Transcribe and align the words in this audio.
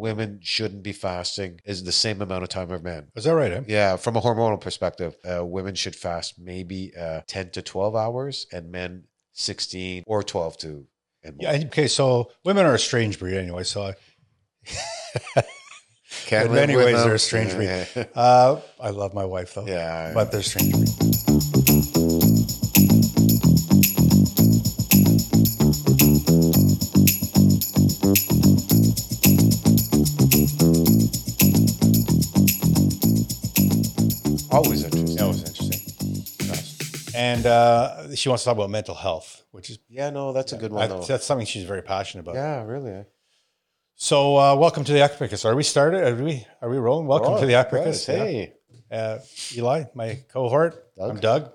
women 0.00 0.40
shouldn't 0.42 0.82
be 0.82 0.92
fasting 0.92 1.60
is 1.64 1.84
the 1.84 1.92
same 1.92 2.20
amount 2.22 2.42
of 2.42 2.48
time 2.48 2.72
as 2.72 2.82
men. 2.82 3.08
Is 3.14 3.24
that 3.24 3.34
right? 3.34 3.52
Eh? 3.52 3.60
Yeah, 3.68 3.96
from 3.96 4.16
a 4.16 4.20
hormonal 4.20 4.60
perspective, 4.60 5.14
uh, 5.24 5.44
women 5.44 5.74
should 5.74 5.94
fast 5.94 6.38
maybe 6.38 6.92
uh, 6.98 7.20
10 7.26 7.50
to 7.50 7.62
12 7.62 7.94
hours 7.94 8.46
and 8.52 8.70
men 8.72 9.04
16 9.34 10.02
or 10.06 10.22
12 10.22 10.58
to 10.58 10.86
and 11.22 11.36
more. 11.36 11.52
Yeah. 11.52 11.64
Okay. 11.66 11.86
So 11.86 12.30
women 12.44 12.66
are 12.66 12.74
a 12.74 12.78
strange 12.78 13.18
breed 13.18 13.36
anyway. 13.36 13.64
So 13.64 13.82
I, 13.82 13.94
Can't 16.26 16.46
in 16.46 16.52
live 16.52 16.68
many 16.68 16.76
ways, 16.76 16.96
them. 16.96 17.04
they're 17.06 17.14
a 17.14 17.18
strange 17.18 17.54
breed. 17.54 18.08
Uh, 18.14 18.60
I 18.80 18.90
love 18.90 19.14
my 19.14 19.24
wife 19.24 19.54
though. 19.54 19.66
Yeah. 19.66 20.12
But 20.14 20.32
they're 20.32 20.42
strange 20.42 20.72
breed. 20.72 21.59
And 37.40 37.46
uh, 37.46 38.14
she 38.14 38.28
wants 38.28 38.44
to 38.44 38.50
talk 38.50 38.56
about 38.58 38.68
mental 38.68 38.94
health, 38.94 39.44
which 39.50 39.70
is 39.70 39.78
Yeah, 39.88 40.10
no, 40.10 40.34
that's 40.34 40.52
a 40.52 40.58
good 40.58 40.72
I, 40.72 40.74
one 40.74 40.88
though. 40.90 41.00
that's 41.00 41.24
something 41.24 41.46
she's 41.46 41.64
very 41.64 41.80
passionate 41.80 42.24
about. 42.24 42.34
Yeah, 42.34 42.64
really. 42.64 43.06
So, 43.94 44.36
uh, 44.36 44.56
welcome 44.56 44.84
to 44.84 44.92
the 44.92 44.98
Epicus. 44.98 45.46
Are 45.46 45.56
we 45.56 45.62
started? 45.62 46.04
Are 46.04 46.22
we 46.22 46.46
are 46.60 46.68
we 46.68 46.76
rolling? 46.76 47.06
Welcome 47.06 47.40
to 47.40 47.46
the 47.46 47.54
Oh, 47.54 47.84
yes, 47.86 48.04
Hey. 48.04 48.52
Uh, 48.90 49.20
Eli, 49.56 49.84
my 49.94 50.18
cohort. 50.28 50.94
Doug. 50.98 51.10
I'm 51.10 51.16
Doug, 51.18 51.52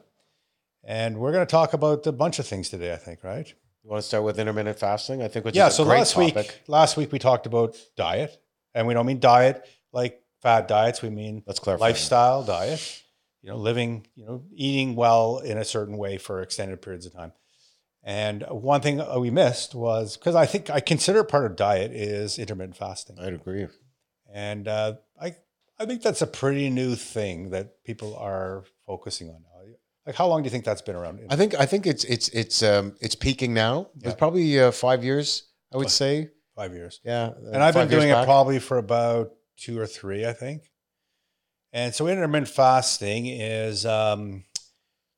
and 0.83 1.19
we're 1.19 1.31
going 1.31 1.45
to 1.45 1.51
talk 1.51 1.73
about 1.73 2.07
a 2.07 2.11
bunch 2.11 2.39
of 2.39 2.47
things 2.47 2.69
today. 2.69 2.91
I 2.91 2.97
think, 2.97 3.23
right? 3.23 3.47
You 3.83 3.89
want 3.91 4.01
to 4.01 4.07
start 4.07 4.23
with 4.23 4.39
intermittent 4.39 4.79
fasting? 4.79 5.21
I 5.21 5.27
think 5.27 5.45
which 5.45 5.55
yeah. 5.55 5.69
So 5.69 5.83
last 5.83 6.13
topic. 6.13 6.35
week, 6.35 6.61
last 6.67 6.97
week 6.97 7.11
we 7.11 7.19
talked 7.19 7.45
about 7.45 7.75
diet, 7.95 8.35
and 8.73 8.87
we 8.87 8.95
don't 8.95 9.05
mean 9.05 9.19
diet 9.19 9.63
like 9.93 10.19
fad 10.41 10.65
diets. 10.65 11.03
We 11.03 11.11
mean 11.11 11.43
Let's 11.45 11.59
clarify. 11.59 11.85
that. 11.85 11.91
lifestyle 11.91 12.41
diet. 12.43 13.03
You 13.45 13.51
know, 13.51 13.57
living, 13.57 14.07
you 14.15 14.25
know, 14.25 14.43
eating 14.55 14.95
well 14.95 15.37
in 15.37 15.59
a 15.59 15.63
certain 15.63 15.97
way 15.97 16.17
for 16.17 16.41
extended 16.41 16.81
periods 16.81 17.05
of 17.05 17.13
time. 17.13 17.31
And 18.03 18.43
one 18.49 18.81
thing 18.81 18.99
uh, 18.99 19.19
we 19.19 19.29
missed 19.29 19.75
was 19.75 20.17
because 20.17 20.33
I 20.33 20.47
think 20.47 20.71
I 20.71 20.79
consider 20.79 21.23
part 21.23 21.45
of 21.45 21.55
diet 21.55 21.91
is 21.91 22.39
intermittent 22.39 22.75
fasting. 22.75 23.19
I'd 23.19 23.33
agree. 23.33 23.67
And 24.33 24.67
uh, 24.67 24.95
I, 25.21 25.35
I 25.79 25.85
think 25.85 26.01
that's 26.01 26.23
a 26.23 26.27
pretty 26.27 26.71
new 26.71 26.95
thing 26.95 27.51
that 27.51 27.83
people 27.83 28.15
are 28.15 28.63
focusing 28.87 29.29
on 29.29 29.43
now. 29.43 29.55
Like, 30.07 30.15
how 30.15 30.27
long 30.27 30.41
do 30.43 30.47
you 30.47 30.51
think 30.51 30.65
that's 30.65 30.81
been 30.81 30.95
around? 30.95 31.19
I 31.29 31.35
think 31.35 31.55
I 31.59 31.65
think 31.65 31.87
it's 31.87 32.03
it's 32.03 32.29
it's 32.29 32.61
um 32.61 32.95
it's 33.01 33.15
peaking 33.15 33.53
now. 33.53 33.89
Yeah. 33.97 34.09
It's 34.09 34.17
probably 34.17 34.59
uh, 34.59 34.71
five 34.71 35.03
years. 35.03 35.43
I 35.73 35.77
would 35.77 35.89
say. 35.89 36.29
Five 36.55 36.73
years. 36.73 37.01
Yeah. 37.03 37.31
And 37.51 37.61
I've 37.61 37.73
been 37.73 37.89
doing 37.89 38.09
it 38.09 38.25
probably 38.25 38.59
for 38.59 38.77
about 38.77 39.33
two 39.57 39.79
or 39.79 39.87
three, 39.87 40.25
I 40.25 40.33
think. 40.33 40.63
And 41.75 41.93
so 41.93 42.07
intermittent 42.07 42.47
fasting 42.47 43.25
is 43.25 43.85
um, 43.85 44.45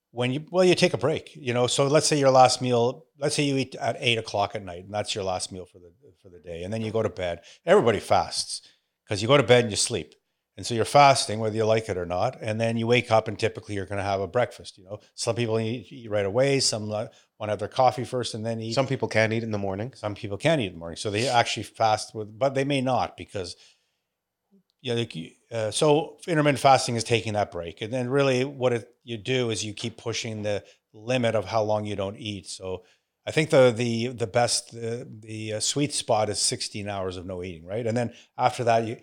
when 0.09 0.31
you 0.31 0.43
well 0.49 0.65
you 0.65 0.73
take 0.73 0.95
a 0.95 0.97
break. 0.97 1.35
You 1.35 1.53
know, 1.53 1.67
so 1.67 1.85
let's 1.85 2.07
say 2.07 2.17
your 2.17 2.31
last 2.31 2.63
meal. 2.63 3.05
Let's 3.19 3.35
say 3.35 3.43
you 3.43 3.57
eat 3.57 3.75
at 3.75 3.95
eight 3.99 4.17
o'clock 4.17 4.55
at 4.55 4.65
night, 4.65 4.85
and 4.85 4.93
that's 4.93 5.13
your 5.13 5.23
last 5.23 5.51
meal 5.51 5.65
for 5.65 5.77
the 5.77 5.91
for 6.19 6.29
the 6.29 6.39
day, 6.39 6.63
and 6.63 6.73
then 6.73 6.81
you 6.81 6.91
go 6.91 7.03
to 7.03 7.09
bed. 7.09 7.41
Everybody 7.63 7.99
fasts 7.99 8.67
because 9.05 9.21
you 9.21 9.27
go 9.27 9.37
to 9.37 9.43
bed 9.43 9.65
and 9.65 9.71
you 9.71 9.77
sleep. 9.77 10.15
And 10.57 10.65
so 10.65 10.73
you're 10.73 10.85
fasting, 10.85 11.39
whether 11.39 11.55
you 11.55 11.65
like 11.65 11.87
it 11.87 11.99
or 11.99 12.07
not. 12.07 12.39
And 12.41 12.59
then 12.59 12.77
you 12.77 12.87
wake 12.87 13.11
up 13.11 13.27
and 13.27 13.37
typically 13.37 13.75
you're 13.75 13.85
going 13.85 13.99
to 13.99 14.03
have 14.03 14.21
a 14.21 14.27
breakfast. 14.27 14.79
You 14.79 14.85
know, 14.85 14.99
some 15.13 15.35
people 15.35 15.59
eat, 15.59 15.85
eat 15.91 16.09
right 16.09 16.25
away. 16.25 16.59
Some 16.61 16.89
want 16.89 17.11
to 17.41 17.47
have 17.49 17.59
their 17.59 17.67
coffee 17.67 18.03
first 18.03 18.33
and 18.33 18.43
then 18.43 18.59
eat. 18.59 18.73
Some 18.73 18.87
people 18.87 19.07
can't 19.07 19.31
eat 19.31 19.43
in 19.43 19.51
the 19.51 19.59
morning. 19.59 19.93
Some 19.93 20.15
people 20.15 20.35
can't 20.35 20.59
eat 20.59 20.65
in 20.65 20.73
the 20.73 20.79
morning, 20.79 20.97
so 20.97 21.11
they 21.11 21.27
actually 21.27 21.61
fast 21.61 22.15
with, 22.15 22.39
but 22.39 22.55
they 22.55 22.63
may 22.63 22.81
not 22.81 23.15
because, 23.15 23.55
you- 24.81 25.31
uh, 25.51 25.71
so 25.71 26.17
intermittent 26.27 26.59
fasting 26.59 26.95
is 26.95 27.03
taking 27.03 27.33
that 27.33 27.51
break, 27.51 27.81
and 27.81 27.93
then 27.93 28.09
really 28.09 28.43
what 28.43 28.73
it, 28.73 28.89
you 29.03 29.17
do 29.17 29.49
is 29.49 29.63
you 29.63 29.73
keep 29.73 29.97
pushing 29.97 30.43
the 30.43 30.63
limit 30.93 31.35
of 31.35 31.45
how 31.45 31.63
long 31.63 31.85
you 31.85 31.95
don't 31.95 32.17
eat. 32.17 32.47
So 32.47 32.83
I 33.25 33.31
think 33.31 33.49
the 33.49 33.71
the 33.75 34.07
the 34.07 34.27
best 34.27 34.71
the, 34.71 35.07
the 35.19 35.53
uh, 35.53 35.59
sweet 35.59 35.93
spot 35.93 36.29
is 36.29 36.39
16 36.39 36.87
hours 36.89 37.17
of 37.17 37.25
no 37.25 37.43
eating, 37.43 37.65
right? 37.65 37.85
And 37.85 37.95
then 37.95 38.13
after 38.37 38.63
that, 38.65 38.85
you, 38.85 38.97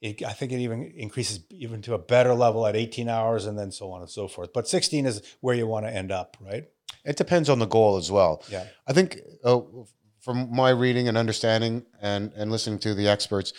it, 0.00 0.22
I 0.22 0.32
think 0.32 0.52
it 0.52 0.60
even 0.60 0.92
increases 0.96 1.40
even 1.50 1.82
to 1.82 1.94
a 1.94 1.98
better 1.98 2.34
level 2.34 2.66
at 2.66 2.76
18 2.76 3.08
hours, 3.08 3.46
and 3.46 3.58
then 3.58 3.70
so 3.70 3.90
on 3.92 4.02
and 4.02 4.10
so 4.10 4.28
forth. 4.28 4.52
But 4.52 4.68
16 4.68 5.06
is 5.06 5.22
where 5.40 5.54
you 5.54 5.66
want 5.66 5.86
to 5.86 5.92
end 5.92 6.12
up, 6.12 6.36
right? 6.40 6.64
It 7.04 7.16
depends 7.16 7.48
on 7.48 7.58
the 7.58 7.66
goal 7.66 7.96
as 7.96 8.10
well. 8.10 8.42
Yeah. 8.50 8.66
I 8.86 8.92
think 8.92 9.18
uh, 9.44 9.60
from 10.20 10.54
my 10.54 10.70
reading 10.70 11.08
and 11.08 11.16
understanding 11.16 11.86
and, 12.02 12.32
and 12.36 12.50
listening 12.50 12.78
to 12.80 12.94
the 12.94 13.08
experts, 13.08 13.52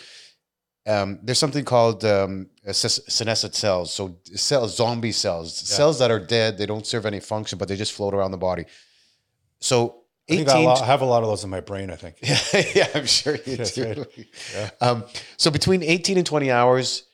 um, 0.86 1.18
there's 1.22 1.38
something 1.38 1.64
called 1.64 2.04
um, 2.04 2.48
senescent 2.70 3.54
cells. 3.54 3.92
So 3.92 4.16
cells, 4.34 4.76
zombie 4.76 5.12
cells, 5.12 5.56
cells 5.56 5.98
that 5.98 6.10
are 6.10 6.18
dead. 6.20 6.58
They 6.58 6.66
don't 6.66 6.86
serve 6.86 7.06
any 7.06 7.20
function, 7.20 7.58
but 7.58 7.68
they 7.68 7.76
just 7.76 7.92
float 7.92 8.14
around 8.14 8.30
the 8.30 8.38
body. 8.38 8.64
So 9.60 10.02
I, 10.30 10.36
think 10.36 10.48
I 10.48 10.52
18 10.52 10.64
lo- 10.64 10.74
I 10.74 10.84
have 10.86 11.02
a 11.02 11.06
lot 11.06 11.22
of 11.22 11.28
those 11.28 11.44
in 11.44 11.50
my 11.50 11.60
brain. 11.60 11.90
I 11.90 11.96
think. 11.96 12.16
yeah, 12.74 12.88
I'm 12.94 13.06
sure 13.06 13.36
you 13.44 13.56
That's 13.56 13.72
do. 13.74 13.84
right. 13.84 14.26
Yeah. 14.54 14.70
Um, 14.80 15.04
so 15.36 15.50
between 15.50 15.82
18 15.82 16.16
and 16.16 16.26
20 16.26 16.50
hours, 16.50 17.04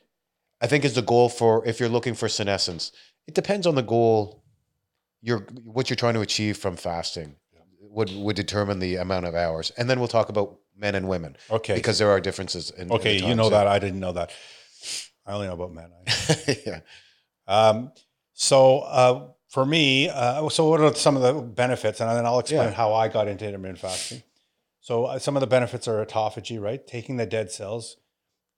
I 0.61 0.67
think 0.67 0.85
is 0.85 0.95
the 0.95 1.03
goal 1.03 1.29
for 1.29 1.67
if 1.67 1.81
you're 1.81 1.89
looking 1.89 2.15
for 2.15 2.29
senescence. 2.29 2.93
It 3.27 3.35
depends 3.35 3.67
on 3.67 3.75
the 3.75 3.83
goal. 3.83 4.45
You're 5.23 5.47
what 5.65 5.89
you're 5.89 5.97
trying 5.97 6.15
to 6.15 6.21
achieve 6.21 6.59
from 6.59 6.77
fasting 6.77 7.37
would 7.81 8.15
would 8.15 8.37
determine 8.37 8.79
the 8.79 8.97
amount 8.97 9.27
of 9.27 9.35
hours, 9.35 9.71
and 9.79 9.89
then 9.89 9.99
we'll 9.99 10.09
talk 10.09 10.29
about 10.29 10.59
men 10.77 10.95
and 10.95 11.09
women 11.09 11.37
Okay. 11.51 11.75
because 11.75 11.99
there 11.99 12.11
are 12.11 12.21
differences. 12.21 12.71
In, 12.71 12.83
in 12.89 12.93
Okay, 12.93 13.15
you 13.17 13.35
know 13.35 13.45
times. 13.45 13.51
that. 13.51 13.67
I 13.67 13.79
didn't 13.79 14.01
know 14.01 14.13
that. 14.13 14.31
I 15.27 15.33
only 15.33 15.47
know 15.47 15.55
about 15.55 15.73
men. 15.73 15.91
Yeah. 16.67 16.81
Um, 17.47 17.93
so 18.33 18.81
uh, 18.81 19.29
for 19.49 19.65
me, 19.65 20.09
uh, 20.09 20.49
so 20.49 20.69
what 20.69 20.81
are 20.81 20.95
some 20.95 21.17
of 21.17 21.23
the 21.23 21.35
benefits? 21.41 22.01
And 22.01 22.11
then 22.11 22.27
I'll 22.27 22.39
explain 22.41 22.69
Yeah. 22.69 22.71
how 22.75 22.93
I 22.95 23.09
got 23.09 23.29
into 23.29 23.47
intermittent 23.47 23.79
fasting. 23.79 24.23
So 24.81 25.05
uh, 25.07 25.19
some 25.19 25.37
of 25.37 25.41
the 25.41 25.47
benefits 25.47 25.87
are 25.89 26.05
autophagy, 26.05 26.61
right? 26.61 26.85
Taking 26.87 27.17
the 27.17 27.27
dead 27.27 27.51
cells, 27.51 27.97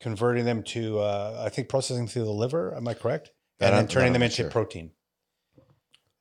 converting 0.01 0.45
them 0.45 0.63
to, 0.65 0.99
uh, 1.01 1.43
I 1.45 1.49
think, 1.51 1.69
processing 1.69 2.09
through 2.09 2.25
the 2.25 2.33
liver. 2.33 2.75
Am 2.75 2.89
I 2.89 2.95
correct? 2.95 3.31
That 3.59 3.67
And 3.67 3.73
then 3.75 3.79
I'm- 3.85 3.89
turning 3.89 4.13
them 4.13 4.23
into 4.23 4.37
sure. 4.37 4.51
protein. 4.51 4.91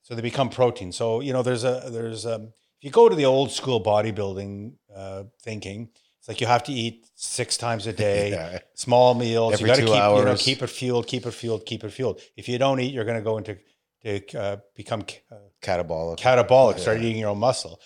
So 0.03 0.13
they 0.13 0.21
become 0.21 0.49
protein. 0.49 0.91
So 0.91 1.21
you 1.21 1.33
know, 1.33 1.41
there's 1.41 1.63
a 1.63 1.83
there's 1.89 2.25
a, 2.25 2.35
if 2.77 2.83
you 2.83 2.91
go 2.91 3.09
to 3.09 3.15
the 3.15 3.25
old 3.25 3.51
school 3.51 3.83
bodybuilding 3.83 4.73
uh, 4.95 5.23
thinking, 5.41 5.89
it's 6.19 6.27
like 6.27 6.41
you 6.41 6.47
have 6.47 6.63
to 6.63 6.71
eat 6.71 7.07
six 7.15 7.57
times 7.57 7.85
a 7.87 7.93
day 8.07 8.31
Yeah. 8.31 8.59
small 8.73 9.13
meals. 9.13 9.53
Every 9.53 9.69
you 9.69 9.75
got 9.75 9.75
to 9.75 9.81
keep, 9.85 10.17
you 10.19 10.25
know, 10.25 10.35
keep 10.35 10.61
it 10.63 10.67
fueled, 10.69 11.07
keep 11.07 11.25
it 11.25 11.31
fueled, 11.31 11.65
keep 11.65 11.83
it 11.83 11.91
fueled. 11.91 12.21
If 12.35 12.47
you 12.49 12.57
don't 12.57 12.79
eat, 12.79 12.93
you're 12.93 13.05
going 13.05 13.17
to 13.17 13.23
go 13.23 13.37
into 13.37 13.57
to 14.03 14.39
uh, 14.39 14.57
become 14.75 15.01
uh, 15.31 15.35
Catabolic. 15.61 16.17
catabolic, 16.19 16.79
start 16.79 17.01
eating 17.01 17.17
your 17.17 17.29
own 17.29 17.39
muscle. 17.39 17.79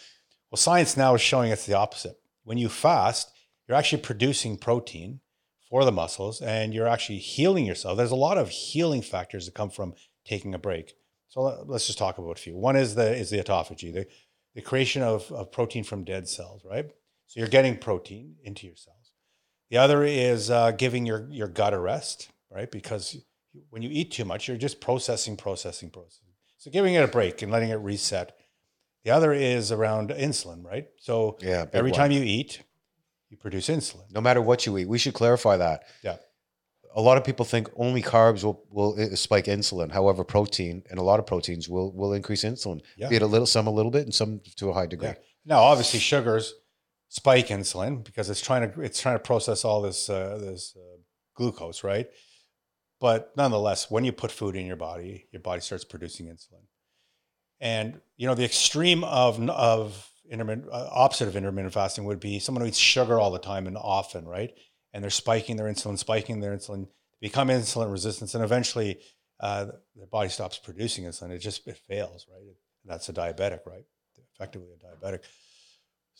Well, 0.52 0.58
science 0.58 0.98
now 0.98 1.16
is 1.16 1.22
showing 1.22 1.52
it's 1.52 1.66
the 1.66 1.75
opposite. 1.75 2.18
When 2.44 2.58
you 2.58 2.68
fast, 2.69 3.31
you're 3.68 3.78
actually 3.78 4.02
producing 4.02 4.58
protein 4.58 5.22
for 5.69 5.86
the 5.86 5.92
muscles, 5.92 6.42
and 6.42 6.74
you're 6.74 6.88
actually 6.88 7.19
healing 7.19 7.66
yourself. 7.66 7.96
There's 7.98 8.12
a 8.12 8.16
lot 8.16 8.38
of 8.38 8.50
healing 8.50 9.02
factors 9.02 9.46
that 9.46 9.53
come 9.53 9.69
from 9.69 9.94
taking 10.25 10.53
a 10.53 10.58
break. 10.58 10.94
So 11.30 11.42
let- 11.42 11.69
let's 11.69 11.86
just 11.88 12.00
talk 12.00 12.18
about 12.18 12.31
a 12.38 12.42
few. 12.42 12.58
One 12.58 12.75
is 12.75 12.96
the 12.96 13.16
is 13.16 13.30
the 13.30 13.38
autophagy, 13.38 13.94
the 13.94 14.08
the 14.56 14.62
creation 14.62 15.03
of, 15.03 15.31
of 15.31 15.52
protein 15.52 15.84
from 15.84 16.03
dead 16.03 16.28
cells, 16.28 16.66
right? 16.66 16.90
So 17.29 17.40
you're 17.40 17.47
getting 17.50 17.78
protein 17.78 18.38
into 18.44 18.66
your 18.66 18.75
cells. 18.75 19.12
The 19.69 19.78
other 19.78 20.03
is 20.03 20.50
uh, 20.50 20.72
giving 20.72 21.06
your 21.06 21.28
your 21.29 21.47
gut 21.47 21.73
a 21.73 21.79
rest, 21.79 22.29
right? 22.51 22.69
Because 22.69 23.17
when 23.69 23.84
you 23.84 23.90
eat 23.91 24.12
too 24.12 24.25
much, 24.25 24.47
you're 24.47 24.57
just 24.57 24.81
processing, 24.81 25.38
processing, 25.38 25.91
processing. 25.91 26.34
So 26.57 26.72
giving 26.72 26.95
it 26.95 27.03
a 27.03 27.07
break 27.07 27.44
and 27.44 27.51
letting 27.51 27.69
it 27.69 27.75
reset. 27.75 28.35
The 29.06 29.12
other 29.12 29.31
is 29.31 29.72
around 29.72 30.09
insulin, 30.09 30.66
right? 30.66 30.88
So 30.97 31.38
Yeah. 31.39 31.66
every 31.72 31.91
one. 31.91 31.97
time 32.00 32.12
you 32.12 32.23
eat, 32.23 32.63
you 33.29 33.38
produce 33.38 33.68
insulin. 33.69 34.12
no 34.12 34.22
matter 34.22 34.41
what 34.41 34.66
you 34.66 34.75
eat, 34.79 34.88
we 34.89 34.97
should 34.97 35.13
clarify 35.13 35.56
that. 35.57 35.84
Yeah. 36.03 36.18
A 36.95 37.01
lot 37.01 37.18
of 37.19 37.24
people 37.24 37.45
think 37.45 37.69
only 37.75 38.01
carbs 38.01 38.44
will, 38.44 38.65
will 38.71 39.00
uh, 39.00 39.15
spike 39.15 39.45
insulin. 39.45 39.92
However, 39.92 40.24
protein 40.24 40.83
and 40.89 40.98
a 41.00 41.04
lot 41.04 41.19
of 41.19 41.27
proteins 41.27 41.69
will 41.69 41.94
will 41.94 42.13
increase 42.13 42.44
insulin. 42.44 42.81
Yeah. 42.98 43.09
Be 43.09 43.18
it 43.18 43.21
a 43.21 43.27
little, 43.27 43.45
some 43.45 43.68
a 43.68 43.71
little 43.71 43.92
bit, 43.92 44.04
and 44.06 44.15
some 44.15 44.42
to 44.57 44.69
a 44.71 44.74
high 44.74 44.88
degree. 44.88 45.09
Yeah. 45.09 45.15
Now, 45.45 45.59
obviously, 45.62 46.00
sugars 46.00 46.56
spike 47.09 47.47
insulin 47.47 48.03
because 48.03 48.29
it's 48.29 48.41
trying 48.41 48.71
to 48.71 48.81
it's 48.81 49.01
trying 49.01 49.15
to 49.15 49.19
process 49.19 49.65
all 49.65 49.81
this 49.81 50.09
uh, 50.09 50.38
this 50.39 50.75
uh, 50.77 50.97
glucose, 51.35 51.83
right? 51.83 52.07
But 53.01 53.31
nonetheless, 53.35 53.89
when 53.89 54.06
you 54.06 54.11
put 54.11 54.31
food 54.31 54.56
in 54.56 54.65
your 54.65 54.75
body, 54.75 55.27
your 55.31 55.41
body 55.41 55.61
starts 55.61 55.83
producing 55.83 56.27
insulin. 56.27 56.63
And 57.59 58.00
you 58.15 58.27
know 58.27 58.35
the 58.35 58.45
extreme 58.45 59.03
of 59.03 59.41
of 59.50 60.09
intermittent 60.29 60.69
uh, 60.71 60.88
opposite 60.91 61.27
of 61.27 61.35
intermittent 61.35 61.73
fasting 61.73 62.06
would 62.06 62.19
be 62.19 62.39
someone 62.39 62.61
who 62.61 62.67
eats 62.67 62.77
sugar 62.77 63.19
all 63.19 63.31
the 63.31 63.39
time 63.39 63.67
and 63.67 63.75
often, 63.75 64.25
right? 64.25 64.53
And 64.94 65.03
they're 65.03 65.11
spiking 65.11 65.57
their 65.57 65.67
insulin, 65.67 65.97
spiking 65.97 66.39
their 66.39 66.56
insulin, 66.56 66.88
become 67.19 67.50
insulin 67.50 67.91
resistant, 67.91 68.33
and 68.33 68.44
eventually 68.44 69.00
uh, 69.39 69.67
their 69.95 70.07
body 70.07 70.29
stops 70.29 70.57
producing 70.57 71.06
insulin. 71.06 71.31
It 71.31 71.39
just 71.39 71.67
it 71.67 71.77
fails, 71.88 72.27
right? 72.31 72.41
That's 72.85 73.09
a 73.09 73.13
diabetic, 73.13 73.65
right? 73.65 73.83
Effectively 74.33 74.69
a 74.73 75.06
diabetic. 75.06 75.19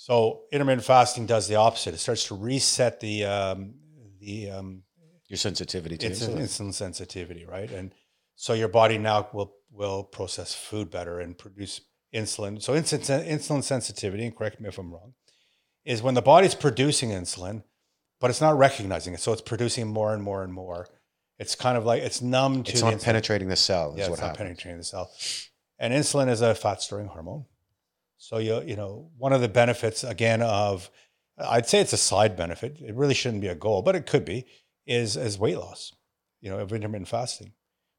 So 0.02 0.44
intermittent 0.54 0.86
fasting 0.86 1.26
does 1.26 1.50
the 1.50 1.56
opposite. 1.56 1.94
It 1.94 1.98
starts 1.98 2.24
to 2.28 2.36
reset 2.36 3.02
the 3.02 3.26
um, 3.26 3.74
the 4.22 4.50
um, 4.50 4.84
Your 5.28 5.36
sensitivity 5.36 5.98
to 5.98 6.10
insulin. 6.10 6.38
insulin 6.40 6.74
sensitivity, 6.74 7.46
right? 7.46 7.70
And 7.70 7.94
so 8.38 8.54
your 8.54 8.70
body 8.70 8.98
now 8.98 9.28
will 9.34 9.52
will 9.70 10.06
process 10.06 10.56
food 10.56 10.90
better 10.90 11.20
and 11.20 11.38
produce 11.38 11.82
insulin. 12.16 12.62
So 12.62 12.72
insulin 12.76 13.28
insulin 13.28 13.62
sensitivity, 13.62 14.24
and 14.26 14.34
correct 14.34 14.62
me 14.62 14.70
if 14.70 14.78
I'm 14.78 14.90
wrong, 14.90 15.16
is 15.84 16.02
when 16.02 16.14
the 16.14 16.22
body's 16.22 16.56
producing 16.56 17.10
insulin, 17.10 17.64
but 18.22 18.30
it's 18.30 18.40
not 18.40 18.58
recognizing 18.58 19.14
it. 19.14 19.20
So 19.20 19.34
it's 19.34 19.42
producing 19.42 19.86
more 19.90 20.14
and 20.14 20.24
more 20.24 20.46
and 20.46 20.54
more. 20.54 20.88
It's 21.40 21.56
kind 21.56 21.78
of 21.78 21.84
like 21.86 22.04
it's 22.04 22.22
numb 22.22 22.64
to 22.64 22.72
It's 22.72 22.82
not 22.82 22.94
insulin. 22.94 23.04
penetrating 23.04 23.50
the 23.50 23.58
cell. 23.58 23.96
Yeah, 23.98 24.04
is 24.04 24.08
it's 24.08 24.10
what 24.12 24.20
not 24.22 24.28
happens. 24.30 24.48
penetrating 24.48 24.78
the 24.78 24.86
cell. 24.86 25.12
And 25.78 25.94
insulin 25.94 26.30
is 26.30 26.40
a 26.40 26.56
fat 26.56 26.82
storing 26.82 27.08
hormone. 27.08 27.44
So 28.20 28.38
you 28.38 28.62
you 28.62 28.76
know 28.76 29.10
one 29.18 29.34
of 29.34 29.42
the 29.42 29.48
benefits 29.48 30.04
again 30.04 30.42
of 30.44 30.92
I'd 31.40 31.68
say 31.68 31.80
it's 31.80 31.94
a 31.94 31.98
side 31.98 32.36
benefit. 32.36 32.78
It 32.82 32.94
really 32.94 33.14
shouldn't 33.14 33.42
be 33.42 33.48
a 33.48 33.56
goal, 33.56 33.82
but 33.82 33.96
it 33.96 34.06
could 34.06 34.26
be 34.26 34.46
is 34.86 35.18
is 35.18 35.40
weight 35.40 35.58
loss. 35.58 35.94
You 36.42 36.50
know, 36.52 36.60
of 36.60 36.72
intermittent 36.72 37.08
fasting 37.08 37.54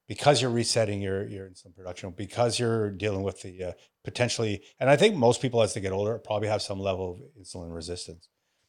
because 0.06 0.42
you're 0.42 0.50
resetting 0.50 1.00
your 1.00 1.26
your 1.26 1.48
insulin 1.48 1.74
production 1.74 2.10
because 2.10 2.58
you're 2.58 2.90
dealing 2.90 3.22
with 3.22 3.40
the 3.42 3.64
uh, 3.64 3.72
potentially 4.04 4.62
and 4.78 4.90
I 4.90 4.96
think 4.96 5.16
most 5.16 5.40
people 5.40 5.62
as 5.62 5.72
they 5.72 5.80
get 5.80 5.92
older 5.92 6.18
probably 6.18 6.48
have 6.48 6.62
some 6.62 6.78
level 6.80 7.12
of 7.12 7.42
insulin 7.42 7.74
resistance. 7.74 8.28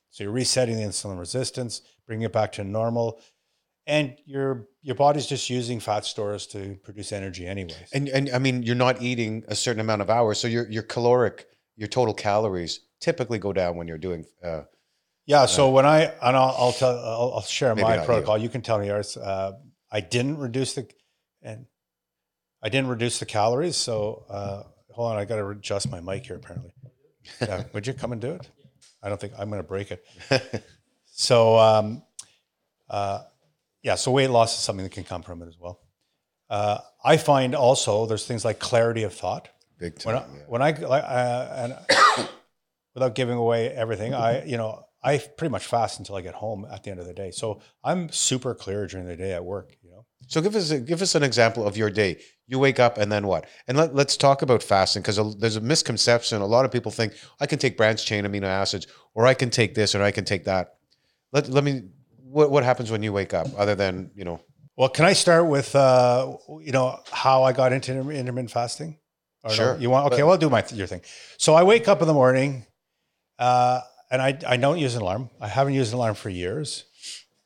So 0.09 0.23
you're 0.23 0.33
resetting 0.33 0.77
the 0.77 0.83
insulin 0.83 1.19
resistance, 1.19 1.81
bringing 2.05 2.25
it 2.25 2.33
back 2.33 2.51
to 2.53 2.63
normal 2.63 3.21
and 3.87 4.15
your 4.25 4.67
your 4.81 4.95
body's 4.95 5.25
just 5.25 5.49
using 5.49 5.79
fat 5.79 6.05
stores 6.05 6.47
to 6.47 6.77
produce 6.83 7.11
energy 7.11 7.47
anyways. 7.47 7.75
And 7.93 8.09
and 8.09 8.29
I 8.29 8.39
mean, 8.39 8.63
you're 8.63 8.75
not 8.75 9.01
eating 9.01 9.43
a 9.47 9.55
certain 9.55 9.79
amount 9.79 10.01
of 10.01 10.09
hours, 10.09 10.39
so 10.39 10.47
your 10.47 10.69
your 10.69 10.83
caloric, 10.83 11.47
your 11.75 11.87
total 11.87 12.13
calories 12.13 12.81
typically 12.99 13.39
go 13.39 13.53
down 13.53 13.75
when 13.75 13.87
you're 13.87 13.97
doing. 13.97 14.25
Uh, 14.43 14.63
yeah, 15.25 15.45
so 15.45 15.69
when 15.69 15.85
I 15.85 16.05
and 16.21 16.35
I'll, 16.35 16.55
I'll 16.57 16.71
tell 16.73 16.97
I'll, 16.97 17.33
I'll 17.35 17.41
share 17.41 17.73
my 17.75 17.81
not 17.81 17.99
you. 17.99 18.05
protocol. 18.05 18.37
You. 18.37 18.49
can 18.49 18.61
tell 18.61 18.79
me 18.79 18.87
yours. 18.87 19.17
Uh, 19.17 19.53
I 19.91 20.01
didn't 20.01 20.37
reduce 20.37 20.73
the 20.73 20.87
and 21.41 21.65
I 22.61 22.69
didn't 22.69 22.89
reduce 22.89 23.19
the 23.19 23.25
calories. 23.25 23.75
So 23.75 24.25
uh, 24.29 24.63
hold 24.91 25.11
on, 25.11 25.17
I 25.17 25.25
got 25.25 25.37
to 25.37 25.47
adjust 25.47 25.89
my 25.89 26.01
mic 26.01 26.25
here. 26.25 26.35
Apparently, 26.35 26.73
yeah. 27.41 27.63
Would 27.73 27.87
you 27.87 27.93
come 27.93 28.11
and 28.11 28.21
do 28.21 28.31
it? 28.31 28.49
I 29.03 29.09
don't 29.09 29.19
think 29.19 29.33
I'm 29.37 29.49
going 29.49 29.61
to 29.61 29.67
break 29.67 29.91
it. 29.91 30.05
So, 31.13 31.57
um, 31.59 32.03
uh, 32.89 33.21
yeah, 33.83 33.95
so 33.95 34.11
weight 34.11 34.29
loss 34.29 34.53
is 34.57 34.63
something 34.63 34.83
that 34.83 34.91
can 34.91 35.03
come 35.03 35.23
from 35.23 35.41
it 35.41 35.47
as 35.47 35.57
well. 35.59 35.79
Uh, 36.49 36.79
I 37.03 37.17
find 37.17 37.55
also 37.55 38.05
there's 38.05 38.25
things 38.25 38.43
like 38.45 38.59
clarity 38.59 39.03
of 39.03 39.13
thought. 39.13 39.49
big 39.79 40.01
When 40.03 40.15
I, 40.15 40.19
time. 40.19 40.29
yeah. 40.35 40.43
when 40.47 40.61
I 40.61 40.71
like, 40.71 41.03
uh, 41.03 41.47
and 41.55 42.27
without 42.93 43.15
giving 43.15 43.37
away 43.37 43.69
everything, 43.69 44.13
I 44.13 44.43
you 44.45 44.57
know 44.57 44.83
I 45.03 45.17
pretty 45.17 45.51
much 45.51 45.65
fast 45.65 45.99
until 45.99 46.15
I 46.15 46.21
get 46.21 46.35
home 46.35 46.65
at 46.71 46.83
the 46.83 46.91
end 46.91 46.99
of 46.99 47.05
the 47.05 47.13
day. 47.13 47.31
So 47.31 47.61
I'm 47.83 48.09
super 48.11 48.53
clear 48.53 48.85
during 48.87 49.07
the 49.07 49.15
day 49.15 49.33
at 49.33 49.43
work. 49.43 49.75
You 49.81 49.91
know, 49.91 50.05
So 50.27 50.41
give 50.41 50.55
us 50.55 50.71
a, 50.71 50.79
give 50.79 51.01
us 51.01 51.15
an 51.15 51.23
example 51.23 51.65
of 51.65 51.75
your 51.77 51.89
day. 51.89 52.21
You 52.47 52.59
wake 52.59 52.79
up 52.79 52.97
and 52.97 53.11
then 53.11 53.25
what? 53.27 53.45
And 53.67 53.77
let, 53.77 53.95
let's 53.95 54.17
talk 54.17 54.41
about 54.41 54.61
fasting 54.61 55.01
because 55.01 55.37
there's 55.37 55.55
a 55.55 55.61
misconception. 55.61 56.41
A 56.41 56.45
lot 56.45 56.65
of 56.65 56.71
people 56.71 56.91
think 56.91 57.13
I 57.39 57.45
can 57.47 57.57
take 57.59 57.77
branched 57.77 58.05
chain 58.05 58.25
amino 58.25 58.43
acids, 58.43 58.87
or 59.15 59.25
I 59.25 59.33
can 59.33 59.49
take 59.49 59.73
this, 59.73 59.95
or 59.95 60.03
I 60.03 60.11
can 60.11 60.25
take 60.25 60.43
that. 60.43 60.75
Let 61.31 61.47
let 61.49 61.63
me. 61.63 61.83
What 62.31 62.49
what 62.51 62.63
happens 62.63 62.89
when 62.91 63.03
you 63.03 63.11
wake 63.13 63.33
up? 63.33 63.47
Other 63.57 63.75
than 63.75 64.11
you 64.15 64.23
know, 64.23 64.39
well, 64.77 64.89
can 64.89 65.05
I 65.05 65.13
start 65.13 65.47
with 65.47 65.75
uh, 65.75 66.35
you 66.61 66.71
know 66.71 66.99
how 67.11 67.43
I 67.43 67.51
got 67.53 67.73
into 67.73 67.91
inter- 67.91 68.11
intermittent 68.11 68.51
fasting? 68.51 68.97
Or 69.43 69.49
no? 69.49 69.55
Sure. 69.55 69.77
You 69.77 69.89
want? 69.89 70.05
Okay, 70.07 70.17
But- 70.17 70.25
well, 70.25 70.31
I'll 70.33 70.37
do 70.37 70.49
my 70.49 70.63
your 70.73 70.87
thing. 70.87 71.01
So 71.37 71.53
I 71.53 71.63
wake 71.63 71.87
up 71.87 72.01
in 72.01 72.07
the 72.07 72.13
morning, 72.13 72.65
uh, 73.39 73.81
and 74.09 74.21
I 74.21 74.37
I 74.47 74.57
don't 74.57 74.77
use 74.79 74.95
an 74.95 75.01
alarm. 75.01 75.29
I 75.39 75.47
haven't 75.47 75.73
used 75.73 75.91
an 75.91 75.97
alarm 75.97 76.15
for 76.15 76.29
years. 76.29 76.85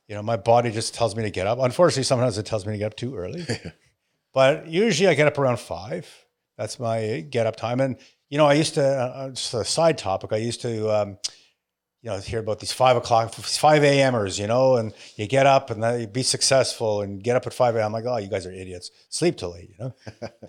You 0.08 0.14
know, 0.16 0.22
my 0.22 0.38
body 0.38 0.70
just 0.72 0.94
tells 0.94 1.16
me 1.16 1.24
to 1.24 1.32
get 1.32 1.48
up. 1.48 1.58
Unfortunately, 1.60 2.04
sometimes 2.04 2.38
it 2.38 2.46
tells 2.46 2.66
me 2.66 2.74
to 2.74 2.78
get 2.78 2.88
up 2.88 2.96
too 2.96 3.16
early. 3.16 3.44
but 4.34 4.68
usually, 4.68 5.08
I 5.10 5.16
get 5.16 5.28
up 5.28 5.40
around 5.40 5.60
five. 5.60 6.08
That's 6.58 6.80
my 6.80 7.26
get 7.30 7.48
up 7.48 7.56
time. 7.56 7.80
And 7.82 7.98
you 8.30 8.38
know, 8.38 8.46
I 8.46 8.54
used 8.54 8.76
to. 8.76 8.86
Uh, 8.86 9.30
just 9.30 9.54
a 9.54 9.66
side 9.66 9.98
topic. 9.98 10.32
I 10.32 10.38
used 10.38 10.62
to. 10.62 10.90
Um, 10.92 11.18
you 12.06 12.12
know, 12.12 12.19
hear 12.19 12.38
about 12.40 12.60
these 12.60 12.72
five 12.72 12.96
o'clock, 12.96 13.34
five 13.34 13.84
a.m.ers, 13.84 14.38
you 14.38 14.46
know, 14.46 14.75
and 14.75 14.94
you 15.16 15.25
get 15.25 15.48
up 15.48 15.72
and 15.72 15.81
then 15.81 16.02
you 16.02 16.06
be 16.06 16.22
successful 16.22 17.02
and 17.02 17.24
get 17.24 17.36
up 17.36 17.48
at 17.48 17.54
five 17.54 17.75
a.m. 17.75 17.88
I'm 17.88 17.92
like, 17.94 18.06
oh, 18.06 18.18
you 18.18 18.30
guys 18.30 18.46
are 18.46 18.52
idiots. 18.52 18.92
Sleep 19.10 19.38
till 19.38 19.56
eight, 19.56 19.72
you 19.72 19.75
know. 19.80 19.96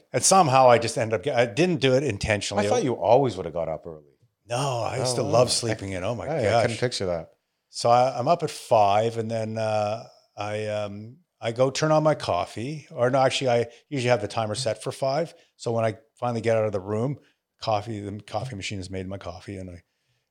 and 0.12 0.22
somehow 0.22 0.68
I 0.68 0.76
just 0.76 0.98
end 0.98 1.14
up. 1.14 1.26
I 1.26 1.46
didn't 1.46 1.80
do 1.80 1.94
it 1.94 2.02
intentionally. 2.02 2.66
I 2.66 2.68
thought 2.68 2.84
you 2.84 2.92
always 2.92 3.38
would 3.38 3.46
have 3.46 3.54
got 3.54 3.70
up 3.70 3.86
early. 3.86 4.02
No, 4.46 4.82
I 4.82 4.98
used 4.98 5.14
to 5.16 5.22
Oh, 5.22 5.28
love 5.28 5.50
sleeping 5.62 5.92
in. 5.92 6.04
Oh 6.04 6.14
my 6.14 6.26
Hey, 6.26 6.54
I 6.54 6.60
couldn't 6.60 6.76
picture 6.76 7.06
that. 7.06 7.30
So 7.70 7.88
I, 7.88 8.18
I'm 8.18 8.28
up 8.28 8.42
at 8.42 8.50
five, 8.50 9.16
and 9.16 9.30
then 9.30 9.56
uh, 9.56 10.04
I 10.36 10.66
um, 10.66 11.16
I 11.40 11.52
go 11.52 11.70
turn 11.70 11.90
on 11.90 12.02
my 12.02 12.14
coffee. 12.14 12.86
Or 12.90 13.08
no, 13.08 13.18
actually, 13.18 13.48
I 13.48 13.66
usually 13.88 14.10
have 14.10 14.20
the 14.20 14.28
timer 14.28 14.56
set 14.56 14.82
for 14.82 14.92
five. 14.92 15.32
So 15.56 15.72
when 15.72 15.86
I 15.86 15.94
finally 16.20 16.42
get 16.42 16.58
out 16.58 16.66
of 16.66 16.72
the 16.72 16.80
room, 16.80 17.16
coffee 17.62 18.00
the 18.00 18.20
coffee 18.20 18.56
machine 18.56 18.76
has 18.76 18.90
made 18.90 19.08
my 19.08 19.16
coffee, 19.16 19.56
and 19.56 19.70
I 19.70 19.82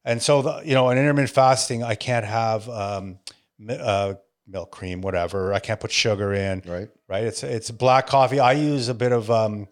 and 0.06 0.22
so 0.22 0.42
the, 0.42 0.62
you 0.64 0.74
know, 0.74 0.90
in 0.92 0.98
intermittent 0.98 1.32
fasting, 1.32 1.84
I 1.84 1.96
can't 1.96 2.26
have 2.26 2.70
um, 2.70 3.20
uh, 3.68 4.14
milk 4.48 4.72
cream, 4.72 5.02
whatever. 5.02 5.54
I 5.54 5.60
can't 5.60 5.80
put 5.80 5.92
sugar 5.92 6.34
in. 6.34 6.62
Right. 6.66 6.90
Right? 7.08 7.24
It's 7.24 7.44
it's 7.44 7.72
black 7.72 8.08
coffee. 8.08 8.40
I 8.40 8.54
use 8.54 8.88
a 8.88 8.94
bit 8.94 9.12
of 9.12 9.30
um, 9.32 9.68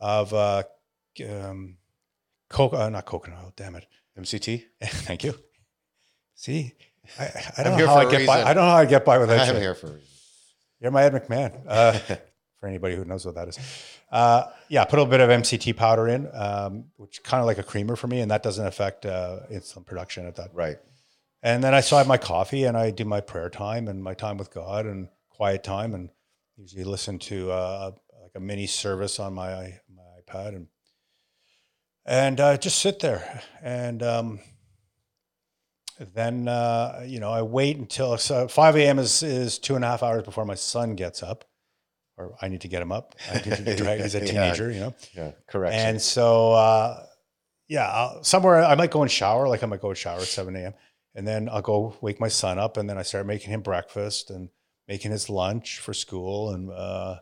of 0.00 0.34
uh, 0.34 0.64
um, 1.28 1.76
coke, 2.48 2.74
uh, 2.74 2.88
not 2.88 3.06
coconut 3.06 3.38
oil. 3.42 3.52
Damn 3.56 3.76
it. 3.76 3.86
MCT. 4.18 4.64
Thank 4.82 5.24
you. 5.24 5.34
See, 6.34 6.74
I, 7.18 7.30
I 7.58 7.62
don't 7.62 7.78
know 7.78 7.86
how 7.86 7.96
I 7.96 8.10
get 8.10 8.26
by. 8.26 8.42
I 8.42 8.54
don't 8.54 8.64
know 8.64 8.70
how 8.70 8.76
I 8.76 8.86
get 8.86 9.04
by 9.04 9.18
without 9.18 9.48
I'm 9.48 9.54
you. 9.54 9.60
here 9.60 9.74
for. 9.74 9.86
a 9.86 9.92
reason. 9.92 10.08
You're 10.80 10.90
my 10.90 11.02
Ed 11.02 11.12
McMahon. 11.12 11.62
Uh, 11.66 11.92
for 12.60 12.66
anybody 12.66 12.96
who 12.96 13.04
knows 13.04 13.24
what 13.24 13.34
that 13.36 13.48
is, 13.48 13.58
uh, 14.10 14.44
yeah, 14.68 14.84
put 14.84 14.98
a 14.98 15.02
little 15.02 15.10
bit 15.10 15.20
of 15.20 15.30
MCT 15.30 15.76
powder 15.76 16.08
in, 16.08 16.28
um, 16.32 16.84
which 16.96 17.22
kind 17.22 17.40
of 17.40 17.46
like 17.46 17.58
a 17.58 17.62
creamer 17.62 17.96
for 17.96 18.08
me, 18.08 18.20
and 18.20 18.30
that 18.30 18.42
doesn't 18.42 18.66
affect 18.66 19.06
uh, 19.06 19.40
insulin 19.50 19.86
production 19.86 20.26
at 20.26 20.36
that. 20.36 20.50
Right. 20.52 20.78
And 21.42 21.64
then 21.64 21.74
I 21.74 21.80
still 21.80 21.98
have 21.98 22.06
my 22.06 22.18
coffee, 22.18 22.64
and 22.64 22.76
I 22.76 22.90
do 22.90 23.04
my 23.04 23.20
prayer 23.20 23.48
time 23.48 23.88
and 23.88 24.02
my 24.02 24.14
time 24.14 24.36
with 24.36 24.52
God 24.52 24.86
and 24.86 25.08
quiet 25.30 25.62
time, 25.62 25.94
and 25.94 26.10
usually 26.56 26.84
listen 26.84 27.18
to 27.20 27.50
uh, 27.50 27.92
like 28.22 28.32
a 28.34 28.40
mini 28.40 28.66
service 28.66 29.20
on 29.20 29.34
my 29.34 29.78
my 29.94 30.02
iPad, 30.26 30.56
and 30.56 30.66
and 32.04 32.40
uh, 32.40 32.56
just 32.56 32.78
sit 32.78 33.00
there 33.00 33.42
and. 33.62 34.02
Um, 34.02 34.40
then 36.14 36.48
uh, 36.48 37.04
you 37.06 37.20
know 37.20 37.30
I 37.30 37.42
wait 37.42 37.76
until 37.76 38.16
so 38.16 38.48
5 38.48 38.76
a.m. 38.76 38.98
is 38.98 39.22
is 39.22 39.58
two 39.58 39.76
and 39.76 39.84
a 39.84 39.88
half 39.88 40.02
hours 40.02 40.22
before 40.22 40.46
my 40.46 40.54
son 40.54 40.94
gets 40.94 41.22
up, 41.22 41.44
or 42.20 42.36
I 42.42 42.48
need 42.48 42.60
to 42.62 42.68
get 42.68 42.82
him 42.82 42.92
up. 42.92 43.14
I 43.30 43.34
need 43.34 43.44
to 43.66 43.76
drag, 43.82 44.00
he's 44.02 44.14
a 44.14 44.18
Yeah. 44.20 44.24
teenager, 44.26 44.70
you 44.70 44.80
know. 44.80 44.94
Yeah. 45.16 45.30
Correct. 45.48 45.74
And 45.74 46.00
so 46.00 46.52
uh, 46.52 47.04
yeah, 47.68 47.88
I'll, 47.88 48.22
somewhere 48.24 48.62
I 48.64 48.74
might 48.74 48.90
go 48.90 49.02
and 49.02 49.10
shower, 49.10 49.48
like 49.48 49.62
I 49.62 49.66
might 49.66 49.80
go 49.80 49.88
and 49.88 49.98
shower 49.98 50.18
at 50.20 50.26
7 50.26 50.54
a.m. 50.56 50.74
and 51.14 51.26
then 51.26 51.48
I'll 51.48 51.62
go 51.62 51.96
wake 52.00 52.20
my 52.20 52.28
son 52.28 52.58
up, 52.58 52.76
and 52.76 52.88
then 52.88 52.98
I 52.98 53.02
start 53.02 53.26
making 53.26 53.50
him 53.52 53.62
breakfast 53.62 54.30
and 54.30 54.48
making 54.88 55.10
his 55.12 55.30
lunch 55.30 55.78
for 55.78 55.94
school, 55.94 56.50
and 56.52 56.70
uh, 56.70 57.16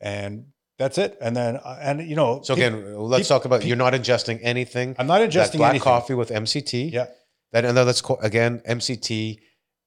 and 0.00 0.46
that's 0.78 0.98
it. 0.98 1.16
And 1.20 1.34
then 1.36 1.56
uh, 1.56 1.78
and 1.80 2.08
you 2.08 2.16
know, 2.16 2.42
so 2.42 2.54
again, 2.54 2.96
let's 2.96 3.28
talk 3.28 3.44
about. 3.44 3.64
You're 3.64 3.76
not 3.76 3.92
ingesting 3.92 4.38
anything. 4.42 4.94
I'm 4.98 5.06
not 5.06 5.20
ingesting 5.20 5.56
black 5.58 5.70
anything. 5.70 5.84
coffee 5.84 6.14
with 6.14 6.30
MCT. 6.30 6.92
Yeah. 6.92 7.06
That 7.52 7.64
and 7.64 7.76
then 7.76 7.86
let's 7.86 8.00
call 8.02 8.18
again 8.20 8.60
MCT 8.68 9.38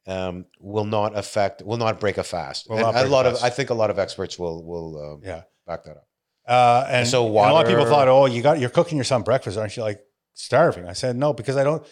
um, 0.10 0.46
will 0.60 0.86
not 0.86 1.18
affect 1.18 1.62
will 1.62 1.78
not 1.78 2.00
break 2.00 2.18
a 2.18 2.24
fast. 2.24 2.68
Will 2.70 2.78
And 2.78 2.84
not 2.86 2.90
a 2.96 3.00
break 3.00 3.06
a 3.08 3.12
lot 3.18 3.26
of 3.26 3.34
fast. 3.34 3.44
I 3.46 3.50
think 3.52 3.70
a 3.70 3.74
lot 3.82 3.90
of 3.90 4.00
experts 4.00 4.40
will 4.40 4.64
will 4.66 5.14
um, 5.14 5.22
Yeah. 5.24 5.44
back 5.68 5.84
that 5.84 5.98
up. 5.98 6.08
Uh, 6.48 6.86
and 6.90 7.08
So 7.08 7.26
and 7.26 7.36
a 7.36 7.54
lot 7.54 7.66
of 7.66 7.70
people 7.70 7.86
thought, 7.86 8.08
oh, 8.08 8.26
you 8.26 8.42
got 8.42 8.60
you're 8.60 8.72
cooking 8.72 8.98
your 8.98 9.06
son 9.06 9.22
breakfast, 9.22 9.58
aren't 9.58 9.76
you? 9.78 9.84
Like 9.84 10.02
starving. 10.34 10.88
I 10.88 10.94
said 10.94 11.16
no 11.16 11.34
because 11.34 11.58
I 11.58 11.64
don't. 11.64 11.86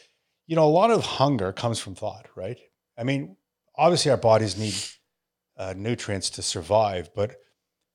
You 0.48 0.56
know, 0.56 0.66
a 0.66 0.76
lot 0.82 0.92
of 0.92 1.04
hunger 1.06 1.52
comes 1.52 1.78
from 1.80 1.94
thought, 1.94 2.26
right? 2.36 2.58
I 2.98 3.04
mean, 3.04 3.36
obviously 3.76 4.10
our 4.12 4.18
bodies 4.18 4.58
need 4.58 4.74
uh, 5.58 5.74
nutrients 5.78 6.30
to 6.32 6.42
survive, 6.42 7.10
but 7.14 7.36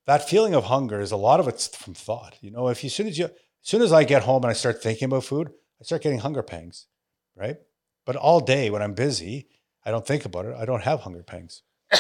that 0.06 0.28
feeling 0.28 0.54
of 0.54 0.64
hunger 0.64 1.00
is 1.00 1.12
a 1.12 1.16
lot 1.16 1.40
of 1.40 1.48
it's 1.48 1.66
from 1.74 1.94
thought. 1.94 2.36
You 2.42 2.50
know, 2.50 2.68
if 2.68 2.84
you 2.84 2.88
as 2.88 2.94
soon 2.94 3.06
as 3.08 3.18
you 3.18 3.24
as 3.24 3.30
soon 3.62 3.82
as 3.82 3.92
I 3.92 4.04
get 4.04 4.22
home 4.22 4.42
and 4.44 4.50
I 4.50 4.54
start 4.54 4.82
thinking 4.82 5.06
about 5.06 5.24
food, 5.24 5.48
I 5.80 5.84
start 5.84 6.02
getting 6.02 6.20
hunger 6.20 6.42
pangs, 6.42 6.86
right? 7.34 7.56
But 8.04 8.16
all 8.16 8.40
day 8.40 8.68
when 8.70 8.82
I'm 8.82 8.94
busy, 8.94 9.48
I 9.84 9.90
don't 9.90 10.06
think 10.06 10.24
about 10.24 10.46
it. 10.46 10.54
I 10.56 10.64
don't 10.64 10.82
have 10.82 11.00
hunger 11.00 11.22
pangs. 11.22 11.62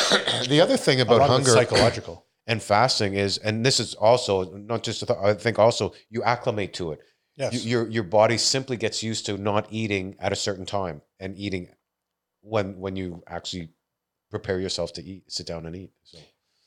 the 0.48 0.60
other 0.60 0.76
thing 0.76 1.00
about 1.00 1.18
lot 1.18 1.30
of 1.30 1.40
it's 1.40 1.48
hunger 1.48 1.66
psychological. 1.66 2.26
and 2.46 2.62
fasting 2.62 3.14
is, 3.14 3.38
and 3.38 3.64
this 3.64 3.80
is 3.80 3.94
also 3.94 4.56
not 4.56 4.82
just. 4.82 5.02
A 5.02 5.06
th- 5.06 5.18
I 5.22 5.34
think 5.34 5.58
also 5.58 5.92
you 6.10 6.22
acclimate 6.22 6.74
to 6.74 6.92
it. 6.92 7.00
Yes. 7.36 7.64
You, 7.64 7.70
your 7.70 7.90
your 7.90 8.02
body 8.04 8.38
simply 8.38 8.76
gets 8.76 9.02
used 9.02 9.26
to 9.26 9.36
not 9.36 9.66
eating 9.70 10.16
at 10.18 10.32
a 10.32 10.36
certain 10.36 10.66
time 10.66 11.02
and 11.18 11.36
eating 11.36 11.68
when 12.40 12.78
when 12.78 12.96
you 12.96 13.22
actually 13.26 13.70
prepare 14.30 14.60
yourself 14.60 14.92
to 14.94 15.04
eat, 15.04 15.30
sit 15.30 15.46
down 15.46 15.66
and 15.66 15.76
eat. 15.76 15.92
So 16.04 16.18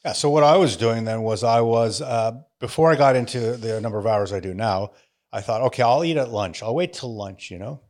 Yeah. 0.03 0.13
So 0.13 0.29
what 0.29 0.43
I 0.43 0.57
was 0.57 0.77
doing 0.77 1.05
then 1.05 1.23
was 1.23 1.43
I 1.43 1.61
was 1.61 2.01
uh, 2.01 2.33
before 2.59 2.91
I 2.91 2.95
got 2.95 3.15
into 3.15 3.57
the 3.57 3.81
number 3.81 3.97
of 3.97 4.07
hours 4.07 4.31
I 4.31 4.39
do 4.39 4.53
now. 4.53 4.91
I 5.31 5.41
thought, 5.41 5.63
okay, 5.63 5.83
I'll 5.83 6.05
eat 6.05 6.15
at 6.15 6.29
lunch. 6.29 6.63
I'll 6.63 6.73
wait 6.73 6.93
till 6.93 7.13
lunch, 7.13 7.51
you 7.51 7.59
know. 7.59 7.81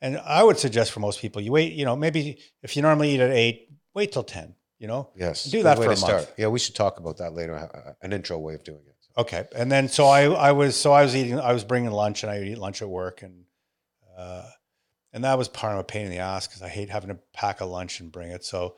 And 0.00 0.18
I 0.18 0.42
would 0.44 0.58
suggest 0.58 0.92
for 0.92 1.00
most 1.00 1.20
people, 1.20 1.42
you 1.42 1.52
wait. 1.52 1.72
You 1.72 1.84
know, 1.84 1.96
maybe 1.96 2.38
if 2.62 2.76
you 2.76 2.82
normally 2.82 3.10
eat 3.14 3.20
at 3.20 3.30
eight, 3.30 3.68
wait 3.94 4.12
till 4.12 4.22
10, 4.22 4.54
you 4.78 4.86
know? 4.86 5.10
Yes. 5.16 5.44
Do 5.44 5.62
that 5.64 5.76
for 5.76 5.84
a 5.90 5.98
month. 5.98 6.32
Yeah, 6.36 6.48
we 6.48 6.58
should 6.58 6.74
talk 6.76 6.98
about 6.98 7.16
that 7.18 7.32
later. 7.32 7.56
uh, 7.56 7.92
An 8.02 8.12
intro 8.12 8.38
way 8.38 8.54
of 8.54 8.62
doing 8.62 8.82
it. 8.86 8.94
Okay. 9.16 9.44
And 9.56 9.70
then, 9.72 9.88
so 9.88 10.06
I, 10.06 10.24
I 10.26 10.52
was, 10.52 10.76
so 10.76 10.92
I 10.92 11.02
was 11.02 11.16
eating, 11.16 11.40
I 11.40 11.52
was 11.52 11.64
bringing 11.64 11.90
lunch 11.90 12.22
and 12.22 12.30
I 12.30 12.38
would 12.38 12.46
eat 12.46 12.58
lunch 12.58 12.80
at 12.82 12.88
work 12.88 13.22
and, 13.22 13.44
uh, 14.16 14.48
and 15.12 15.24
that 15.24 15.36
was 15.38 15.48
part 15.48 15.72
of 15.72 15.80
a 15.80 15.84
pain 15.84 16.04
in 16.04 16.10
the 16.12 16.18
ass 16.18 16.46
because 16.46 16.62
I 16.62 16.68
hate 16.68 16.90
having 16.90 17.08
to 17.08 17.18
pack 17.32 17.60
a 17.60 17.64
lunch 17.64 17.98
and 18.00 18.12
bring 18.12 18.30
it. 18.30 18.44
So, 18.44 18.76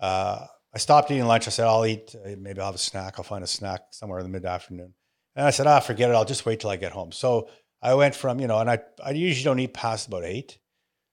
uh, 0.00 0.46
I 0.74 0.78
stopped 0.78 1.10
eating 1.10 1.26
lunch. 1.26 1.46
I 1.46 1.50
said, 1.50 1.66
I'll 1.66 1.84
eat, 1.86 2.14
uh, 2.14 2.30
maybe 2.38 2.60
I'll 2.60 2.66
have 2.66 2.74
a 2.74 2.78
snack. 2.78 3.14
I'll 3.18 3.24
find 3.24 3.42
a 3.42 3.46
snack 3.46 3.80
somewhere 3.90 4.18
in 4.20 4.24
the 4.24 4.30
mid 4.30 4.44
afternoon. 4.44 4.94
And 5.34 5.46
I 5.46 5.50
said, 5.50 5.66
ah, 5.66 5.80
forget 5.80 6.10
it. 6.10 6.14
I'll 6.14 6.24
just 6.24 6.46
wait 6.46 6.60
till 6.60 6.70
I 6.70 6.76
get 6.76 6.92
home. 6.92 7.12
So 7.12 7.48
I 7.86 7.94
went 7.94 8.16
from, 8.16 8.40
you 8.40 8.48
know, 8.48 8.58
and 8.58 8.68
I, 8.68 8.80
I 9.04 9.12
usually 9.12 9.44
don't 9.44 9.60
eat 9.60 9.72
past 9.72 10.08
about 10.08 10.24
eight. 10.24 10.58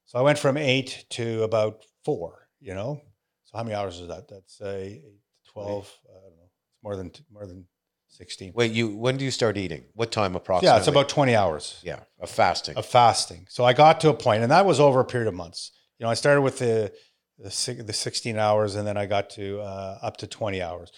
So 0.06 0.18
I 0.18 0.24
went 0.24 0.40
from 0.40 0.58
eight 0.58 1.06
to 1.12 1.44
about 1.44 1.86
four, 2.04 2.48
you 2.60 2.74
know? 2.74 3.00
So 3.44 3.58
how 3.58 3.64
many 3.64 3.76
hours 3.76 4.00
is 4.00 4.08
that? 4.08 4.28
That's 4.28 4.60
uh, 4.60 4.76
eight, 4.80 5.04
12, 5.52 6.00
I 6.10 6.14
don't 6.14 6.24
know. 6.24 6.44
It's 6.46 6.84
more 6.84 6.96
than, 6.96 7.12
more 7.32 7.46
than 7.46 7.68
16. 8.08 8.54
Wait, 8.56 8.72
you 8.72 8.96
when 8.96 9.18
do 9.18 9.26
you 9.26 9.30
start 9.30 9.56
eating? 9.56 9.84
What 9.94 10.12
time 10.12 10.36
approximately? 10.36 10.74
Yeah, 10.74 10.80
it's 10.80 10.88
about 10.88 11.10
20 11.10 11.36
hours 11.36 11.80
yeah, 11.84 12.00
of 12.20 12.30
fasting. 12.30 12.76
of 12.76 12.86
fasting. 12.88 13.46
So 13.50 13.64
I 13.66 13.74
got 13.74 14.00
to 14.02 14.10
a 14.10 14.14
point, 14.14 14.42
and 14.42 14.52
that 14.52 14.66
was 14.66 14.80
over 14.80 15.00
a 15.00 15.06
period 15.06 15.28
of 15.28 15.34
months. 15.34 15.72
You 16.00 16.06
know, 16.06 16.10
I 16.10 16.14
started 16.16 16.42
with 16.42 16.60
the 16.60 16.92
the, 17.40 17.84
the 17.84 17.94
16 17.94 18.38
hours, 18.38 18.76
and 18.76 18.88
then 18.88 18.98
I 18.98 19.08
got 19.08 19.32
to 19.32 19.62
uh, 19.62 19.98
up 20.02 20.18
to 20.18 20.28
20 20.28 20.62
hours. 20.62 20.92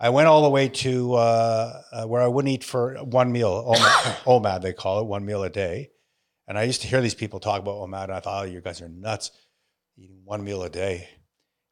I 0.00 0.10
went 0.10 0.26
all 0.26 0.42
the 0.42 0.50
way 0.50 0.68
to 0.68 1.14
uh, 1.14 1.82
uh, 1.92 2.04
where 2.06 2.22
I 2.22 2.26
wouldn't 2.26 2.52
eat 2.52 2.64
for 2.64 2.96
one 3.04 3.32
meal, 3.32 3.74
OMAD, 3.74 4.16
OMAD 4.24 4.62
they 4.62 4.72
call 4.72 5.00
it, 5.00 5.06
one 5.06 5.24
meal 5.24 5.42
a 5.44 5.50
day. 5.50 5.90
And 6.46 6.58
I 6.58 6.64
used 6.64 6.82
to 6.82 6.88
hear 6.88 7.00
these 7.00 7.14
people 7.14 7.40
talk 7.40 7.60
about 7.60 7.76
OMAD, 7.76 8.04
and 8.04 8.12
I 8.12 8.20
thought, 8.20 8.42
oh, 8.42 8.46
you 8.46 8.60
guys 8.60 8.82
are 8.82 8.88
nuts, 8.88 9.30
eating 9.96 10.20
one 10.24 10.44
meal 10.44 10.62
a 10.62 10.70
day. 10.70 11.08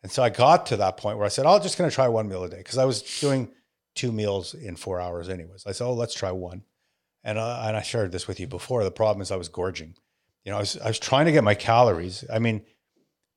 And 0.02 0.10
so 0.10 0.22
I 0.22 0.30
got 0.30 0.66
to 0.66 0.76
that 0.78 0.96
point 0.96 1.18
where 1.18 1.26
I 1.26 1.30
said, 1.30 1.46
oh, 1.46 1.56
I'm 1.56 1.62
just 1.62 1.78
going 1.78 1.88
to 1.88 1.94
try 1.94 2.08
one 2.08 2.28
meal 2.28 2.44
a 2.44 2.48
day 2.48 2.58
because 2.58 2.78
I 2.78 2.84
was 2.84 3.02
doing 3.20 3.50
two 3.94 4.10
meals 4.10 4.54
in 4.54 4.76
four 4.76 5.00
hours 5.00 5.28
anyways. 5.28 5.64
I 5.66 5.72
said, 5.72 5.84
oh, 5.84 5.94
let's 5.94 6.14
try 6.14 6.32
one. 6.32 6.62
And, 7.24 7.38
uh, 7.38 7.62
and 7.66 7.76
I 7.76 7.82
shared 7.82 8.10
this 8.10 8.26
with 8.26 8.40
you 8.40 8.48
before. 8.48 8.82
The 8.82 8.90
problem 8.90 9.22
is 9.22 9.30
I 9.30 9.36
was 9.36 9.48
gorging. 9.48 9.94
You 10.44 10.50
know, 10.50 10.56
I 10.56 10.60
was, 10.60 10.76
I 10.78 10.88
was 10.88 10.98
trying 10.98 11.26
to 11.26 11.32
get 11.32 11.44
my 11.44 11.54
calories. 11.54 12.24
I 12.32 12.40
mean, 12.40 12.64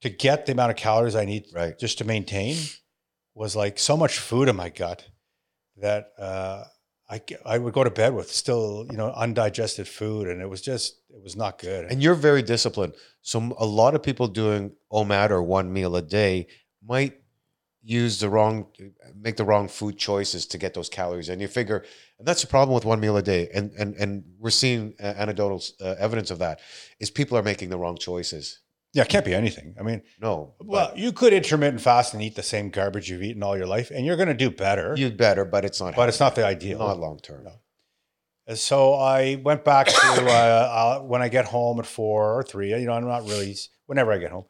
to 0.01 0.09
get 0.09 0.45
the 0.45 0.53
amount 0.53 0.71
of 0.71 0.77
calories 0.77 1.15
I 1.15 1.25
need 1.25 1.45
right. 1.53 1.77
just 1.77 1.99
to 1.99 2.05
maintain 2.05 2.55
was 3.35 3.55
like 3.55 3.77
so 3.77 3.95
much 3.97 4.17
food 4.17 4.47
in 4.47 4.55
my 4.55 4.69
gut 4.69 5.05
that 5.77 6.11
uh, 6.17 6.63
I, 7.09 7.21
I 7.45 7.57
would 7.57 7.73
go 7.73 7.83
to 7.83 7.91
bed 7.91 8.15
with 8.15 8.31
still, 8.31 8.87
you 8.89 8.97
know, 8.97 9.11
undigested 9.11 9.87
food. 9.87 10.27
And 10.27 10.41
it 10.41 10.49
was 10.49 10.61
just, 10.61 11.01
it 11.09 11.21
was 11.21 11.35
not 11.35 11.59
good. 11.59 11.91
And 11.91 12.01
you're 12.01 12.15
very 12.15 12.41
disciplined. 12.41 12.93
So 13.21 13.55
a 13.59 13.65
lot 13.65 13.93
of 13.93 14.01
people 14.01 14.27
doing 14.27 14.71
OMAD 14.91 15.29
or 15.31 15.43
one 15.43 15.71
meal 15.71 15.95
a 15.97 16.01
day 16.01 16.47
might 16.83 17.19
use 17.83 18.19
the 18.19 18.29
wrong, 18.29 18.67
make 19.15 19.35
the 19.35 19.43
wrong 19.43 19.67
food 19.67 19.97
choices 19.97 20.47
to 20.47 20.57
get 20.57 20.73
those 20.73 20.89
calories. 20.89 21.29
And 21.29 21.41
you 21.41 21.47
figure, 21.47 21.83
and 22.17 22.27
that's 22.27 22.41
the 22.41 22.47
problem 22.47 22.73
with 22.73 22.85
one 22.85 22.99
meal 22.99 23.17
a 23.17 23.21
day. 23.21 23.49
And 23.53 23.71
and 23.77 23.95
and 23.95 24.23
we're 24.39 24.49
seeing 24.49 24.95
anecdotal 24.99 25.61
uh, 25.79 25.95
evidence 25.99 26.31
of 26.31 26.39
that. 26.39 26.61
Is 26.99 27.11
people 27.11 27.37
are 27.37 27.43
making 27.43 27.69
the 27.69 27.77
wrong 27.77 27.97
choices. 27.97 28.61
Yeah, 28.95 29.03
it 29.03 29.09
can't 29.09 29.25
be 29.25 29.33
anything. 29.35 29.75
I 29.77 29.83
mean, 29.83 30.01
No, 30.21 30.53
well, 30.61 30.93
you 30.95 31.11
could 31.11 31.33
intermittent 31.33 31.81
fast 31.81 32.13
and 32.13 32.23
eat 32.23 32.35
the 32.35 32.41
same 32.43 32.69
garbage 32.69 33.09
you've 33.09 33.21
eaten 33.21 33.43
all 33.43 33.57
your 33.57 33.67
life, 33.67 33.91
and 33.91 34.05
you're 34.05 34.15
going 34.15 34.29
to 34.29 34.33
do 34.33 34.49
better, 34.49 34.95
you'd 34.97 35.17
better, 35.17 35.43
but 35.43 35.65
it's 35.65 35.81
not. 35.81 35.95
but 35.97 36.07
it's 36.07 36.21
not 36.21 36.33
the 36.35 36.45
ideal. 36.45 36.79
not 36.79 36.97
long 36.97 37.19
term. 37.19 37.43
No. 37.43 37.51
And 38.47 38.57
so 38.57 38.93
I 38.93 39.35
went 39.43 39.65
back 39.65 39.87
to 39.87 39.97
uh, 39.97 40.29
uh, 40.29 40.99
when 41.01 41.21
I 41.21 41.27
get 41.27 41.43
home 41.45 41.79
at 41.79 41.85
four 41.85 42.39
or 42.39 42.43
three. 42.43 42.69
You 42.69 42.85
know, 42.85 42.93
I'm 42.93 43.05
not 43.05 43.23
really. 43.27 43.55
Whenever 43.87 44.13
I 44.13 44.17
get 44.17 44.31
home, 44.31 44.45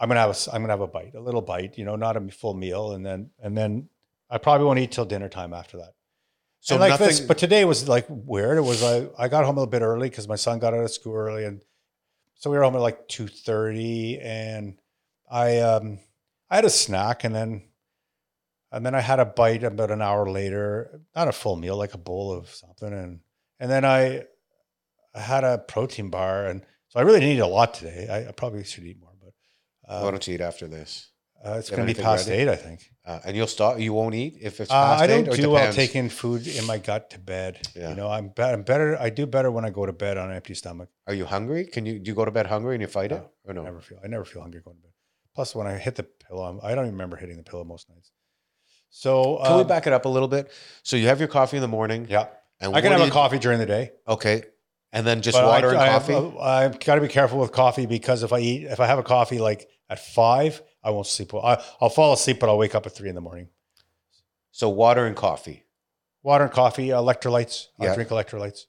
I'm 0.00 0.08
gonna 0.08 0.20
have 0.20 0.30
a. 0.30 0.54
I'm 0.54 0.62
gonna 0.62 0.72
have 0.72 0.80
a 0.80 0.86
bite, 0.86 1.14
a 1.14 1.20
little 1.20 1.42
bite. 1.42 1.76
You 1.76 1.84
know, 1.84 1.96
not 1.96 2.16
a 2.16 2.26
full 2.30 2.54
meal, 2.54 2.92
and 2.92 3.04
then 3.04 3.30
and 3.42 3.54
then 3.54 3.90
I 4.30 4.38
probably 4.38 4.66
won't 4.66 4.78
eat 4.78 4.92
till 4.92 5.04
dinner 5.04 5.28
time 5.28 5.52
after 5.52 5.76
that. 5.76 5.92
So 6.60 6.76
So 6.76 6.80
like 6.80 6.90
nothing. 6.90 7.08
this, 7.08 7.20
but 7.20 7.36
today 7.36 7.66
was 7.66 7.86
like 7.88 8.06
weird. 8.08 8.56
It 8.56 8.62
was 8.62 8.82
I 8.82 9.08
I 9.18 9.28
got 9.28 9.44
home 9.44 9.58
a 9.58 9.60
little 9.60 9.70
bit 9.70 9.82
early 9.82 10.08
because 10.08 10.26
my 10.26 10.36
son 10.36 10.58
got 10.58 10.72
out 10.72 10.80
of 10.82 10.90
school 10.90 11.14
early, 11.14 11.44
and 11.44 11.60
so 12.44 12.50
we 12.50 12.58
were 12.58 12.62
home 12.64 12.74
at 12.74 12.82
like 12.82 13.08
two 13.08 13.26
thirty, 13.26 14.20
and 14.20 14.78
I 15.30 15.60
um 15.60 15.98
I 16.50 16.56
had 16.56 16.66
a 16.66 16.70
snack, 16.70 17.24
and 17.24 17.34
then 17.34 17.62
and 18.70 18.84
then 18.84 18.94
I 18.94 19.00
had 19.00 19.18
a 19.18 19.24
bite 19.24 19.64
about 19.64 19.90
an 19.90 20.02
hour 20.02 20.28
later, 20.28 21.00
not 21.16 21.26
a 21.26 21.32
full 21.32 21.56
meal, 21.56 21.78
like 21.78 21.94
a 21.94 21.98
bowl 21.98 22.34
of 22.34 22.50
something, 22.50 22.92
and 22.92 23.20
and 23.58 23.70
then 23.70 23.86
I 23.86 24.24
I 25.14 25.20
had 25.20 25.42
a 25.42 25.56
protein 25.56 26.10
bar, 26.10 26.44
and 26.44 26.60
so 26.88 27.00
I 27.00 27.04
really 27.04 27.20
didn't 27.20 27.36
eat 27.36 27.40
a 27.40 27.46
lot 27.46 27.72
today. 27.72 28.08
I, 28.10 28.28
I 28.28 28.32
probably 28.32 28.62
should 28.62 28.84
eat 28.84 29.00
more, 29.00 29.14
but 29.22 29.32
why 29.86 29.94
uh, 29.94 30.10
don't 30.10 30.28
you 30.28 30.34
eat 30.34 30.42
after 30.42 30.68
this? 30.68 31.12
Uh, 31.44 31.52
it's 31.58 31.70
going 31.70 31.86
to 31.86 31.94
be 31.94 32.00
past 32.00 32.28
ready? 32.28 32.42
eight, 32.42 32.48
I 32.48 32.56
think. 32.56 32.90
Uh, 33.04 33.20
and 33.24 33.36
you'll 33.36 33.46
stop. 33.46 33.78
You 33.78 33.92
won't 33.92 34.14
eat 34.14 34.38
if 34.40 34.60
it's 34.60 34.70
Uh, 34.70 34.74
past 34.74 35.02
I 35.02 35.06
don't 35.06 35.26
eight, 35.26 35.32
or 35.32 35.36
do 35.36 35.50
well 35.50 35.72
taking 35.72 36.08
food 36.08 36.46
in 36.46 36.64
my 36.66 36.78
gut 36.78 37.10
to 37.10 37.18
bed. 37.18 37.68
Yeah. 37.76 37.90
You 37.90 37.96
know, 37.96 38.08
I'm, 38.08 38.28
be- 38.28 38.42
I'm 38.42 38.62
better. 38.62 38.96
I 38.98 39.10
do 39.10 39.26
better 39.26 39.50
when 39.50 39.64
I 39.64 39.70
go 39.70 39.84
to 39.84 39.92
bed 39.92 40.16
on 40.16 40.30
an 40.30 40.36
empty 40.36 40.54
stomach. 40.54 40.88
Are 41.06 41.14
you 41.14 41.26
hungry? 41.26 41.66
Can 41.66 41.84
you 41.86 41.98
do 41.98 42.10
you 42.10 42.14
go 42.14 42.24
to 42.24 42.30
bed 42.30 42.46
hungry 42.46 42.74
and 42.74 42.80
you 42.80 42.88
fight 42.88 43.12
it 43.12 43.16
No, 43.16 43.30
or 43.44 43.54
no? 43.54 43.60
I 43.62 43.64
never 43.64 43.80
feel. 43.80 43.98
I 44.02 44.06
never 44.06 44.24
feel 44.24 44.40
hungry 44.42 44.60
going 44.64 44.76
to 44.78 44.82
bed. 44.82 44.92
Plus, 45.34 45.54
when 45.54 45.66
I 45.66 45.76
hit 45.76 45.96
the 45.96 46.04
pillow, 46.04 46.44
I'm, 46.44 46.60
I 46.62 46.74
don't 46.74 46.84
even 46.86 46.92
remember 46.94 47.16
hitting 47.16 47.36
the 47.36 47.42
pillow 47.42 47.64
most 47.64 47.90
nights. 47.90 48.10
So 48.90 49.40
Can 49.44 49.56
we 49.56 49.62
um, 49.62 49.66
back 49.66 49.86
it 49.86 49.92
up 49.92 50.04
a 50.04 50.08
little 50.08 50.28
bit? 50.28 50.50
So 50.84 50.96
you 50.96 51.08
have 51.08 51.18
your 51.18 51.28
coffee 51.28 51.56
in 51.56 51.60
the 51.60 51.68
morning. 51.68 52.06
Yeah, 52.08 52.28
And 52.60 52.74
I 52.74 52.80
can 52.80 52.92
have 52.92 53.00
a 53.00 53.10
coffee 53.10 53.40
during 53.40 53.58
the 53.58 53.66
day. 53.66 53.90
Okay. 54.06 54.44
And 54.92 55.04
then 55.04 55.20
just 55.22 55.36
but 55.36 55.44
water 55.44 55.70
I, 55.70 55.72
and 55.72 55.80
I, 55.80 55.88
coffee. 55.88 56.38
I've 56.40 56.78
got 56.78 56.94
to 56.94 57.00
be 57.00 57.08
careful 57.08 57.40
with 57.40 57.50
coffee 57.50 57.86
because 57.86 58.22
if 58.22 58.32
I 58.32 58.38
eat, 58.38 58.62
if 58.64 58.78
I 58.78 58.86
have 58.86 59.00
a 59.00 59.02
coffee 59.02 59.40
like 59.40 59.68
at 59.90 59.98
five, 59.98 60.62
I 60.84 60.90
won't 60.90 61.06
sleep. 61.06 61.32
well. 61.32 61.44
I, 61.44 61.62
I'll 61.80 61.88
fall 61.90 62.12
asleep, 62.12 62.38
but 62.40 62.48
I'll 62.48 62.58
wake 62.58 62.74
up 62.74 62.86
at 62.86 62.92
three 62.94 63.08
in 63.08 63.14
the 63.14 63.20
morning. 63.20 63.48
so 64.50 64.68
water 64.68 65.06
and 65.06 65.16
coffee. 65.16 65.64
Water 66.22 66.44
and 66.44 66.52
coffee, 66.52 66.88
electrolytes. 66.88 67.66
I 67.80 67.94
drink 67.94 68.10
electrolytes. 68.10 68.66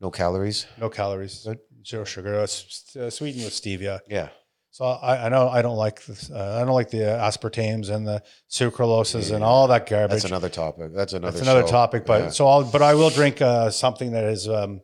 No 0.00 0.10
calories. 0.10 0.66
No 0.78 0.88
calories, 0.90 1.44
Good. 1.44 1.58
zero 1.86 2.04
sugar, 2.04 2.40
uh, 2.40 2.46
sweetened 2.46 3.44
with 3.44 3.54
stevia. 3.54 4.00
Yeah. 4.08 4.28
So 4.70 4.84
I, 4.84 5.26
I 5.26 5.28
know 5.28 5.48
I 5.48 5.62
don't 5.62 5.76
like 5.76 6.04
this. 6.04 6.30
Uh, 6.30 6.58
I 6.60 6.64
don't 6.64 6.74
like 6.74 6.90
the 6.90 6.98
aspartames 6.98 7.90
and 7.90 8.06
the 8.06 8.22
sucraloses 8.50 9.32
and 9.32 9.44
all 9.44 9.68
that 9.68 9.86
garbage. 9.88 10.10
That's 10.22 10.24
another 10.24 10.48
topic. 10.48 10.92
That's 10.92 11.12
another. 11.12 11.30
That's 11.30 11.42
another 11.42 11.60
show. 11.62 11.68
topic. 11.70 12.04
But 12.06 12.20
Yeah. 12.22 12.28
so 12.30 12.48
I'll, 12.48 12.64
but 12.64 12.82
I 12.82 12.94
will 12.94 13.10
drink 13.10 13.40
uh, 13.40 13.70
something 13.70 14.10
that 14.12 14.24
is 14.24 14.48
um, 14.48 14.80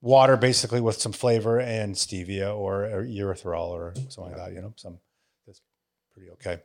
water, 0.00 0.38
basically 0.38 0.80
with 0.80 0.98
some 1.00 1.12
flavor 1.12 1.60
and 1.60 1.94
stevia 1.94 2.56
or, 2.56 2.84
or 2.86 3.04
erythritol 3.04 3.68
or 3.68 3.92
something 4.08 4.32
like 4.32 4.36
that. 4.36 4.52
You 4.54 4.62
know, 4.62 4.72
some 4.76 5.00
pretty 6.16 6.30
okay. 6.32 6.62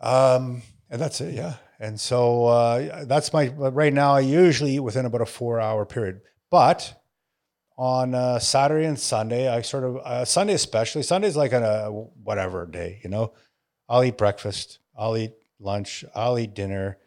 Um, 0.00 0.62
and 0.88 1.00
that's 1.00 1.20
it. 1.20 1.34
Yeah. 1.34 1.54
And 1.80 2.00
so 2.00 2.46
uh, 2.46 3.04
that's 3.04 3.32
my. 3.32 3.48
Right 3.48 3.92
now, 3.92 4.14
I 4.14 4.20
usually 4.20 4.76
eat 4.76 4.80
within 4.80 5.04
about 5.04 5.20
a 5.20 5.26
four-hour 5.26 5.84
period. 5.84 6.20
But 6.50 7.02
on 7.76 8.14
uh, 8.14 8.38
Saturday 8.38 8.86
and 8.86 8.98
Sunday, 8.98 9.48
I 9.48 9.60
sort 9.62 9.84
of 9.84 9.96
uh, 9.96 10.24
Sunday 10.24 10.54
especially. 10.54 11.02
Sunday's 11.02 11.36
like 11.36 11.52
on 11.52 11.62
a 11.62 11.90
whatever 11.90 12.64
day. 12.66 13.00
You 13.02 13.10
know, 13.10 13.32
I'll 13.88 14.04
eat 14.04 14.16
breakfast. 14.16 14.78
I'll 14.96 15.16
eat 15.16 15.32
lunch. 15.60 16.04
I'll 16.14 16.38
eat 16.38 16.54
dinner. 16.54 16.98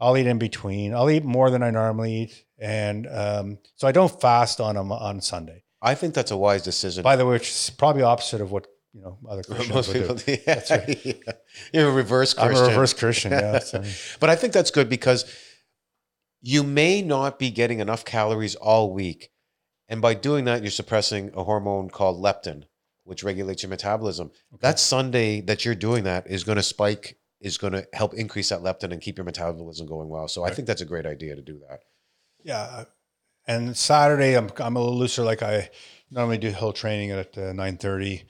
I'll 0.00 0.16
eat 0.16 0.26
in 0.26 0.38
between. 0.38 0.94
I'll 0.94 1.10
eat 1.10 1.24
more 1.24 1.50
than 1.50 1.62
I 1.62 1.70
normally 1.70 2.14
eat, 2.22 2.44
and 2.58 3.06
um, 3.06 3.58
so 3.76 3.86
I 3.86 3.92
don't 3.92 4.20
fast 4.20 4.60
on 4.60 4.76
'em 4.76 4.92
on 4.92 5.20
Sunday. 5.20 5.62
I 5.80 5.94
think 5.94 6.14
that's 6.14 6.30
a 6.30 6.36
wise 6.36 6.62
decision. 6.62 7.02
By 7.02 7.16
the 7.16 7.24
way, 7.24 7.34
which 7.34 7.48
is 7.48 7.70
probably 7.70 8.02
opposite 8.02 8.40
of 8.40 8.50
what 8.50 8.66
you 8.96 9.02
know 9.02 9.18
other 9.28 9.42
Christians 9.42 9.74
Most 9.74 9.92
people, 9.92 10.14
do. 10.14 10.32
yeah, 10.32 10.38
That's 10.46 10.70
right. 10.70 11.00
yeah. 11.04 11.32
You're 11.72 11.88
a 11.90 11.92
reverse 11.92 12.34
I'm 12.38 12.46
Christian. 12.48 12.66
a 12.66 12.70
reverse 12.70 12.94
Christian. 12.94 13.32
Yeah. 13.32 13.58
so- 13.70 13.84
but 14.20 14.30
I 14.30 14.36
think 14.36 14.52
that's 14.54 14.70
good 14.70 14.88
because 14.88 15.24
you 16.42 16.62
may 16.62 17.02
not 17.02 17.38
be 17.38 17.50
getting 17.50 17.80
enough 17.80 18.04
calories 18.04 18.54
all 18.54 18.92
week. 18.92 19.30
And 19.88 20.00
by 20.02 20.14
doing 20.14 20.44
that, 20.46 20.62
you're 20.62 20.70
suppressing 20.70 21.30
a 21.34 21.44
hormone 21.44 21.90
called 21.90 22.22
leptin, 22.22 22.64
which 23.04 23.22
regulates 23.22 23.62
your 23.62 23.70
metabolism. 23.70 24.30
That 24.60 24.78
Sunday 24.80 25.40
that 25.42 25.64
you're 25.64 25.74
doing 25.76 26.04
that 26.04 26.26
is 26.26 26.42
going 26.44 26.56
to 26.56 26.62
spike, 26.62 27.18
is 27.40 27.58
going 27.58 27.72
to 27.74 27.86
help 27.92 28.14
increase 28.14 28.48
that 28.48 28.60
leptin 28.60 28.92
and 28.92 29.00
keep 29.00 29.16
your 29.18 29.24
metabolism 29.24 29.86
going 29.86 30.08
well. 30.08 30.26
So 30.28 30.42
I 30.44 30.50
think 30.50 30.66
that's 30.66 30.80
a 30.80 30.86
great 30.86 31.06
idea 31.06 31.36
to 31.36 31.42
do 31.42 31.60
that. 31.68 31.80
yeah. 32.42 32.84
And 33.48 33.76
Saturday, 33.76 34.34
I'm 34.36 34.50
I'm 34.58 34.74
a 34.74 34.80
little 34.80 34.98
looser. 34.98 35.22
Like 35.22 35.40
I 35.40 35.70
normally 36.10 36.38
do 36.38 36.50
hill 36.50 36.72
training 36.72 37.12
at 37.12 37.38
uh, 37.38 37.52
nine 37.52 37.76
thirty, 37.76 38.24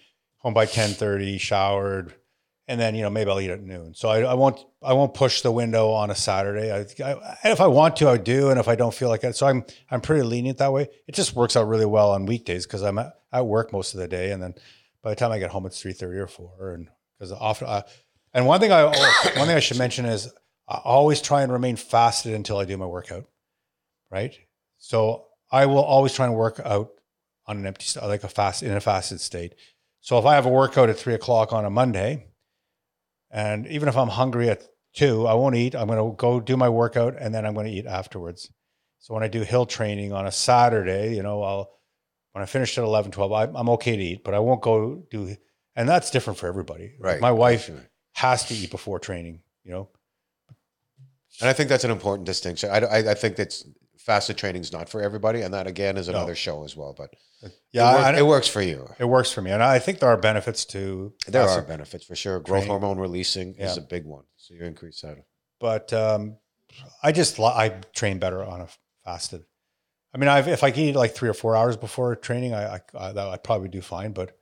home 0.46 0.54
by 0.54 0.64
ten 0.64 0.90
thirty, 0.90 1.38
showered, 1.38 2.14
and 2.68 2.80
then 2.80 2.94
you 2.94 3.02
know 3.02 3.10
maybe 3.10 3.28
I'll 3.28 3.40
eat 3.40 3.50
at 3.50 3.60
noon. 3.60 3.94
So 3.94 4.08
I, 4.08 4.20
I 4.20 4.34
won't 4.34 4.64
I 4.80 4.92
won't 4.92 5.12
push 5.12 5.40
the 5.40 5.50
window 5.50 5.90
on 5.90 6.08
a 6.12 6.14
Saturday. 6.14 6.70
I, 6.70 6.86
I, 7.04 7.36
if 7.50 7.60
I 7.60 7.66
want 7.66 7.96
to, 7.96 8.08
I 8.08 8.16
do, 8.16 8.50
and 8.50 8.60
if 8.60 8.68
I 8.68 8.76
don't 8.76 8.94
feel 8.94 9.08
like 9.08 9.24
it, 9.24 9.34
so 9.34 9.48
I'm 9.48 9.64
I'm 9.90 10.00
pretty 10.00 10.22
lenient 10.22 10.58
that 10.58 10.72
way. 10.72 10.88
It 11.08 11.16
just 11.16 11.34
works 11.34 11.56
out 11.56 11.66
really 11.66 11.84
well 11.84 12.12
on 12.12 12.26
weekdays 12.26 12.64
because 12.64 12.82
I'm 12.82 12.96
at, 12.98 13.12
at 13.32 13.44
work 13.44 13.72
most 13.72 13.92
of 13.92 13.98
the 13.98 14.06
day, 14.06 14.30
and 14.30 14.40
then 14.40 14.54
by 15.02 15.10
the 15.10 15.16
time 15.16 15.32
I 15.32 15.40
get 15.40 15.50
home, 15.50 15.66
it's 15.66 15.82
three 15.82 15.92
thirty 15.92 16.18
or 16.18 16.28
four, 16.28 16.70
and 16.70 16.88
because 17.18 17.32
often. 17.32 17.66
I, 17.66 17.82
and 18.32 18.46
one 18.46 18.60
thing 18.60 18.70
I 18.70 18.84
one 19.36 19.48
thing 19.48 19.56
I 19.56 19.60
should 19.60 19.78
mention 19.78 20.06
is 20.06 20.32
I 20.68 20.76
always 20.76 21.20
try 21.20 21.42
and 21.42 21.50
remain 21.50 21.74
fasted 21.74 22.34
until 22.34 22.58
I 22.58 22.66
do 22.66 22.76
my 22.76 22.86
workout, 22.86 23.24
right? 24.12 24.32
So 24.78 25.26
I 25.50 25.66
will 25.66 25.82
always 25.82 26.12
try 26.12 26.26
and 26.26 26.36
work 26.36 26.60
out 26.64 26.90
on 27.46 27.58
an 27.58 27.66
empty, 27.66 27.98
like 28.00 28.22
a 28.22 28.28
fast 28.28 28.62
in 28.62 28.70
a 28.70 28.80
fasted 28.80 29.20
state. 29.20 29.54
So 30.06 30.18
if 30.18 30.24
I 30.24 30.36
have 30.36 30.46
a 30.46 30.50
workout 30.50 30.88
at 30.88 30.96
three 30.96 31.14
o'clock 31.14 31.52
on 31.52 31.64
a 31.64 31.70
Monday, 31.70 32.28
And 33.28 33.66
even 33.66 33.88
if 33.88 33.96
I'm 33.96 34.06
hungry 34.06 34.48
at 34.48 34.62
two, 34.94 35.26
I 35.26 35.34
won't 35.34 35.56
eat. 35.56 35.74
I'm 35.74 35.88
going 35.88 35.98
to 35.98 36.16
go 36.16 36.38
do 36.38 36.56
my 36.56 36.68
workout 36.68 37.16
and 37.18 37.34
then 37.34 37.44
I'm 37.44 37.54
going 37.54 37.66
to 37.66 37.72
eat 37.72 37.86
afterwards. 37.86 38.48
So 39.00 39.14
when 39.14 39.24
I 39.24 39.28
do 39.28 39.40
hill 39.42 39.66
training 39.66 40.12
on 40.12 40.24
a 40.24 40.30
Saturday, 40.30 41.16
you 41.16 41.24
know, 41.24 41.42
I'll, 41.42 41.70
when 42.32 42.42
I 42.42 42.46
finish 42.46 42.78
at 42.78 42.84
11, 42.84 43.10
12, 43.10 43.32
I, 43.32 43.42
I'm 43.52 43.68
okay 43.70 43.96
to 43.96 44.02
eat, 44.02 44.22
but 44.22 44.32
I 44.32 44.38
won't 44.38 44.62
go 44.62 45.02
do, 45.10 45.34
and 45.74 45.88
that's 45.88 46.12
different 46.12 46.38
for 46.38 46.46
everybody. 46.46 46.94
Right. 47.00 47.20
My 47.20 47.32
wife 47.32 47.68
has 48.14 48.44
to 48.44 48.54
eat 48.54 48.70
before 48.70 49.00
training, 49.00 49.40
you 49.64 49.72
know? 49.72 49.88
And 51.40 51.50
I 51.50 51.52
think 51.52 51.68
that's 51.68 51.84
an 51.84 51.90
important 51.90 52.26
distinction. 52.26 52.70
I, 52.70 52.78
I, 52.78 52.98
I 53.10 53.14
think 53.14 53.36
that 53.36 53.60
fasted 54.06 54.38
training 54.38 54.62
is 54.62 54.72
not 54.72 54.88
for 54.88 55.02
everybody, 55.02 55.42
and 55.42 55.52
that 55.52 55.66
again 55.66 55.96
is 55.96 56.08
No. 56.08 56.14
another 56.14 56.34
show 56.36 56.64
as 56.64 56.76
well. 56.76 56.94
But 56.96 57.10
Yeah. 57.72 57.90
it, 57.90 58.12
work- 58.12 58.18
it 58.20 58.26
works 58.26 58.48
for 58.48 58.62
you. 58.62 58.88
it 58.98 59.04
works 59.04 59.32
for 59.32 59.42
me. 59.42 59.50
And 59.50 59.62
I 59.62 59.78
think 59.80 59.98
there 59.98 60.08
are 60.08 60.16
benefits 60.16 60.64
to, 60.66 61.12
There 61.26 61.42
are 61.42 61.60
benefits 61.62 62.04
for 62.06 62.14
sure. 62.16 62.38
Growth 62.38 62.62
training. 62.64 62.68
hormone 62.68 62.98
releasing 62.98 63.54
is 63.56 63.76
a 63.76 63.80
big 63.82 64.04
one, 64.06 64.24
so 64.36 64.54
you 64.54 64.64
increase 64.64 65.00
that. 65.02 65.18
but 65.60 65.92
um, 65.92 66.36
I 67.02 67.10
just, 67.12 67.38
I 67.40 67.68
train 67.94 68.18
better 68.18 68.42
on 68.44 68.60
a 68.62 68.68
fasted. 69.04 69.44
I 70.14 70.18
mean, 70.18 70.28
I've, 70.28 70.48
if 70.48 70.62
I 70.62 70.70
can 70.70 70.84
eat 70.84 70.96
like 70.96 71.14
three 71.14 71.28
or 71.28 71.34
four 71.34 71.56
hours 71.56 71.76
before 71.76 72.14
training, 72.16 72.54
I, 72.54 72.76
I, 72.76 72.80
I 72.94 73.12
that 73.12 73.28
I'd 73.28 73.44
probably 73.44 73.68
do 73.68 73.80
fine. 73.82 74.12
But 74.12 74.38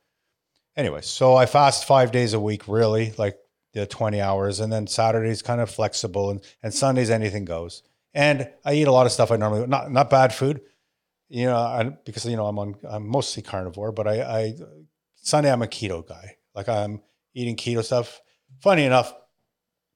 anyway, 0.77 1.01
so 1.01 1.35
I 1.35 1.47
fast 1.47 1.85
five 1.85 2.11
days 2.11 2.33
a 2.33 2.39
week, 2.39 2.67
really, 2.67 3.13
like 3.17 3.37
the 3.73 3.85
20 3.85 4.21
hours. 4.21 4.59
And 4.61 4.71
then 4.71 4.87
Saturday's 4.87 5.41
kind 5.41 5.59
of 5.59 5.69
flexible 5.69 6.29
and, 6.29 6.41
and 6.63 6.73
Sundays, 6.73 7.09
anything 7.09 7.43
goes. 7.45 7.83
And 8.15 8.49
I 8.63 8.73
eat 8.73 8.87
a 8.87 8.91
lot 8.91 9.05
of 9.05 9.11
stuff 9.11 9.29
I 9.29 9.35
normally, 9.35 9.67
not, 9.67 9.91
not 9.91 10.09
bad 10.09 10.33
food, 10.33 10.61
you 11.27 11.45
know, 11.45 11.57
I, 11.57 11.83
because, 12.05 12.25
you 12.25 12.37
know, 12.37 12.47
I'm 12.47 12.57
on, 12.57 12.75
I'm 12.89 13.07
mostly 13.07 13.43
carnivore, 13.43 13.91
but 13.91 14.07
I, 14.07 14.21
I, 14.21 14.53
Sunday, 15.17 15.51
I'm 15.51 15.61
a 15.61 15.67
keto 15.67 16.07
guy. 16.07 16.37
Like 16.55 16.69
I'm 16.69 17.01
eating 17.33 17.57
keto 17.57 17.83
stuff. 17.83 18.21
Funny 18.61 18.85
enough, 18.85 19.13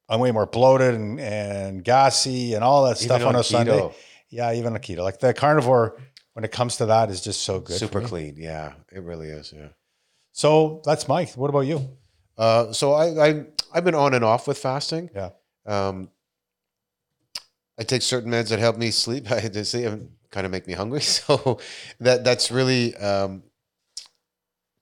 I'm 0.10 0.20
way 0.20 0.32
more 0.32 0.46
bloated 0.46 0.96
and, 0.96 1.20
and 1.20 1.84
gassy 1.84 2.56
and 2.56 2.64
all 2.64 2.86
that 2.86 2.98
stuff 2.98 3.22
Even 3.22 3.30
on, 3.30 3.36
a 3.36 3.40
keto, 3.40 3.46
Sunday. 3.46 3.96
Yeah, 4.30 4.54
even 4.54 4.76
a 4.76 4.80
keto. 4.80 5.00
Like 5.04 5.20
the 5.20 5.34
carnivore, 5.34 5.98
when 6.34 6.44
it 6.44 6.52
comes 6.52 6.78
to 6.78 6.88
that, 6.88 7.10
is 7.10 7.22
just 7.22 7.42
so 7.42 7.62
good. 7.62 7.78
super 7.78 8.02
clean. 8.02 8.36
Yeah, 8.38 8.74
it 8.92 9.02
really 9.02 9.30
is. 9.30 9.54
Yeah. 9.56 9.70
So 10.34 10.82
that's 10.84 11.08
Mike. 11.08 11.32
What 11.38 11.50
about 11.50 11.62
you? 11.62 11.98
Uh, 12.38 12.74
so 12.74 12.94
I, 12.94 13.28
I 13.28 13.46
I've 13.74 13.84
been 13.84 13.96
on 13.96 14.14
and 14.14 14.26
off 14.26 14.48
with 14.48 14.58
fasting. 14.58 15.10
Yeah. 15.16 15.30
Um, 15.66 16.10
I 17.80 17.84
take 17.84 18.02
certain 18.02 18.32
meds 18.32 18.50
that 18.50 18.60
help 18.60 18.78
me 18.78 18.92
sleep. 18.92 19.32
I 19.32 19.40
to 19.40 19.66
say, 19.66 19.84
kind 20.32 20.46
of 20.46 20.52
make 20.52 20.68
me 20.68 20.74
hungry. 20.74 21.02
So 21.20 21.60
that 22.00 22.24
that's 22.24 22.52
really 22.52 22.96
um, 22.98 23.44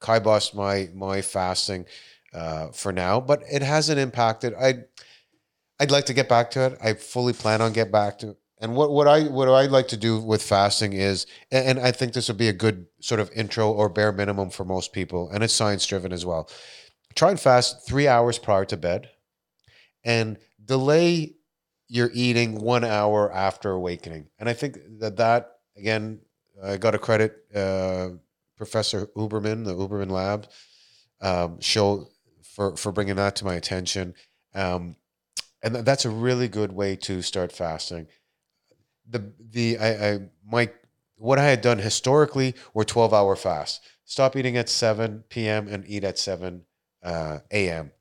kibosh 0.02 0.54
my 0.54 0.90
my 0.94 1.22
fasting 1.22 1.86
uh, 2.34 2.70
for 2.70 2.92
now, 2.92 3.20
but 3.20 3.44
it 3.52 3.62
hasn't 3.62 4.00
impacted. 4.00 4.54
I 4.56 4.86
I'd 5.80 5.92
like 5.92 6.06
to 6.06 6.14
get 6.14 6.28
back 6.28 6.52
to 6.52 6.66
it. 6.66 6.78
I 6.84 6.94
fully 6.94 7.34
plan 7.34 7.62
on 7.62 7.74
get 7.74 7.92
back 7.92 8.20
to. 8.20 8.32
it. 8.32 8.38
And 8.60 8.76
what, 8.76 8.90
what 8.90 9.08
I 9.08 9.24
what 9.26 9.48
I 9.48 9.68
like 9.68 9.88
to 9.90 9.98
do 9.98 10.20
with 10.20 10.42
fasting 10.42 10.94
is, 10.94 11.28
and, 11.52 11.78
and 11.78 11.80
I 11.80 11.92
think 11.92 12.14
this 12.14 12.28
would 12.28 12.38
be 12.38 12.48
a 12.50 12.54
good 12.54 12.88
sort 13.00 13.20
of 13.20 13.32
intro 13.34 13.72
or 13.72 13.88
bare 13.88 14.12
minimum 14.12 14.50
for 14.50 14.66
most 14.66 14.94
people, 14.94 15.30
and 15.30 15.44
it's 15.44 15.54
science 15.54 15.86
driven 15.86 16.12
as 16.12 16.26
well. 16.26 16.50
Try 17.14 17.30
and 17.30 17.40
fast 17.40 17.86
three 17.88 18.08
hours 18.08 18.40
prior 18.40 18.66
to 18.66 18.78
bed, 18.78 19.10
and 20.04 20.38
delay 20.66 21.37
your 21.88 22.10
eating 22.14 22.60
one 22.60 22.84
hour 22.84 23.32
after 23.32 23.72
awakening. 23.72 24.28
And 24.40 24.50
I 24.50 24.54
think 24.54 24.78
that 25.00 25.18
that 25.18 25.52
again, 25.78 26.20
I 26.64 26.78
got 26.78 26.92
to 26.92 27.00
credit 27.00 27.38
uh, 27.56 28.10
Professor 28.58 29.08
Huberman, 29.16 29.64
the 29.64 29.76
Huberman 29.76 30.12
Lab 30.12 30.48
um, 31.22 31.60
show 31.60 32.10
for 32.44 32.76
for 32.76 32.92
bringing 32.92 33.16
that 33.16 33.36
to 33.38 33.46
my 33.46 33.56
attention. 33.56 34.16
Um, 34.54 34.96
and 35.62 35.76
th- 35.76 35.86
that's 35.86 36.06
a 36.06 36.10
really 36.10 36.48
good 36.48 36.72
way 36.72 36.96
to 36.98 37.22
start 37.22 37.52
fasting. 37.52 38.08
The 39.10 39.32
the 39.40 39.78
I, 39.78 40.10
I 40.10 40.20
my 40.46 40.72
what 41.16 41.40
I 41.40 41.46
had 41.46 41.62
done 41.62 41.80
historically 41.80 42.56
were 42.74 42.84
twelve 42.84 43.14
hour 43.14 43.36
fasts. 43.36 43.80
Stop 44.06 44.36
eating 44.36 44.58
at 44.58 44.70
seven 44.70 45.24
p.m. 45.30 45.68
and 45.68 45.84
eat 45.88 46.04
at 46.04 46.18
seven 46.18 46.64
uh, 47.04 47.40
a.m. 47.52 47.92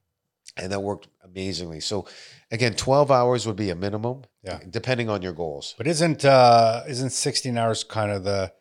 and 0.56 0.72
that 0.72 0.82
worked 0.82 1.08
amazingly. 1.22 1.80
So 1.80 2.06
again, 2.50 2.74
twelve 2.74 3.10
hours 3.10 3.46
would 3.46 3.56
be 3.56 3.70
a 3.70 3.74
minimum, 3.74 4.22
Yeah. 4.42 4.60
depending 4.68 5.08
on 5.08 5.22
your 5.22 5.32
goals. 5.32 5.74
But 5.78 5.86
isn't 5.86 6.24
uh 6.24 6.82
isn't 6.88 7.10
16 7.10 7.56
hours 7.58 7.84
kind 7.84 8.10
of 8.12 8.24
the 8.24 8.52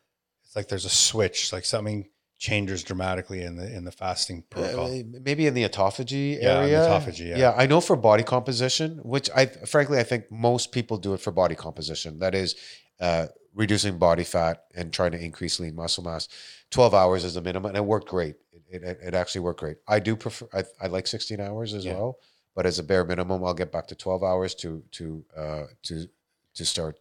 it's 0.43 0.56
like 0.56 0.67
there's 0.67 0.86
a 0.86 0.89
switch, 0.89 1.52
like 1.54 1.65
something 1.65 2.10
changes 2.38 2.84
dramatically 2.84 3.41
in 3.41 3.56
the 3.56 3.74
in 3.76 3.86
the 3.86 3.91
fasting 3.91 4.43
protocol. 4.50 4.88
Uh, 4.91 5.04
maybe 5.24 5.48
in 5.48 5.54
the 5.54 5.63
autophagy 5.67 6.34
Yeah, 6.41 6.62
in 6.63 6.69
the 6.69 6.76
area. 6.76 6.80
autophagy, 6.82 7.38
yeah. 7.38 7.54
I 7.56 7.65
know 7.65 7.82
for 7.82 7.95
body 7.95 8.24
composition, 8.24 9.00
which 9.04 9.30
I 9.36 9.45
frankly 9.45 10.00
I 10.00 10.04
think 10.04 10.30
most 10.32 10.71
people 10.71 10.98
do 10.98 11.13
it 11.13 11.21
for 11.21 11.32
body 11.32 11.56
composition. 11.56 12.19
That 12.19 12.36
is 12.36 12.56
uh, 13.00 13.28
reducing 13.54 13.98
body 13.98 14.24
fat 14.24 14.63
and 14.76 14.91
trying 14.91 15.12
to 15.12 15.19
increase 15.24 15.60
lean 15.60 15.76
muscle 15.76 16.04
mass. 16.04 16.28
Twelve 16.71 16.93
hours 16.93 17.24
is 17.24 17.36
the 17.36 17.41
minimum, 17.41 17.69
and 17.69 17.78
it 17.78 17.86
worked 17.86 18.08
great. 18.10 18.36
It, 18.69 18.84
it, 18.84 19.00
it 19.02 19.13
actually 19.13 19.41
worked 19.41 19.60
great. 19.62 19.78
I 19.88 20.00
do 20.00 20.15
prefer. 20.15 20.48
I, 20.54 20.63
I 20.82 20.88
like 20.88 21.08
sixteen 21.08 21.39
hours 21.39 21.74
as 21.74 21.86
Yeah. 21.86 21.93
well, 21.93 22.17
but 22.56 22.65
as 22.65 22.80
a 22.80 22.84
bare 22.84 23.04
minimum, 23.04 23.44
I'll 23.44 23.54
get 23.54 23.72
back 23.72 23.88
to 23.88 23.96
twelve 23.96 24.24
hours 24.24 24.56
to 24.56 24.84
to 24.91 25.26
uh, 25.36 25.63
to 25.84 26.08
to 26.56 26.65
start 26.65 27.00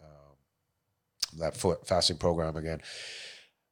um, 0.00 1.38
that 1.38 1.56
fasting 1.86 2.18
program 2.18 2.56
again. 2.56 2.80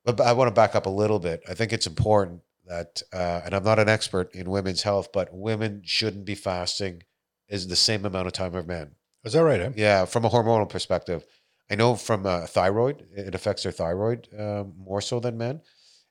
But 0.05 0.21
I 0.21 0.33
want 0.33 0.49
to 0.49 0.55
back 0.55 0.75
up 0.75 0.87
a 0.87 0.91
little 0.91 1.19
bit. 1.19 1.43
I 1.49 1.55
think 1.55 1.73
it's 1.73 1.87
important 1.87 2.43
that, 2.67 3.03
uh, 3.13 3.41
and 3.45 3.55
I'm 3.55 3.65
not 3.65 3.79
an 3.79 3.89
expert 3.89 4.35
in 4.35 4.51
women's 4.51 4.83
health, 4.83 5.13
but 5.13 5.33
women 5.33 5.83
shouldn't 5.85 6.25
be 6.25 6.35
fasting 6.35 7.03
is 7.49 7.69
the 7.69 7.77
same 7.77 8.05
amount 8.05 8.27
of 8.27 8.33
time 8.33 8.55
as 8.55 8.67
men. 8.67 8.93
Is 9.25 9.33
that 9.33 9.45
right? 9.45 9.61
Eh? 9.61 9.71
Yeah, 9.77 10.05
from 10.05 10.25
a 10.25 10.31
hormonal 10.31 10.69
perspective, 10.69 11.25
I 11.71 11.77
know 11.77 11.95
from 11.95 12.27
uh, 12.27 12.47
thyroid, 12.47 13.07
it 13.17 13.35
affects 13.35 13.63
their 13.63 13.73
thyroid 13.73 14.29
um, 14.39 14.75
more 14.77 15.01
so 15.01 15.21
than 15.21 15.39
men, 15.39 15.63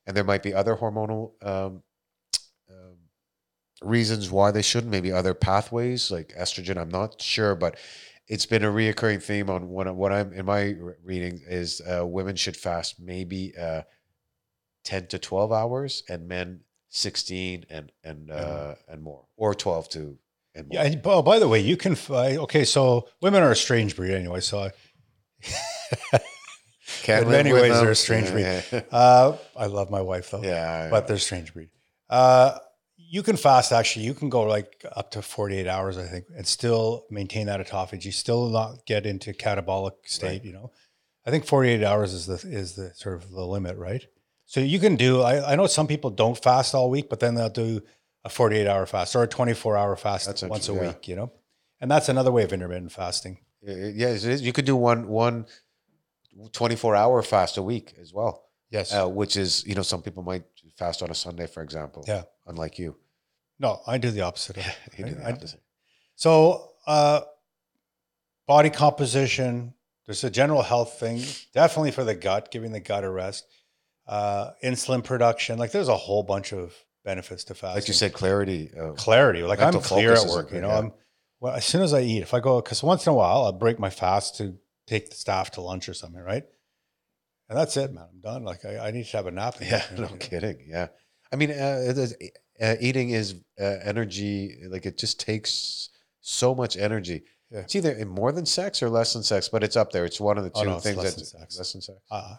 and 0.06 0.16
there 0.16 0.24
might 0.24 0.42
be 0.42 0.52
other 0.52 0.76
hormonal 0.76 1.32
um, 1.46 1.82
reasons 3.82 4.30
why 4.30 4.50
they 4.50 4.62
shouldn't. 4.62 4.90
Maybe 4.90 5.12
other 5.12 5.34
pathways 5.34 6.10
like 6.10 6.32
estrogen. 6.38 6.76
I'm 6.78 6.90
not 6.90 7.20
sure, 7.20 7.54
but 7.54 7.78
it's 8.26 8.46
been 8.46 8.64
a 8.64 8.70
reoccurring 8.70 9.22
theme 9.22 9.50
on 9.50 9.68
what, 9.68 9.94
what 9.94 10.12
I'm 10.12 10.32
in 10.32 10.46
my 10.46 10.74
reading 11.04 11.40
is 11.46 11.80
uh, 11.80 12.06
women 12.06 12.36
should 12.36 12.56
fast 12.56 13.00
maybe 13.00 13.52
uh, 13.60 13.82
ten 14.84 15.06
to 15.08 15.18
twelve 15.18 15.52
hours, 15.52 16.02
and 16.08 16.28
men 16.28 16.60
sixteen 16.88 17.66
and 17.68 17.92
and 18.02 18.30
uh, 18.30 18.74
and 18.88 19.02
more, 19.02 19.26
or 19.36 19.54
twelve 19.54 19.88
to 19.90 20.18
and 20.54 20.68
more. 20.68 20.82
Yeah. 20.82 20.84
And, 20.84 21.00
oh, 21.04 21.22
by 21.22 21.38
the 21.38 21.48
way, 21.48 21.60
you 21.60 21.76
can. 21.76 21.96
Okay, 22.10 22.64
so 22.64 23.08
women 23.20 23.42
are 23.42 23.50
a 23.50 23.56
strange 23.56 23.96
breed 23.96 24.14
anyway. 24.14 24.40
So, 24.40 24.60
I, 24.60 24.70
Can't 27.02 27.24
in 27.24 27.28
live 27.30 27.38
many 27.38 27.52
with 27.52 27.62
ways, 27.62 27.72
them. 27.72 27.82
they're 27.82 27.92
a 27.92 27.96
strange 27.96 28.30
breed. 28.30 28.84
Uh, 28.90 29.36
I 29.56 29.66
love 29.66 29.90
my 29.90 30.00
wife 30.00 30.30
though. 30.30 30.42
yeah. 30.42 30.88
but 30.90 31.06
they're 31.06 31.18
strange 31.18 31.52
breed. 31.52 31.68
Uh, 32.08 32.58
you 33.10 33.22
can 33.22 33.36
fast 33.36 33.72
actually. 33.72 34.04
You 34.04 34.14
can 34.14 34.28
go 34.28 34.42
like 34.42 34.84
up 34.96 35.10
to 35.12 35.22
48 35.22 35.66
hours, 35.66 35.96
I 35.98 36.04
think, 36.06 36.26
and 36.36 36.46
still 36.46 37.04
maintain 37.10 37.46
that 37.46 37.60
autophagy, 37.64 38.12
still 38.12 38.48
not 38.48 38.86
get 38.86 39.06
into 39.06 39.32
catabolic 39.32 39.92
state. 40.04 40.28
Right. 40.28 40.44
You 40.44 40.52
know, 40.52 40.72
I 41.26 41.30
think 41.30 41.44
48 41.46 41.82
hours 41.84 42.12
is 42.12 42.26
the 42.26 42.34
is 42.48 42.74
the 42.74 42.92
sort 42.94 43.16
of 43.16 43.30
the 43.30 43.44
limit, 43.46 43.76
right? 43.76 44.04
So 44.46 44.60
you 44.60 44.78
can 44.78 44.96
do. 44.96 45.22
I, 45.22 45.52
I 45.52 45.56
know 45.56 45.66
some 45.66 45.86
people 45.86 46.10
don't 46.10 46.36
fast 46.42 46.74
all 46.74 46.90
week, 46.90 47.08
but 47.08 47.20
then 47.20 47.34
they'll 47.34 47.48
do 47.48 47.80
a 48.24 48.28
48 48.28 48.66
hour 48.66 48.86
fast 48.86 49.14
or 49.16 49.22
a 49.22 49.26
24 49.28 49.76
hour 49.76 49.96
fast 49.96 50.26
That's 50.26 50.42
once 50.42 50.68
a 50.68 50.74
yeah. 50.74 50.80
week. 50.88 51.08
You 51.08 51.16
know, 51.16 51.32
and 51.80 51.90
that's 51.90 52.08
another 52.08 52.30
way 52.32 52.44
of 52.44 52.52
intermittent 52.52 52.92
fasting. 52.92 53.38
yeah, 53.62 54.08
it 54.08 54.24
is. 54.24 54.42
You 54.42 54.52
could 54.52 54.66
do 54.66 54.76
one 54.76 55.08
one 55.08 55.46
24 56.52 56.94
hour 56.96 57.22
fast 57.22 57.56
a 57.56 57.62
week 57.62 57.94
as 58.00 58.12
well, 58.12 58.44
Yes. 58.70 58.92
uh, 58.92 59.06
which 59.08 59.36
is 59.36 59.64
you 59.66 59.74
know 59.74 59.82
some 59.82 60.02
people 60.02 60.22
might 60.22 60.44
fast 60.76 61.02
on 61.02 61.10
a 61.10 61.14
Sunday, 61.14 61.46
for 61.46 61.62
example. 61.62 62.04
Yeah. 62.06 62.24
Unlike 62.46 62.78
you, 62.78 62.96
no, 63.58 63.80
I 63.86 63.98
do 63.98 64.10
the 64.10 64.22
opposite. 64.22 64.56
of- 64.58 64.76
you 64.98 65.04
do 65.06 65.14
the 65.14 65.26
I- 65.26 65.32
opposite. 65.32 65.60
So, 66.16 66.70
uh, 66.86 67.22
body 68.46 68.70
composition, 68.70 69.74
there's 70.06 70.22
a 70.24 70.30
general 70.30 70.62
health 70.62 70.98
thing, 71.00 71.22
definitely 71.52 71.90
for 71.90 72.04
the 72.04 72.14
gut, 72.14 72.50
giving 72.50 72.72
the 72.72 72.80
gut 72.80 73.04
a 73.04 73.10
rest. 73.10 73.46
Uh, 74.06 74.50
insulin 74.62 75.02
production, 75.02 75.58
like 75.58 75.72
there's 75.72 75.88
a 75.88 75.96
whole 75.96 76.22
bunch 76.22 76.52
of 76.52 76.74
benefits 77.04 77.44
to 77.44 77.54
fasting. 77.54 77.76
Like 77.80 77.88
you 77.88 77.94
said, 77.94 78.12
clarity. 78.12 78.70
Clarity. 78.96 79.42
Like 79.42 79.60
I'm 79.60 79.80
clear 79.80 80.12
at 80.12 80.26
work. 80.26 80.52
You 80.52 80.60
know, 80.60 80.68
yeah. 80.68 80.78
I'm 80.78 80.92
well 81.40 81.54
as 81.54 81.64
soon 81.64 81.80
as 81.82 81.94
I 81.94 82.02
eat. 82.02 82.22
If 82.22 82.34
I 82.34 82.40
go, 82.40 82.60
because 82.60 82.82
once 82.82 83.06
in 83.06 83.12
a 83.12 83.14
while 83.14 83.44
I'll 83.44 83.52
break 83.52 83.78
my 83.78 83.88
fast 83.88 84.36
to 84.36 84.58
take 84.86 85.08
the 85.08 85.16
staff 85.16 85.52
to 85.52 85.62
lunch 85.62 85.88
or 85.88 85.94
something, 85.94 86.20
right? 86.20 86.44
And 87.48 87.58
that's 87.58 87.76
it, 87.78 87.92
man. 87.94 88.04
I'm 88.12 88.20
done. 88.20 88.44
Like 88.44 88.64
I, 88.66 88.88
I 88.88 88.90
need 88.90 89.06
to 89.06 89.16
have 89.16 89.26
a 89.26 89.30
nap. 89.30 89.56
yeah, 89.60 89.82
no 89.96 90.08
kidding. 90.18 90.66
Yeah, 90.68 90.88
I 91.32 91.36
mean, 91.36 91.50
uh, 91.50 91.78
is, 91.84 92.14
uh, 92.60 92.74
eating 92.80 93.10
is 93.10 93.34
uh, 93.60 93.64
energy. 93.82 94.56
Like 94.68 94.86
it 94.86 94.98
just 94.98 95.18
takes 95.20 95.90
so 96.20 96.54
much 96.54 96.76
energy. 96.76 97.24
Yeah. 97.50 97.60
It's 97.60 97.74
either 97.76 98.04
more 98.06 98.32
than 98.32 98.46
sex 98.46 98.82
or 98.82 98.88
less 98.88 99.12
than 99.12 99.22
sex, 99.22 99.48
but 99.48 99.62
it's 99.62 99.76
up 99.76 99.92
there. 99.92 100.04
It's 100.04 100.20
one 100.20 100.38
of 100.38 100.44
the 100.44 100.50
two 100.50 100.60
Oh, 100.60 100.64
no, 100.64 100.78
things 100.80 100.96
less 100.96 101.14
than 101.14 101.24
sex. 101.24 101.58
less 101.58 101.72
than 101.72 101.82
sex. 101.82 101.98
Uh, 102.10 102.36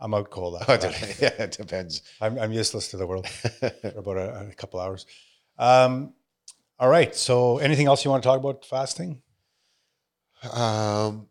I'm 0.00 0.12
out 0.14 0.30
cold. 0.30 0.62
Oh, 0.68 0.72
After 0.72 0.74
it 0.74 0.80
that. 0.80 0.92
depends. 0.92 1.20
yeah, 1.22 1.42
it 1.44 1.50
depends. 1.52 2.02
I'm, 2.20 2.38
I'm 2.38 2.52
useless 2.52 2.88
to 2.88 2.96
the 2.96 3.06
world. 3.06 3.26
for 3.28 3.72
about 3.96 4.16
a, 4.18 4.48
a 4.50 4.54
couple 4.54 4.80
hours. 4.80 5.06
Um, 5.58 6.12
All 6.78 6.88
right. 6.88 7.14
So, 7.14 7.58
anything 7.58 7.86
else 7.86 8.04
you 8.04 8.10
want 8.10 8.22
to 8.22 8.26
talk 8.28 8.38
about 8.40 8.64
fasting? 8.66 9.22
Um, 10.52 11.28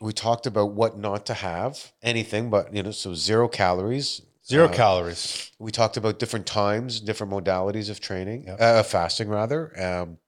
we 0.00 0.12
talked 0.12 0.46
about 0.46 0.72
what 0.72 0.98
not 0.98 1.24
to 1.26 1.34
have, 1.34 1.92
anything, 2.02 2.50
but 2.50 2.74
you 2.74 2.82
know, 2.82 2.90
so 2.90 3.14
zero 3.14 3.48
calories. 3.48 4.20
Zero 4.46 4.66
Uh, 4.68 4.72
calories. 4.72 5.50
We 5.58 5.70
talked 5.70 5.96
about 5.96 6.18
different 6.18 6.46
times, 6.46 7.00
different 7.00 7.32
modalities 7.32 7.88
of 7.90 8.00
training, 8.00 8.44
Yep. 8.46 8.60
uh, 8.60 8.82
fasting 8.82 9.28
rather, 9.28 9.72
um, 9.80 10.18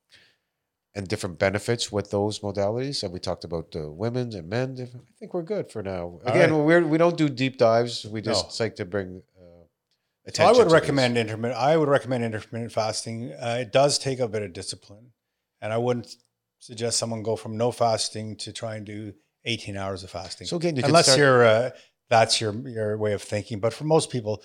and 0.95 1.09
different 1.09 1.39
benefits 1.41 1.91
with 1.91 2.11
those 2.13 2.39
modalities. 2.39 3.03
And 3.03 3.13
we 3.13 3.19
talked 3.19 3.43
about 3.43 3.73
the 3.73 3.91
women's 3.91 4.37
and 4.37 4.49
men. 4.49 4.77
I 4.81 5.13
think 5.19 5.35
we're 5.35 5.43
good 5.43 5.73
for 5.73 5.83
now. 5.83 6.21
Again, 6.25 6.53
right. 6.53 6.65
we're 6.65 6.87
we 6.87 6.99
don't 6.99 7.17
do 7.17 7.29
deep 7.29 7.59
dives. 7.59 8.05
We 8.07 8.21
just 8.23 8.61
No. 8.61 8.65
like 8.65 8.77
to 8.77 8.85
bring 8.85 9.23
uh, 9.37 10.31
So 10.33 10.45
I 10.45 10.53
would 10.53 10.71
recommend 10.71 11.19
intermittent. 11.19 11.61
I 11.61 11.77
would 11.77 11.89
recommend 11.89 12.23
intermittent 12.25 12.71
fasting. 12.73 13.33
Uh, 13.33 13.59
it 13.63 13.73
does 13.73 13.99
take 13.99 14.21
a 14.21 14.29
bit 14.29 14.43
of 14.43 14.53
discipline, 14.53 15.13
and 15.61 15.73
I 15.73 15.79
wouldn't 15.79 16.15
suggest 16.61 16.99
someone 16.99 17.23
go 17.25 17.35
from 17.35 17.57
no 17.57 17.73
fasting 17.73 18.37
to 18.37 18.53
try 18.53 18.77
and 18.77 18.87
do 18.87 19.13
18 19.45 19.77
hours 19.77 20.05
of 20.05 20.11
fasting. 20.11 20.47
So 20.47 20.57
again, 20.57 20.77
you 20.77 20.85
unless 20.85 21.07
start- 21.07 21.19
you're 21.19 21.45
uh, 21.45 21.71
that's 22.11 22.41
your 22.41 22.53
your 22.69 22.97
way 22.99 23.13
of 23.13 23.23
thinking. 23.23 23.61
But 23.61 23.73
for 23.73 23.85
most 23.85 24.11
people, 24.11 24.43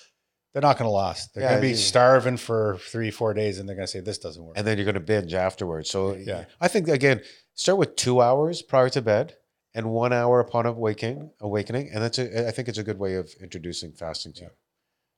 they're 0.53 0.61
not 0.61 0.77
going 0.77 0.87
to 0.87 0.93
last. 0.93 1.33
They're 1.33 1.43
Yeah, 1.43 1.49
going 1.51 1.61
to 1.61 1.67
be 1.69 1.75
starving 1.75 2.37
for 2.37 2.77
three 2.79 3.11
four 3.11 3.33
days, 3.33 3.59
and 3.59 3.67
they're 3.67 3.75
going 3.75 3.85
to 3.87 3.91
say 3.91 3.99
this 3.99 4.17
doesn't 4.17 4.43
work. 4.43 4.57
and 4.57 4.65
then 4.65 4.77
you're 4.77 4.85
going 4.85 4.95
to 4.95 4.99
binge 4.99 5.33
afterwards. 5.33 5.89
So 5.89 6.15
Yeah. 6.15 6.45
I 6.59 6.67
think 6.67 6.87
again, 6.87 7.21
start 7.55 7.77
with 7.77 7.95
two 7.95 8.21
hours 8.21 8.61
prior 8.61 8.89
to 8.89 9.01
bed 9.01 9.35
and 9.75 9.91
one 9.91 10.11
hour 10.13 10.39
upon 10.39 10.65
awakening, 10.65 11.31
awakening, 11.39 11.89
and 11.93 12.03
that's 12.03 12.17
a, 12.17 12.47
I 12.47 12.51
think 12.51 12.67
it's 12.67 12.77
a 12.79 12.83
good 12.83 12.97
way 12.99 13.15
of 13.15 13.31
introducing 13.41 13.91
fasting 13.93 14.33
to. 14.33 14.41
Yeah. 14.41 14.47
you. 14.47 14.53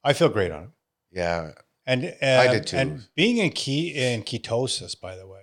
I 0.03 0.13
feel 0.13 0.29
great 0.29 0.51
on 0.51 0.63
it. 0.63 0.69
Yeah, 1.13 1.51
And 1.85 2.05
uh, 2.21 2.25
I 2.25 2.47
did 2.47 2.67
too. 2.67 2.77
And 2.77 3.07
being 3.15 3.37
in 3.37 3.51
key 3.51 3.89
in 3.95 4.23
ketosis, 4.23 4.99
by 4.99 5.15
the 5.15 5.27
way, 5.27 5.41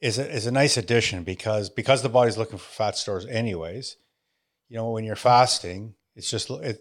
is 0.00 0.18
a, 0.18 0.28
is 0.30 0.46
a 0.46 0.50
nice 0.52 0.76
addition 0.76 1.24
because 1.24 1.70
because 1.70 2.02
the 2.02 2.08
body's 2.08 2.36
looking 2.38 2.58
for 2.58 2.70
fat 2.70 2.96
stores 2.96 3.24
anyways. 3.26 3.96
You 4.68 4.76
know, 4.76 4.90
when 4.90 5.04
you're 5.04 5.16
fasting, 5.16 5.94
it's 6.18 6.30
just 6.30 6.50
it. 6.50 6.80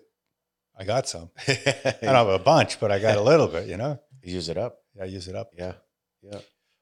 I 0.78 0.84
got 0.84 1.08
some. 1.08 1.32
I 1.48 1.56
don't 2.02 2.14
have 2.14 2.28
a 2.28 2.40
bunch, 2.40 2.80
but 2.80 2.92
I 2.92 3.00
got 3.00 3.18
a 3.18 3.22
little 3.22 3.48
bit. 3.48 3.68
You 3.68 3.78
know, 3.78 4.00
use 4.22 4.50
it 4.50 4.58
up. 4.58 4.80
Yeah, 4.96 5.06
use 5.06 5.28
it 5.30 5.36
up. 5.36 5.52
Yeah, 5.58 5.74
yeah, 6.22 6.40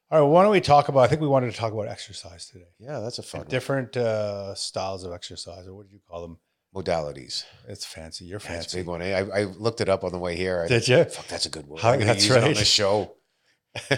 All 0.09 0.21
right. 0.21 0.27
Why 0.27 0.41
don't 0.43 0.51
we 0.51 0.61
talk 0.61 0.89
about? 0.89 1.01
I 1.01 1.07
think 1.07 1.21
we 1.21 1.27
wanted 1.27 1.51
to 1.51 1.57
talk 1.57 1.71
about 1.71 1.87
exercise 1.87 2.47
today. 2.49 2.65
yeah. 2.79 2.99
That's 2.99 3.19
a 3.19 3.23
fun 3.23 3.41
one. 3.41 3.47
Different 3.49 3.95
uh, 3.95 4.55
styles 4.55 5.03
of 5.03 5.13
exercise, 5.13 5.67
or 5.67 5.75
what 5.75 5.87
do 5.87 5.93
you 5.93 6.01
call 6.09 6.21
them? 6.23 6.37
modalities. 6.75 7.45
It's 7.69 7.85
fancy. 7.85 8.25
You're 8.25 8.39
That's 8.39 8.49
a 8.51 8.53
fancy. 8.53 8.77
big 8.79 8.87
one. 8.87 9.01
eh? 9.01 9.17
I, 9.17 9.39
I 9.39 9.43
looked 9.45 9.79
it 9.79 9.87
up 9.87 10.03
on 10.03 10.11
the 10.11 10.17
way 10.17 10.35
here. 10.35 10.61
I, 10.65 10.67
Did 10.67 10.85
you? 10.89 11.05
Fuck, 11.05 11.27
that's 11.27 11.45
a 11.45 11.49
good 11.49 11.65
word. 11.67 11.79
How- 11.79 11.91
I'm 11.93 12.01
that's 12.01 12.25
use 12.27 12.35
it 12.35 12.43
on 12.43 12.53
the 12.53 12.65
show. 12.65 13.13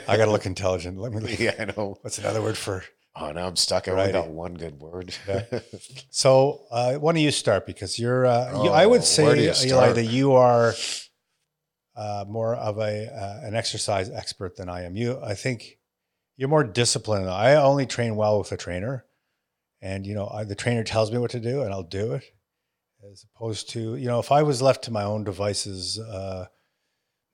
I 0.07 0.15
got 0.15 0.25
to 0.25 0.31
look 0.31 0.45
intelligent. 0.53 0.99
Let 0.99 1.11
me. 1.11 1.21
Look. 1.21 1.39
yeah, 1.39 1.55
I 1.57 1.65
know. 1.65 1.97
What's 2.01 2.19
another 2.19 2.39
word 2.41 2.55
for? 2.55 2.83
Oh, 3.19 3.31
now 3.31 3.47
I'm 3.47 3.55
stuck. 3.55 3.87
I 3.87 3.91
only 3.91 4.11
got 4.11 4.29
one 4.29 4.53
good 4.53 4.79
word. 4.79 5.13
Yeah. 5.27 5.43
So, 6.09 6.65
uh, 6.71 6.95
why 6.95 7.13
don't 7.13 7.21
you 7.21 7.31
start? 7.31 7.65
Because 7.65 7.97
you're, 7.99 8.25
uh, 8.25 8.63
you, 8.63 8.69
I 8.69 8.85
Oh, 8.85 8.89
would 8.89 9.03
say, 9.03 9.23
you 9.23 9.43
Eli, 9.49 9.53
start? 9.53 9.95
that 9.95 10.05
you 10.05 10.33
are 10.33 10.73
uh, 11.95 12.25
more 12.27 12.55
of 12.55 12.77
a 12.79 13.07
uh, 13.07 13.39
an 13.47 13.55
exercise 13.55 14.09
expert 14.09 14.55
than 14.55 14.69
I 14.69 14.83
am. 14.83 14.95
You, 14.95 15.19
I 15.23 15.33
think, 15.35 15.77
you're 16.35 16.49
more 16.49 16.63
disciplined. 16.63 17.29
I 17.29 17.55
only 17.55 17.85
train 17.85 18.15
well 18.15 18.37
with 18.39 18.51
a 18.51 18.57
trainer, 18.57 19.05
and 19.81 20.05
you 20.05 20.13
know, 20.15 20.27
I, 20.27 20.43
the 20.43 20.55
trainer 20.55 20.83
tells 20.83 21.11
me 21.11 21.17
what 21.17 21.31
to 21.31 21.39
do, 21.39 21.61
and 21.63 21.73
I'll 21.73 21.83
do 21.83 22.13
it. 22.13 22.23
As 23.11 23.25
opposed 23.35 23.69
to, 23.71 23.95
you 23.95 24.07
know, 24.07 24.19
if 24.19 24.31
I 24.31 24.43
was 24.43 24.61
left 24.61 24.83
to 24.85 24.91
my 24.91 25.03
own 25.03 25.23
devices, 25.23 25.99
uh, 25.99 26.47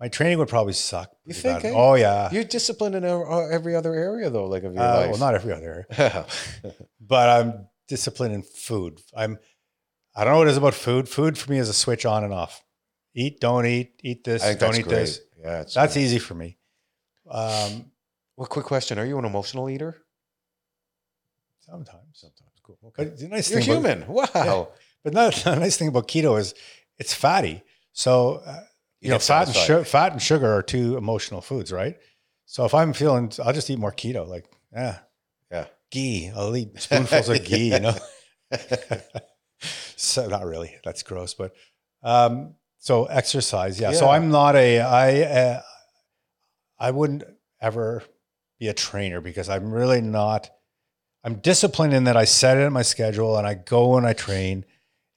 my 0.04 0.10
training 0.10 0.38
would 0.40 0.50
probably 0.50 0.74
suck. 0.74 1.10
You 1.26 1.34
think, 1.34 1.64
bad. 1.64 1.72
eh? 1.72 1.74
Oh 1.76 1.96
yeah. 1.96 2.30
You're 2.34 2.44
disciplined 2.58 2.96
in 2.96 3.04
uh, 3.06 3.48
every 3.58 3.74
other 3.80 3.94
area, 4.10 4.30
though, 4.30 4.48
like 4.54 4.64
of 4.68 4.74
your 4.74 4.84
Uh, 4.84 4.98
life. 4.98 5.10
well, 5.12 5.20
not 5.26 5.34
every 5.40 5.54
other 5.54 5.88
area. 6.00 6.26
but 7.14 7.26
I'm 7.36 7.50
disciplined 7.88 8.34
in 8.38 8.44
food. 8.44 8.94
I'm 9.22 9.38
I 10.16 10.20
don't 10.24 10.34
know 10.34 10.40
what 10.40 10.48
it 10.50 10.52
is 10.52 10.58
about 10.58 10.74
food. 10.88 11.08
Food 11.08 11.38
for 11.40 11.48
me 11.52 11.58
is 11.64 11.70
a 11.70 11.74
switch 11.84 12.06
on 12.06 12.24
and 12.26 12.34
off. 12.34 12.54
Eat, 13.16 13.40
don't 13.40 13.66
eat, 13.66 13.90
eat 14.10 14.24
this, 14.24 14.42
don't 14.58 14.76
eat 14.78 14.84
great. 14.84 14.96
this. 14.96 15.20
Yeah, 15.40 15.64
That's 15.78 15.96
easy 15.98 16.20
for 16.20 16.36
me. 16.44 16.58
Um, 17.30 17.72
Well, 18.38 18.48
quick 18.56 18.66
question: 18.74 19.00
Are 19.00 19.06
you 19.12 19.18
an 19.20 19.26
emotional 19.26 19.70
eater? 19.70 19.92
sometimes. 21.60 22.12
Sometimes. 22.14 22.52
Cool. 22.64 22.78
Okay. 22.88 23.06
But 23.06 23.18
the 23.20 23.28
nice 23.28 23.50
You're 23.52 23.62
thing 23.62 23.78
about- 23.78 23.98
human. 23.98 24.14
Wow. 24.36 24.70
but 25.04 25.14
no, 25.14 25.30
the 25.30 25.56
nice 25.56 25.78
thing 25.78 25.88
about 25.90 26.08
keto 26.08 26.40
is 26.40 26.54
it's 26.98 27.14
fatty. 27.14 27.64
So 27.94 28.42
uh, 28.46 28.64
you, 29.04 29.08
You 29.08 29.14
know, 29.14 29.20
fat 29.20 29.48
and, 29.48 29.56
su- 29.56 29.84
fat 29.84 30.12
and 30.14 30.22
sugar 30.22 30.52
are 30.52 30.62
two 30.64 30.98
emotional 30.98 31.42
foods, 31.42 31.72
right? 31.72 31.98
So 32.46 32.66
if 32.66 32.74
I'm 32.74 32.94
feeling, 32.94 33.32
I'll 33.44 33.54
just 33.54 33.70
eat 33.70 33.80
more 33.80 33.92
keto. 33.92 34.28
Like, 34.28 34.46
yeah, 34.72 35.00
Yeah. 35.52 35.66
ghee. 35.92 36.32
I'll 36.36 36.56
eat 36.56 36.80
spoonfuls 36.82 37.30
of 37.30 37.44
ghee. 37.44 37.74
You 37.74 37.80
know. 37.80 37.96
so 39.96 40.28
not 40.28 40.46
really 40.46 40.76
that's 40.84 41.04
gross 41.04 41.34
but 41.34 41.54
um 42.04 42.54
so 42.80 43.06
exercise 43.06 43.80
yeah, 43.80 43.92
so 43.94 44.10
i'm 44.10 44.30
not 44.30 44.56
a 44.56 44.80
i 44.82 45.22
uh, 45.22 45.62
i 46.78 46.92
wouldn't 46.92 47.24
ever 47.62 48.04
be 48.60 48.68
a 48.68 48.74
trainer 48.74 49.22
because 49.22 49.48
i'm 49.48 49.72
really 49.72 50.02
not 50.02 50.50
i'm 51.24 51.36
disciplined 51.36 51.94
in 51.94 52.04
that 52.04 52.18
i 52.18 52.26
set 52.26 52.58
it 52.58 52.62
in 52.62 52.74
my 52.74 52.82
schedule 52.82 53.38
and 53.38 53.48
i 53.48 53.54
go 53.54 53.96
and 53.98 54.06
i 54.06 54.12
train 54.14 54.66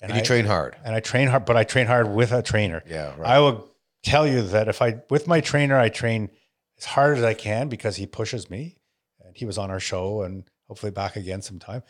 and 0.00 0.14
you 0.14 0.22
train 0.22 0.44
hard. 0.44 0.76
and 0.84 0.94
i 0.94 1.00
train 1.00 1.26
hard 1.28 1.44
but 1.44 1.56
i 1.56 1.64
train 1.64 1.86
hard 1.88 2.08
with 2.08 2.30
a 2.32 2.40
trainer 2.42 2.82
Yeah. 2.88 3.14
Right. 3.18 3.28
i 3.30 3.40
will 3.40 3.68
tell 4.06 4.26
you 4.26 4.42
that 4.42 4.68
if 4.68 4.80
i 4.80 4.96
with 5.10 5.26
my 5.26 5.40
trainer 5.40 5.76
i 5.78 5.88
train 5.88 6.30
as 6.78 6.84
hard 6.84 7.18
as 7.18 7.24
i 7.24 7.34
can 7.34 7.68
because 7.68 7.96
he 7.96 8.06
pushes 8.06 8.48
me. 8.48 8.76
And 9.24 9.36
he 9.36 9.44
was 9.44 9.58
on 9.58 9.70
our 9.70 9.80
show 9.80 10.22
and 10.22 10.44
hopefully 10.68 10.92
back 10.92 11.16
again 11.16 11.42
sometime. 11.42 11.82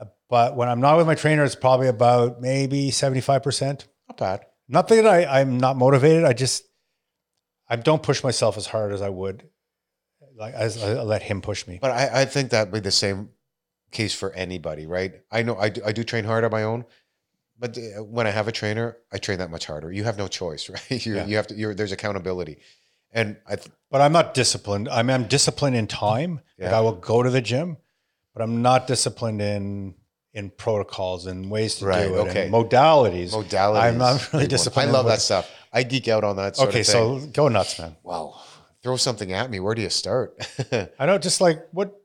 Uh, 0.00 0.06
but 0.30 0.56
when 0.56 0.68
i'm 0.68 0.80
not 0.80 0.96
with 0.96 1.06
my 1.06 1.14
trainer 1.14 1.44
it's 1.44 1.54
probably 1.54 1.88
about 1.88 2.40
maybe 2.40 2.90
75% 2.90 3.84
Not 4.08 4.16
bad. 4.16 4.46
not 4.68 4.88
that 4.88 5.06
I, 5.06 5.40
i'm 5.40 5.58
not 5.58 5.76
motivated. 5.76 6.24
I 6.24 6.32
just 6.32 6.64
i 7.68 7.76
don't 7.76 8.02
push 8.02 8.24
myself 8.24 8.56
as 8.56 8.66
hard 8.66 8.92
as 8.92 9.02
i 9.02 9.10
would 9.10 9.48
like 10.38 10.54
as 10.54 10.82
i 10.82 11.02
let 11.02 11.22
him 11.22 11.42
push 11.42 11.66
me. 11.66 11.78
But 11.80 11.90
I, 11.90 12.22
I 12.22 12.24
think 12.24 12.50
that'd 12.50 12.72
be 12.72 12.80
the 12.80 12.90
same 12.90 13.28
case 13.90 14.14
for 14.14 14.32
anybody, 14.32 14.86
right? 14.86 15.12
I 15.30 15.42
know 15.42 15.56
I 15.56 15.68
do, 15.68 15.82
I 15.84 15.92
do 15.92 16.02
train 16.02 16.24
hard 16.24 16.44
on 16.44 16.50
my 16.50 16.62
own, 16.62 16.86
but 17.58 17.76
uh, 17.78 18.02
when 18.04 18.26
I 18.26 18.30
have 18.30 18.48
a 18.48 18.52
trainer, 18.52 18.96
I 19.12 19.18
train 19.18 19.38
that 19.38 19.50
much 19.50 19.66
harder. 19.66 19.92
You 19.92 20.04
have 20.04 20.18
no 20.18 20.28
choice, 20.28 20.68
right? 20.74 21.06
You 21.06 21.16
Yeah. 21.16 21.26
you 21.26 21.36
have 21.36 21.46
to. 21.48 21.54
You're, 21.54 21.74
there's 21.74 21.92
accountability, 21.92 22.58
and 23.12 23.36
I 23.46 23.56
th- 23.56 23.68
but 23.90 24.00
i'm 24.00 24.12
not 24.12 24.32
disciplined 24.32 24.88
i'm, 24.88 25.10
I'm 25.10 25.24
disciplined 25.28 25.76
in 25.76 25.86
time 25.86 26.40
like 26.58 26.70
Yeah. 26.70 26.78
i 26.78 26.80
will 26.80 26.94
go 27.12 27.22
to 27.22 27.28
the 27.28 27.42
gym 27.42 27.76
but 28.32 28.40
i'm 28.42 28.62
not 28.62 28.86
disciplined 28.86 29.42
in 29.42 29.94
in 30.32 30.48
protocols 30.48 31.26
and 31.26 31.50
ways 31.50 31.74
to 31.76 31.84
Right, 31.86 32.08
do 32.08 32.14
it 32.14 32.18
okay. 32.30 32.44
and 32.46 32.54
modalities 32.54 33.32
modalities. 33.34 33.82
I'm 33.82 33.98
not 33.98 34.32
really 34.32 34.46
disciplined 34.46 34.88
I 34.88 34.92
love 34.92 35.04
that 35.06 35.20
stuff. 35.20 35.50
I 35.74 35.82
geek 35.82 36.08
out 36.08 36.24
on 36.24 36.36
that. 36.36 36.56
Sort 36.56 36.70
okay 36.70 36.80
of 36.80 36.86
thing. 36.86 37.20
so 37.20 37.26
go 37.34 37.48
nuts 37.48 37.78
man 37.78 37.96
Well, 38.02 38.42
throw 38.82 38.96
something 38.96 39.30
at 39.32 39.50
me. 39.50 39.60
Where 39.60 39.74
do 39.74 39.82
you 39.82 39.90
start? 39.90 40.28
I 40.98 41.04
don't 41.06 41.22
just 41.22 41.40
like 41.42 41.58
what 41.72 42.00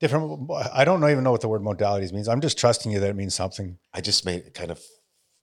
different. 0.00 0.50
I 0.72 0.84
don't 0.84 1.02
even 1.08 1.24
know 1.24 1.32
what 1.32 1.40
the 1.40 1.48
word 1.48 1.62
modalities 1.62 2.12
means. 2.12 2.28
I'm 2.28 2.40
just 2.40 2.58
trusting 2.58 2.92
you 2.92 3.00
that 3.00 3.10
it 3.10 3.16
means 3.16 3.34
something. 3.34 3.78
I 3.92 4.00
just 4.00 4.24
made 4.24 4.44
it 4.46 4.54
kind 4.54 4.70
of. 4.70 4.80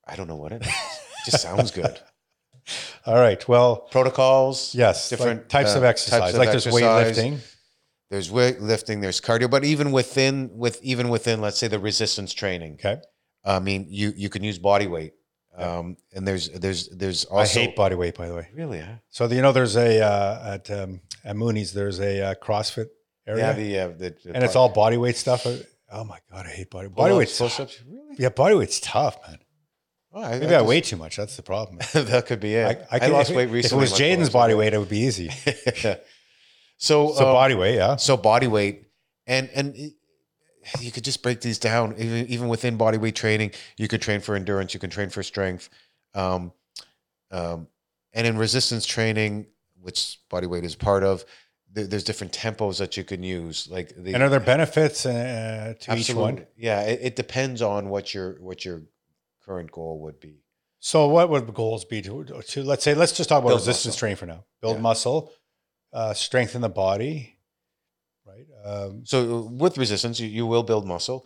I 0.06 0.16
don't 0.16 0.28
know 0.28 0.36
what 0.36 0.52
it 0.52 0.62
is. 0.64 0.68
It 0.68 1.32
just 1.32 1.42
sounds 1.44 1.72
good. 1.72 2.00
All 3.06 3.16
right. 3.16 3.46
Well, 3.48 3.88
Protocols. 3.92 4.74
yes, 4.76 5.10
Different, 5.10 5.48
different 5.48 5.50
types 5.50 5.76
uh, 5.76 5.78
of 5.80 5.84
exercise. 5.84 6.20
types 6.20 6.34
of 6.34 6.40
like 6.40 6.50
there's 6.52 6.68
exercise. 6.68 7.18
weightlifting. 7.18 7.40
There's 8.10 8.30
weightlifting. 8.30 9.02
There's 9.02 9.20
cardio. 9.22 9.50
But 9.50 9.64
even 9.66 9.92
within 9.92 10.52
with 10.54 10.82
even 10.84 11.10
within, 11.10 11.42
let's 11.42 11.58
say 11.58 11.68
the 11.68 11.80
resistance 11.80 12.34
training. 12.34 12.74
Okay. 12.74 13.02
I 13.46 13.60
mean, 13.60 13.88
you 13.90 14.14
you 14.16 14.30
can 14.30 14.44
use 14.44 14.58
body 14.60 14.88
weight. 14.88 15.14
Um, 15.56 15.98
and 16.14 16.28
there's 16.28 16.50
there's 16.50 16.90
there's 16.90 17.26
also 17.26 17.60
I 17.60 17.64
hate 17.66 17.76
body 17.76 17.96
weight, 17.96 18.16
by 18.16 18.28
the 18.28 18.36
way. 18.36 18.48
really. 18.54 18.80
Huh? 18.80 18.94
So 19.10 19.28
you 19.28 19.42
know, 19.42 19.52
there's 19.52 19.76
a 19.76 20.02
uh, 20.02 20.54
at 20.56 20.72
um, 20.72 21.02
at 21.24 21.36
Mooney's. 21.36 21.74
There's 21.74 22.00
a 22.00 22.22
uh, 22.32 22.36
CrossFit 22.36 22.88
area, 23.28 23.48
Yeah, 23.48 23.54
the, 23.54 23.80
uh, 23.80 23.88
the, 23.88 24.16
the 24.24 24.36
and 24.36 24.44
it's 24.44 24.56
all 24.56 24.70
body 24.70 24.98
weight 24.98 25.16
stuff. 25.16 25.46
Oh 25.92 26.04
my 26.04 26.20
god, 26.32 26.46
I 26.46 26.50
hate 26.50 26.70
body. 26.70 26.88
Body 26.88 27.14
weight's 27.14 27.38
tough. 27.38 27.52
push-ups. 27.58 27.82
Really? 27.88 28.16
Yeah, 28.18 28.30
body 28.30 28.56
weight's 28.56 28.80
tough, 28.80 29.18
man. 29.28 29.38
Oh, 30.12 30.22
I, 30.22 30.32
Maybe 30.40 30.48
I, 30.48 30.50
just- 30.60 30.66
weigh 30.68 30.82
too 30.82 30.98
much. 30.98 31.16
That's 31.16 31.36
the 31.36 31.44
problem. 31.44 31.80
that 31.94 32.26
could 32.26 32.40
be 32.40 32.56
it. 32.56 32.86
I, 32.92 33.00
could- 33.00 33.12
lost 33.12 33.30
if, 33.32 33.36
weight 33.38 33.50
recently. 33.50 33.84
If 33.86 33.90
it 33.90 33.94
was 33.94 34.00
Jaden's 34.00 34.30
body 34.30 34.54
weight, 34.54 34.74
it 34.74 34.78
would 34.78 34.90
be 34.90 35.00
easy. 35.00 35.30
so 36.78 37.12
So 37.14 37.28
um, 37.28 37.34
body 37.34 37.56
weight, 37.56 37.76
yeah. 37.76 37.96
so 37.96 38.18
body 38.18 38.48
weight 38.48 38.86
and 39.28 39.50
and 39.54 39.76
it- 39.76 39.94
you 40.80 40.92
could 40.92 41.04
just 41.04 41.22
break 41.22 41.42
these 41.42 41.60
down 41.60 41.94
even 41.98 42.26
even 42.28 42.48
within 42.48 42.78
body 42.78 42.98
weight 42.98 43.16
training 43.16 43.52
you 43.78 43.90
could 43.90 44.02
train 44.02 44.22
for 44.22 44.34
endurance 44.34 44.74
you 44.74 44.80
can 44.80 44.90
train 44.90 45.10
for 45.10 45.22
strength 45.22 45.70
um, 46.16 46.54
um, 47.32 47.68
and 48.14 48.26
in 48.26 48.38
resistance 48.38 48.86
training 48.86 49.46
which 49.82 50.20
body 50.30 50.48
weight 50.48 50.64
is 50.64 50.74
part 50.74 51.04
of 51.04 51.26
there's 51.74 52.04
different 52.04 52.34
tempos 52.34 52.78
that 52.78 52.96
you 52.98 53.04
can 53.04 53.24
use 53.24 53.68
like 53.70 53.90
the 53.96 54.14
And 54.14 54.24
are 54.24 54.30
there 54.30 54.40
benefits 54.40 55.06
uh, 55.06 55.74
to 55.82 55.96
each 55.98 56.14
one? 56.14 56.46
yeah 56.56 56.82
it, 56.82 57.00
it 57.02 57.16
depends 57.16 57.62
on 57.62 57.90
what 57.90 58.14
your 58.14 58.34
what 58.40 58.64
your 58.66 58.84
current 59.46 59.72
goal 59.72 60.00
would 60.04 60.20
be 60.20 60.36
So, 60.80 61.08
what 61.08 61.30
would 61.30 61.48
the 61.48 61.54
goals 61.54 61.86
be 61.86 62.02
to, 62.02 62.24
to 62.26 62.64
let's 62.64 62.84
say, 62.84 62.94
let's 62.94 63.14
just 63.14 63.30
talk 63.30 63.40
about 63.40 63.50
Build 63.50 63.62
resistance 63.62 63.96
muscle. 63.96 64.00
training 64.00 64.18
for 64.18 64.26
now. 64.26 64.44
Build 64.62 64.78
Yeah. 64.78 64.82
muscle, 64.82 65.32
uh, 65.94 66.14
strengthen 66.14 66.62
the 66.62 66.70
body, 66.70 67.40
right? 68.26 68.46
Um, 68.66 69.06
So 69.06 69.18
with 69.64 69.78
resistance, 69.78 70.20
you, 70.20 70.28
you 70.28 70.46
will 70.46 70.64
build 70.64 70.86
muscle, 70.86 71.26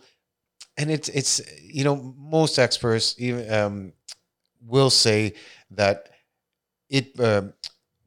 and 0.76 0.90
it's 0.90 1.08
it's 1.08 1.40
you 1.62 1.84
know 1.84 1.96
most 2.16 2.58
experts 2.58 3.14
even 3.18 3.52
um, 3.52 3.92
will 4.60 4.90
say 4.90 5.34
that 5.70 6.08
it 6.88 7.18
um 7.20 7.52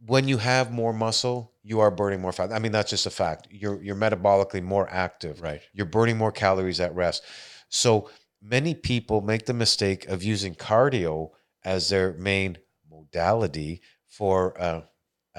when 0.06 0.27
you 0.27 0.38
have 0.38 0.71
more 0.71 0.93
muscle, 0.93 1.50
you 1.63 1.80
are 1.80 1.91
burning 1.91 2.21
more 2.21 2.32
fat. 2.32 2.52
I 2.52 2.60
mean 2.60 2.71
that's 2.71 2.89
just 2.89 3.06
a 3.06 3.12
fact. 3.12 3.47
You're 3.52 3.82
you're 3.84 3.95
metabolically 3.95 4.62
more 4.63 4.88
active. 4.89 5.41
right. 5.41 5.62
You're 5.74 5.86
burning 5.86 6.17
more 6.17 6.32
calories 6.32 6.80
at 6.80 6.93
rest. 6.95 7.24
So 7.69 8.10
many 8.41 8.74
people 8.76 9.21
make 9.21 9.45
the 9.45 9.54
mistake 9.54 10.08
of 10.08 10.24
using 10.24 10.56
cardio 10.56 11.30
as 11.63 11.89
their 11.89 12.13
main 12.13 12.58
modality 12.89 13.82
for 14.08 14.60
uh, 14.62 14.82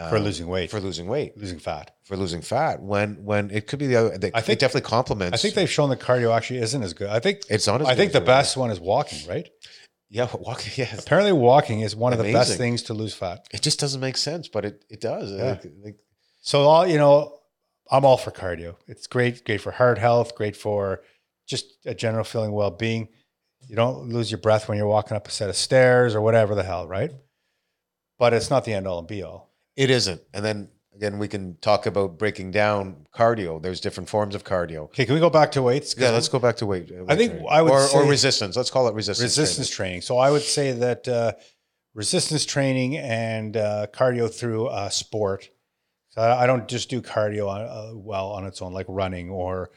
For 0.09 0.17
um, 0.17 0.23
losing 0.25 0.47
weight, 0.47 0.71
for 0.71 0.79
for 0.79 0.87
losing 0.87 1.07
weight 1.07 1.37
losing 1.37 1.59
fat. 1.59 1.95
for 2.05 2.17
losing 2.17 2.41
fat 2.43 2.81
when 2.83 3.25
when 3.25 3.51
it 3.51 3.67
could 3.67 3.79
be 3.79 3.87
the 3.87 3.97
other. 3.97 4.19
They, 4.19 4.31
I 4.35 4.41
think- 4.41 4.57
it 4.57 4.61
definitely 4.61 4.89
complements. 4.89 5.35
I 5.39 5.39
think 5.43 5.55
they've 5.55 5.71
shown 5.71 5.91
that 5.91 6.01
cardio 6.01 6.35
actually 6.37 6.61
isn't 6.61 6.83
as 6.83 6.95
good. 6.95 7.09
I 7.09 7.21
think 7.21 7.41
it's 7.51 7.67
not. 7.67 7.81
As 7.83 7.89
I 7.89 7.95
think 7.95 8.13
the 8.13 8.21
best 8.21 8.57
one 8.57 8.71
is 8.71 8.81
walking, 8.81 9.27
right? 9.29 9.49
Yeah, 10.09 10.29
walking. 10.39 10.73
Yes, 10.77 10.99
Apparently, 11.05 11.33
walking 11.33 11.81
is 11.81 11.95
one 11.97 12.13
of 12.13 12.19
the 12.19 12.33
best 12.33 12.57
things 12.57 12.83
to 12.85 12.95
lose 12.95 13.15
fat. 13.15 13.47
it 13.53 13.63
just 13.63 13.79
doesn't 13.81 14.01
make 14.01 14.17
sense, 14.17 14.49
but 14.49 14.65
it 14.65 14.85
it 14.89 15.01
does. 15.01 15.31
Yeah. 15.33 15.45
Like, 15.51 15.65
like, 15.85 15.97
So, 16.43 16.63
all 16.63 16.87
you 16.87 16.99
know, 16.99 17.39
I'm 17.91 18.05
all 18.05 18.17
for 18.17 18.31
cardio. 18.31 18.77
It's 18.87 19.07
great, 19.07 19.45
great 19.45 19.61
for 19.61 19.71
heart 19.71 19.99
health, 19.99 20.35
great 20.35 20.57
for 20.57 21.03
just 21.47 21.67
a 21.87 21.95
general 21.95 22.25
feeling 22.25 22.53
well 22.53 22.71
being. 22.71 23.09
You 23.69 23.77
don't 23.77 24.09
lose 24.09 24.31
your 24.31 24.41
breath 24.41 24.69
when 24.69 24.77
you're 24.77 24.89
walking 24.89 25.17
up 25.17 25.29
a 25.29 25.31
set 25.31 25.49
of 25.49 25.57
stairs 25.57 26.15
or 26.15 26.21
whatever 26.21 26.55
the 26.55 26.65
hell, 26.65 26.87
right? 26.89 27.13
But 28.19 28.35
it's 28.35 28.51
not 28.51 28.65
the 28.65 28.75
end 28.75 28.87
all 28.87 28.99
and 28.99 29.09
be 29.09 29.23
all. 29.23 29.51
it 29.77 29.89
isn't. 29.89 30.21
And 30.35 30.45
then 30.45 30.69
again, 30.95 31.19
we 31.19 31.29
can 31.29 31.57
talk 31.61 31.87
about 31.87 32.19
breaking 32.19 32.51
down 32.51 33.07
cardio. 33.15 33.63
There's 33.63 33.81
different 33.81 34.09
forms 34.09 34.35
of 34.35 34.45
cardio. 34.45 34.85
Okay, 34.85 35.05
can 35.05 35.15
we 35.15 35.21
go 35.21 35.31
back 35.31 35.53
to 35.53 35.63
weights? 35.63 35.95
Yeah, 35.97 36.11
let's 36.11 36.29
go 36.29 36.39
back 36.41 36.57
to 36.57 36.67
weight. 36.67 36.91
uh, 36.91 37.05
I 37.09 37.17
think 37.17 37.33
training. 37.33 37.49
I 37.49 37.63
would 37.63 37.73
or, 37.73 37.89
or 37.95 38.05
resistance. 38.09 38.57
Let's 38.57 38.71
call 38.71 38.89
it 38.89 38.95
resistance. 38.95 39.23
resistance 39.23 39.71
training. 39.71 39.91
training. 39.91 40.03
So 40.03 40.19
I 40.19 40.31
would 40.31 40.43
say 40.43 40.73
that 40.73 41.07
uh, 41.07 41.33
resistance 41.95 42.45
training 42.45 42.99
and 42.99 43.57
uh, 43.57 43.87
cardio 43.93 44.33
through 44.33 44.67
uh, 44.67 44.89
sport. 44.89 45.49
So 46.13 46.23
I 46.23 46.47
don't 46.47 46.69
just 46.69 46.89
do 46.91 47.01
cardio 47.03 47.49
on, 47.49 47.61
uh, 47.63 47.97
well 47.97 48.31
on 48.31 48.45
its 48.47 48.61
own, 48.63 48.73
like 48.73 48.87
running 48.89 49.31
or 49.31 49.71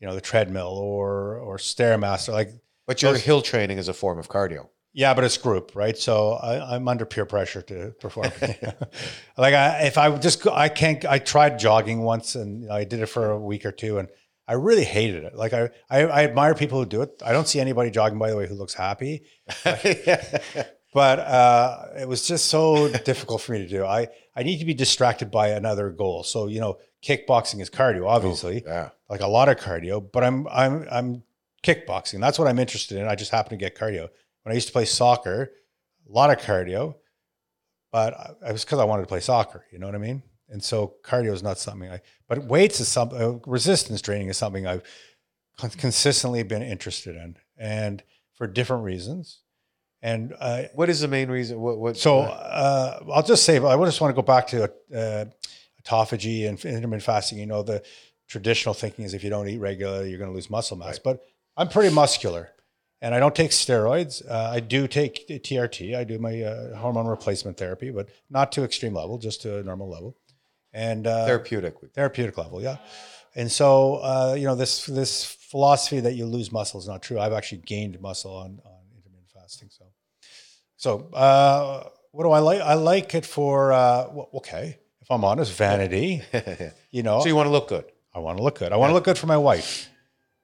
you 0.00 0.06
know 0.06 0.14
the 0.14 0.20
treadmill 0.20 0.76
or 0.76 1.38
or 1.38 1.56
stairmaster. 1.58 2.32
Like 2.32 2.50
But 2.86 3.02
your 3.02 3.12
Those- 3.12 3.22
hill 3.22 3.42
training 3.42 3.78
is 3.78 3.88
a 3.88 3.94
form 3.94 4.18
of 4.18 4.28
cardio. 4.28 4.68
yeah, 4.92 5.14
but 5.14 5.24
it's 5.24 5.38
group, 5.38 5.72
right? 5.74 5.96
So 5.96 6.32
I, 6.32 6.74
I'm 6.74 6.88
under 6.88 7.04
peer 7.06 7.24
pressure 7.26 7.62
to 7.62 7.92
perform. 8.00 8.30
like 9.38 9.54
I, 9.54 9.82
if 9.86 9.96
I 9.98 10.14
just 10.18 10.42
go- 10.42 10.54
I 10.54 10.68
can't. 10.68 11.04
I 11.04 11.18
tried 11.18 11.58
jogging 11.58 12.02
once 12.02 12.34
and 12.34 12.62
you 12.62 12.68
know, 12.68 12.74
I 12.74 12.84
did 12.84 13.00
it 13.00 13.06
for 13.06 13.30
a 13.30 13.38
week 13.38 13.64
or 13.66 13.72
two 13.72 13.98
and. 13.98 14.08
I 14.48 14.52
really 14.52 14.84
hated 14.84 15.24
it. 15.24 15.34
Like 15.34 15.52
I, 15.52 15.70
I, 15.90 16.02
I 16.06 16.22
admire 16.22 16.54
people 16.54 16.78
who 16.78 16.86
do 16.86 17.02
it. 17.02 17.20
I 17.26 17.32
don't 17.32 17.48
see 17.48 17.58
anybody 17.58 17.90
jogging, 17.90 18.16
by 18.16 18.30
the 18.30 18.36
way, 18.36 18.46
who 18.46 18.54
looks 18.54 18.74
happy. 18.74 19.24
but 19.64 21.18
uh, 21.18 21.86
it 21.98 22.08
was 22.08 22.26
just 22.28 22.46
so 22.46 22.88
difficult 22.88 23.40
for 23.42 23.52
me 23.52 23.58
to 23.58 23.66
do. 23.68 23.84
I, 23.84 24.06
I 24.36 24.42
need 24.42 24.58
to 24.58 24.64
be 24.66 24.74
distracted 24.74 25.30
by 25.30 25.48
another 25.48 25.90
goal. 25.90 26.22
So 26.22 26.46
you 26.46 26.60
know, 26.60 26.78
kickboxing 27.02 27.60
is 27.60 27.70
cardio, 27.70 28.06
obviously, 28.06 28.62
yeah. 28.66 28.90
like 29.08 29.20
a 29.22 29.26
lot 29.26 29.48
of 29.48 29.56
cardio. 29.56 30.06
But 30.12 30.22
I'm 30.24 30.46
I'm 30.48 30.86
I'm 30.90 31.22
kickboxing. 31.62 32.20
That's 32.20 32.38
what 32.38 32.46
I'm 32.46 32.58
interested 32.58 32.98
in. 32.98 33.06
I 33.08 33.14
just 33.14 33.30
happen 33.30 33.50
to 33.50 33.56
get 33.56 33.76
cardio. 33.76 34.08
When 34.42 34.52
I 34.52 34.54
used 34.54 34.66
to 34.68 34.72
play 34.72 34.84
soccer, 34.84 35.50
a 36.08 36.12
lot 36.12 36.30
of 36.30 36.38
cardio, 36.38 36.94
but 37.90 38.14
I- 38.14 38.48
it 38.50 38.52
was 38.52 38.64
because 38.64 38.78
I 38.78 38.84
wanted 38.84 39.02
to 39.02 39.08
play 39.08 39.20
soccer. 39.20 39.64
You 39.72 39.78
know 39.78 39.86
what 39.86 39.94
I 39.94 39.98
mean? 39.98 40.22
And 40.48 40.62
so 40.62 40.94
cardio 41.02 41.32
is 41.32 41.42
not 41.42 41.58
something 41.58 41.90
I. 41.90 42.00
But 42.28 42.44
weights 42.44 42.78
is 42.80 42.88
something. 42.88 43.20
Uh, 43.20 43.38
resistance 43.46 44.00
training 44.02 44.28
is 44.28 44.36
something 44.36 44.66
I've 44.66 44.82
consistently 45.78 46.42
been 46.42 46.62
interested 46.62 47.16
in, 47.16 47.36
and 47.56 48.02
for 48.34 48.46
different 48.46 48.84
reasons. 48.84 49.40
And 50.06 50.34
uh, 50.38 50.62
What 50.74 50.88
is 50.88 51.00
the 51.00 51.08
main 51.08 51.28
reason? 51.28 51.60
What? 51.60 51.78
what 51.78 51.96
so 51.96 52.20
uh, 52.20 53.00
I'll 53.12 53.24
just 53.24 53.42
say, 53.42 53.58
I 53.58 53.84
just 53.84 54.00
want 54.00 54.14
to 54.14 54.22
go 54.22 54.22
back 54.22 54.46
to 54.48 54.64
uh, 54.64 55.24
autophagy 55.82 56.48
and 56.48 56.64
intermittent 56.64 57.02
fasting. 57.02 57.38
You 57.38 57.46
know, 57.46 57.62
the 57.64 57.82
traditional 58.28 58.74
thinking 58.74 59.04
is 59.04 59.14
if 59.14 59.24
you 59.24 59.30
don't 59.30 59.48
eat 59.48 59.58
regularly, 59.58 60.10
you're 60.10 60.18
going 60.18 60.30
to 60.30 60.34
lose 60.34 60.48
muscle 60.48 60.76
mass. 60.76 60.94
Right. 60.94 61.00
But 61.02 61.22
I'm 61.56 61.68
pretty 61.68 61.92
muscular, 61.92 62.50
and 63.00 63.16
I 63.16 63.18
don't 63.18 63.34
take 63.34 63.50
steroids. 63.50 64.22
Uh, 64.30 64.50
I 64.54 64.60
do 64.60 64.86
take 64.86 65.26
TRT. 65.28 65.96
I 65.96 66.04
do 66.04 66.20
my 66.20 66.40
uh, 66.40 66.76
hormone 66.76 67.08
replacement 67.08 67.56
therapy, 67.56 67.90
but 67.90 68.08
not 68.30 68.52
to 68.52 68.62
extreme 68.62 68.94
level, 68.94 69.18
just 69.18 69.42
to 69.42 69.58
a 69.58 69.62
normal 69.64 69.88
level, 69.88 70.16
and 70.72 71.08
uh, 71.08 71.26
therapeutic. 71.26 71.74
therapeutic 71.94 72.38
level. 72.38 72.62
Yeah. 72.62 72.76
And 73.34 73.50
so, 73.50 73.96
uh, 73.96 74.36
you 74.38 74.44
know, 74.44 74.54
this 74.54 74.86
this 74.86 75.24
philosophy 75.24 75.98
that 75.98 76.14
you 76.14 76.26
lose 76.26 76.52
muscle 76.52 76.78
is 76.78 76.86
not 76.86 77.02
true. 77.02 77.18
I've 77.18 77.32
actually 77.32 77.62
gained 77.62 78.00
muscle 78.00 78.36
on, 78.36 78.60
on 78.64 78.80
intermittent 78.96 79.30
fasting. 79.34 79.68
So, 79.70 79.85
so 80.76 81.08
uh, 81.12 81.88
what 82.12 82.24
do 82.24 82.30
I 82.30 82.38
like? 82.38 82.60
I 82.60 82.74
like 82.74 83.14
it 83.14 83.26
for 83.26 83.72
uh, 83.72 84.08
well, 84.12 84.30
okay. 84.34 84.78
If 85.00 85.10
I'm 85.10 85.24
honest, 85.24 85.52
vanity. 85.52 86.22
You 86.90 87.02
know, 87.02 87.20
so 87.20 87.28
you 87.28 87.36
want 87.36 87.46
to 87.46 87.50
look 87.50 87.68
good. 87.68 87.84
I 88.14 88.20
want 88.20 88.38
to 88.38 88.42
look 88.42 88.58
good. 88.58 88.72
I 88.72 88.76
want 88.76 88.88
to 88.88 88.94
look 88.94 89.04
good 89.04 89.18
for 89.18 89.26
my 89.26 89.36
wife. 89.36 89.90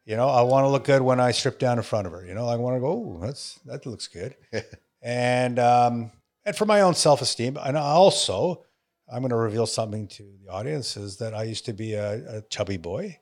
You 0.05 0.17
know, 0.17 0.29
I 0.29 0.43
want 0.43 0.65
to 0.65 0.69
look 0.69 0.85
good 0.85 1.01
when 1.01 1.19
I 1.19 1.31
strip 1.31 1.59
down 1.59 1.79
in 1.79 1.83
front 1.83 2.07
of 2.07 2.13
her. 2.13 2.27
You 2.27 2.35
know, 2.35 2.47
I 2.47 2.57
want 2.57 2.77
to 2.77 2.81
go. 2.81 2.89
Oh, 2.89 3.19
that's 3.25 3.59
that 3.65 3.87
looks 3.87 4.07
good. 4.09 4.37
and 5.03 5.59
um, 5.59 6.11
and 6.45 6.55
for 6.55 6.67
my 6.67 6.83
own 6.83 6.95
self 6.95 7.23
esteem, 7.23 7.57
and 7.57 7.79
also, 7.79 8.65
I'm 9.11 9.21
going 9.21 9.31
to 9.31 9.37
reveal 9.37 9.67
something 9.67 10.09
to 10.09 10.25
the 10.45 10.53
audience 10.53 10.97
is 10.99 11.17
that 11.19 11.33
I 11.35 11.45
used 11.45 11.65
to 11.67 11.73
be 11.73 11.95
a, 11.95 12.39
a 12.39 12.43
chubby 12.51 12.77
boy, 12.77 13.19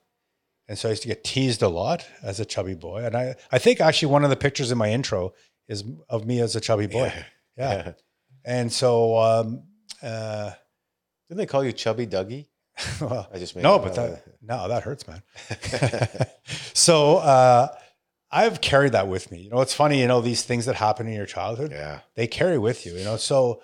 and 0.66 0.76
so 0.76 0.88
I 0.88 0.92
used 0.92 1.02
to 1.02 1.08
get 1.08 1.22
teased 1.22 1.62
a 1.62 1.68
lot 1.68 2.04
as 2.22 2.40
a 2.40 2.44
chubby 2.44 2.74
boy. 2.74 3.04
And 3.04 3.14
I 3.14 3.36
I 3.52 3.58
think 3.58 3.80
actually 3.80 4.10
one 4.10 4.24
of 4.24 4.30
the 4.30 4.36
pictures 4.36 4.72
in 4.72 4.78
my 4.78 4.90
intro 4.90 5.34
is 5.68 5.84
of 6.08 6.26
me 6.26 6.40
as 6.40 6.56
a 6.56 6.60
chubby 6.60 6.86
boy. 6.86 7.12
Yeah. 7.56 7.92
And 8.42 8.72
so. 8.72 9.18
Um, 9.18 9.64
uh, 10.02 10.52
Didn't 11.28 11.38
they 11.38 11.46
call 11.46 11.62
you 11.62 11.72
Chubby 11.72 12.06
Dougie? 12.06 12.46
well, 13.00 13.28
I 13.32 13.38
just 13.38 13.54
made 13.54 13.62
no, 13.62 13.78
but 13.78 13.94
that 13.94 14.22
no, 14.42 14.68
that 14.68 14.82
hurts, 14.82 15.06
man. 15.06 15.22
so 16.72 17.16
uh, 17.18 17.68
I've 18.30 18.60
carried 18.60 18.92
that 18.92 19.08
with 19.08 19.30
me. 19.30 19.40
You 19.42 19.50
know, 19.50 19.60
it's 19.60 19.74
funny. 19.74 20.00
You 20.00 20.06
know, 20.06 20.20
these 20.20 20.44
things 20.44 20.66
that 20.66 20.76
happen 20.76 21.06
in 21.06 21.12
your 21.12 21.26
childhood, 21.26 21.72
yeah. 21.72 22.00
they 22.14 22.26
carry 22.26 22.58
with 22.58 22.86
you. 22.86 22.96
You 22.96 23.04
know, 23.04 23.16
so 23.16 23.62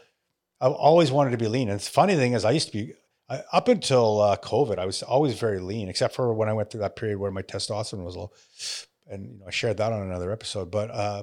I've 0.61 0.73
always 0.73 1.11
wanted 1.11 1.31
to 1.31 1.39
be 1.39 1.49
lean. 1.49 1.71
And 1.71 1.81
the 1.81 1.85
funny 1.85 2.17
thing 2.17 2.35
is, 2.35 2.45
I 2.45 2.51
used 2.51 2.69
to 2.69 2.73
be 2.73 2.93
I, 3.29 3.43
up 3.53 3.69
until 3.69 4.21
uh, 4.21 4.37
COVID, 4.37 4.79
I 4.79 4.87
was 4.87 5.03
always 5.03 5.39
very 5.39 5.61
lean, 5.61 5.89
except 5.89 6.15
for 6.15 6.33
when 6.35 6.49
I 6.49 6.53
went 6.53 6.71
through 6.71 6.81
that 6.81 6.97
period 6.97 7.19
where 7.19 7.31
my 7.31 7.43
testosterone 7.43 8.05
was 8.05 8.17
low. 8.17 8.33
And 9.09 9.33
you 9.33 9.39
know, 9.39 9.47
I 9.47 9.51
shared 9.51 9.79
that 9.79 9.93
on 9.93 10.03
another 10.03 10.31
episode. 10.31 10.71
But 10.71 10.91
uh, 10.91 11.23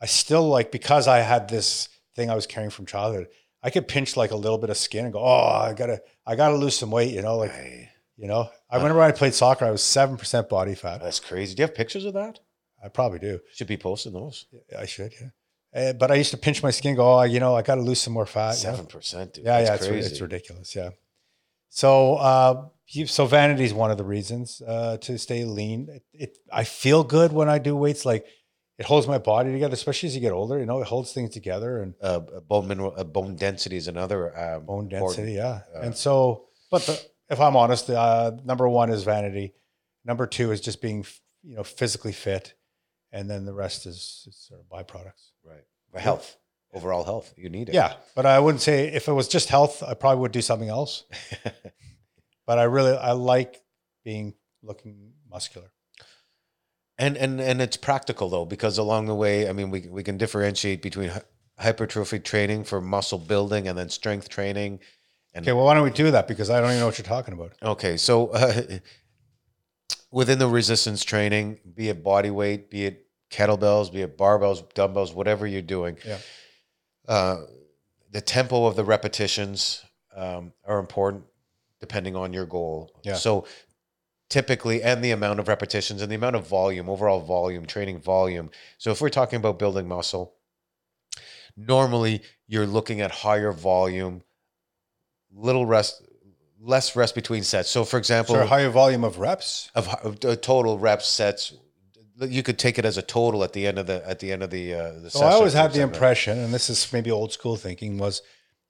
I 0.00 0.06
still 0.06 0.48
like 0.48 0.70
because 0.70 1.08
I 1.08 1.18
had 1.18 1.48
this 1.48 1.88
thing 2.14 2.30
I 2.30 2.34
was 2.34 2.46
carrying 2.46 2.70
from 2.70 2.86
childhood. 2.86 3.28
I 3.62 3.70
could 3.70 3.88
pinch 3.88 4.16
like 4.16 4.30
a 4.30 4.36
little 4.36 4.58
bit 4.58 4.70
of 4.70 4.76
skin 4.76 5.04
and 5.04 5.12
go, 5.12 5.20
oh, 5.20 5.48
I 5.48 5.72
gotta, 5.72 6.02
I 6.26 6.36
gotta 6.36 6.56
lose 6.56 6.76
some 6.76 6.90
weight. 6.90 7.12
You 7.12 7.22
know, 7.22 7.36
like 7.36 7.52
you 8.16 8.28
know, 8.28 8.50
I 8.70 8.76
remember 8.76 8.98
when 8.98 9.08
I 9.08 9.12
played 9.12 9.34
soccer, 9.34 9.64
I 9.64 9.70
was 9.70 9.82
seven 9.82 10.16
percent 10.16 10.48
body 10.48 10.74
fat. 10.74 11.00
That's 11.00 11.20
crazy. 11.20 11.54
Do 11.54 11.62
you 11.62 11.66
have 11.66 11.74
pictures 11.74 12.04
of 12.04 12.14
that? 12.14 12.40
I 12.84 12.88
probably 12.88 13.18
do. 13.18 13.40
Should 13.54 13.66
be 13.66 13.78
posting 13.78 14.12
those. 14.12 14.46
I 14.78 14.84
should, 14.84 15.12
yeah. 15.20 15.28
Uh, 15.74 15.92
but 15.94 16.10
I 16.10 16.14
used 16.14 16.30
to 16.30 16.36
pinch 16.36 16.62
my 16.62 16.70
skin, 16.70 16.94
go, 16.94 17.18
oh, 17.18 17.22
you 17.22 17.40
know, 17.40 17.56
I 17.56 17.62
got 17.62 17.76
to 17.76 17.80
lose 17.80 18.00
some 18.00 18.12
more 18.12 18.26
fat. 18.26 18.52
Seven 18.52 18.86
percent, 18.86 19.34
dude. 19.34 19.44
Yeah, 19.44 19.58
That's 19.58 19.68
yeah, 19.68 19.74
it's, 19.74 19.86
crazy. 19.88 20.10
it's 20.10 20.20
ridiculous. 20.20 20.76
Yeah. 20.76 20.90
So, 21.70 22.16
uh, 22.16 22.68
you, 22.88 23.06
so 23.06 23.26
vanity 23.26 23.64
is 23.64 23.74
one 23.74 23.90
of 23.90 23.98
the 23.98 24.04
reasons 24.04 24.62
uh, 24.64 24.98
to 24.98 25.18
stay 25.18 25.44
lean. 25.44 25.88
It, 25.88 26.04
it, 26.12 26.38
I 26.52 26.62
feel 26.62 27.02
good 27.02 27.32
when 27.32 27.48
I 27.48 27.58
do 27.58 27.74
weights. 27.74 28.04
Like 28.04 28.26
it 28.78 28.86
holds 28.86 29.06
my 29.06 29.18
body 29.18 29.52
together, 29.52 29.74
especially 29.74 30.08
as 30.08 30.14
you 30.14 30.20
get 30.20 30.32
older. 30.32 30.58
You 30.58 30.66
know, 30.66 30.80
it 30.80 30.86
holds 30.86 31.12
things 31.12 31.30
together 31.30 31.82
and 31.82 31.94
uh, 32.00 32.20
bone 32.48 32.66
mineral, 32.66 32.94
uh, 32.96 33.04
bone 33.04 33.36
density 33.36 33.76
is 33.76 33.88
another 33.88 34.36
um, 34.38 34.66
bone 34.66 34.88
density. 34.88 35.32
Yeah. 35.32 35.60
uh, 35.74 35.80
and 35.80 35.96
so, 35.96 36.46
but 36.70 36.82
the, 36.82 37.00
if 37.30 37.40
I'm 37.40 37.56
honest, 37.56 37.88
uh, 37.88 38.32
number 38.44 38.68
one 38.68 38.90
is 38.90 39.04
vanity. 39.04 39.54
Number 40.04 40.26
two 40.26 40.50
is 40.50 40.60
just 40.60 40.82
being, 40.82 41.06
you 41.42 41.56
know, 41.56 41.62
physically 41.62 42.12
fit, 42.12 42.54
and 43.12 43.30
then 43.30 43.44
the 43.44 43.54
rest 43.54 43.86
is, 43.86 44.28
sort 44.32 44.60
of 44.60 44.66
byproducts. 44.68 45.30
Right. 45.44 45.64
For 45.92 46.00
health, 46.00 46.36
overall 46.74 47.04
health, 47.04 47.32
you 47.36 47.48
need 47.48 47.68
it. 47.68 47.74
Yeah, 47.74 47.94
but 48.16 48.26
I 48.26 48.40
wouldn't 48.40 48.60
say 48.60 48.88
if 48.92 49.08
it 49.08 49.12
was 49.12 49.28
just 49.28 49.48
health, 49.48 49.82
I 49.82 49.94
probably 49.94 50.20
would 50.20 50.32
do 50.32 50.42
something 50.42 50.68
else. 50.68 51.04
but 52.46 52.58
I 52.58 52.64
really 52.64 52.96
I 52.96 53.12
like 53.12 53.62
being 54.04 54.34
looking 54.62 55.12
muscular. 55.30 55.70
And 56.98 57.16
and 57.16 57.40
and 57.40 57.60
it's 57.60 57.76
practical 57.76 58.28
though 58.28 58.44
because 58.44 58.78
along 58.78 59.06
the 59.06 59.14
way, 59.14 59.48
I 59.48 59.52
mean, 59.52 59.70
we 59.70 59.88
we 59.88 60.02
can 60.04 60.16
differentiate 60.16 60.80
between 60.80 61.08
hy- 61.10 61.22
hypertrophy 61.58 62.20
training 62.20 62.64
for 62.64 62.80
muscle 62.80 63.18
building 63.18 63.66
and 63.68 63.76
then 63.76 63.88
strength 63.88 64.28
training. 64.28 64.78
And 65.34 65.44
Okay, 65.44 65.52
well, 65.52 65.64
why 65.64 65.74
don't 65.74 65.82
we 65.82 65.90
do 65.90 66.12
that? 66.12 66.28
Because 66.28 66.50
I 66.50 66.60
don't 66.60 66.70
even 66.70 66.80
know 66.80 66.86
what 66.86 66.98
you're 66.98 67.04
talking 67.04 67.34
about. 67.34 67.52
Okay, 67.62 67.96
so 67.96 68.28
uh, 68.28 68.62
within 70.10 70.38
the 70.38 70.46
resistance 70.48 71.04
training, 71.04 71.58
be 71.74 71.88
it 71.88 72.02
body 72.04 72.30
weight, 72.30 72.70
be 72.70 72.86
it 72.86 73.06
kettlebells, 73.30 73.92
be 73.92 74.02
it 74.02 74.16
barbells, 74.16 74.62
dumbbells, 74.74 75.12
whatever 75.12 75.46
you're 75.46 75.62
doing, 75.62 75.96
Yeah. 76.06 76.18
uh, 77.08 77.36
the 78.10 78.20
tempo 78.20 78.66
of 78.66 78.76
the 78.76 78.84
repetitions 78.84 79.82
um, 80.14 80.52
are 80.64 80.78
important 80.78 81.24
depending 81.80 82.14
on 82.14 82.32
your 82.32 82.46
goal. 82.46 82.92
Yeah. 83.02 83.14
So 83.14 83.46
typically, 84.34 84.82
and 84.82 85.04
the 85.04 85.12
amount 85.12 85.38
of 85.38 85.46
repetitions 85.46 86.02
and 86.02 86.10
the 86.10 86.16
amount 86.16 86.34
of 86.34 86.44
volume, 86.44 86.90
overall 86.90 87.20
volume, 87.20 87.64
training 87.64 88.00
volume. 88.00 88.50
So 88.78 88.90
if 88.90 89.00
we're 89.00 89.08
talking 89.08 89.36
about 89.36 89.60
building 89.60 89.86
muscle, 89.86 90.34
normally 91.56 92.20
you're 92.48 92.66
looking 92.66 93.00
at 93.00 93.12
higher 93.12 93.52
volume, 93.52 94.24
little 95.32 95.66
rest, 95.66 96.02
less 96.60 96.96
rest 96.96 97.14
between 97.14 97.44
sets. 97.44 97.70
So 97.70 97.84
for 97.84 97.96
example, 97.96 98.34
So 98.34 98.44
higher 98.44 98.70
volume 98.70 99.04
of 99.04 99.20
reps. 99.20 99.70
of, 99.76 99.86
of 100.02 100.24
uh, 100.24 100.34
total 100.34 100.80
reps 100.80 101.06
sets, 101.06 101.52
you 102.20 102.42
could 102.42 102.58
take 102.58 102.76
it 102.76 102.84
as 102.84 102.96
a 102.98 103.02
total 103.02 103.44
at 103.44 103.52
the 103.52 103.68
end 103.68 103.78
of 103.78 103.86
the 103.86 104.04
at 104.04 104.18
the 104.18 104.32
end 104.32 104.42
of 104.42 104.50
the 104.50 104.74
uh, 104.74 104.92
the 105.04 105.10
So. 105.10 105.20
I 105.20 105.30
always 105.30 105.52
had 105.52 105.72
the 105.72 105.82
impression, 105.82 106.38
and 106.38 106.52
this 106.52 106.68
is 106.68 106.92
maybe 106.92 107.10
old 107.12 107.32
school 107.32 107.56
thinking, 107.56 107.98
was 107.98 108.20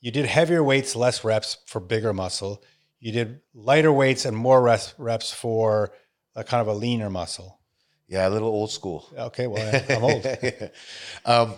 you 0.03 0.11
did 0.11 0.27
heavier 0.27 0.63
weights, 0.63 0.95
less 0.95 1.25
reps 1.25 1.57
for 1.65 1.81
bigger 1.81 2.13
muscle. 2.13 2.63
You 3.05 3.13
did 3.13 3.41
lighter 3.53 3.93
weights 3.93 4.25
and 4.25 4.35
more 4.35 4.63
reps, 4.63 4.95
reps 4.97 5.31
for 5.31 5.93
a 6.35 6.43
kind 6.43 6.63
of 6.63 6.69
a 6.69 6.73
leaner 6.73 7.11
muscle. 7.11 7.61
Yeah, 8.09 8.27
a 8.27 8.31
little 8.31 8.49
old 8.49 8.71
school. 8.71 9.07
Okay, 9.15 9.47
well, 9.47 9.83
I'm 9.91 10.03
old. 10.03 10.27
um, 11.27 11.55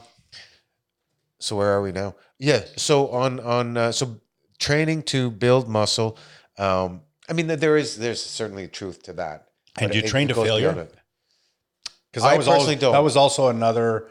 so 1.38 1.54
where 1.54 1.68
are 1.68 1.82
we 1.82 1.92
now? 1.92 2.16
Yeah. 2.40 2.64
So 2.74 3.10
on 3.10 3.38
on 3.38 3.76
uh, 3.76 3.92
so 3.92 4.20
training 4.58 5.04
to 5.04 5.30
build 5.30 5.68
muscle. 5.68 6.18
Um, 6.58 7.02
I 7.28 7.32
mean, 7.32 7.46
there 7.46 7.76
is 7.76 7.96
there's 7.96 8.20
certainly 8.20 8.66
truth 8.66 9.04
to 9.04 9.12
that. 9.12 9.46
And 9.78 9.94
you 9.94 10.00
it- 10.00 10.08
train 10.08 10.28
it 10.28 10.34
to 10.34 10.42
failure? 10.42 10.88
Because 12.10 12.24
I 12.24 12.30
that 12.32 12.38
was 12.38 12.48
personally 12.48 12.74
don't. 12.74 12.92
that 12.92 13.04
was 13.04 13.16
also 13.16 13.46
another. 13.50 14.08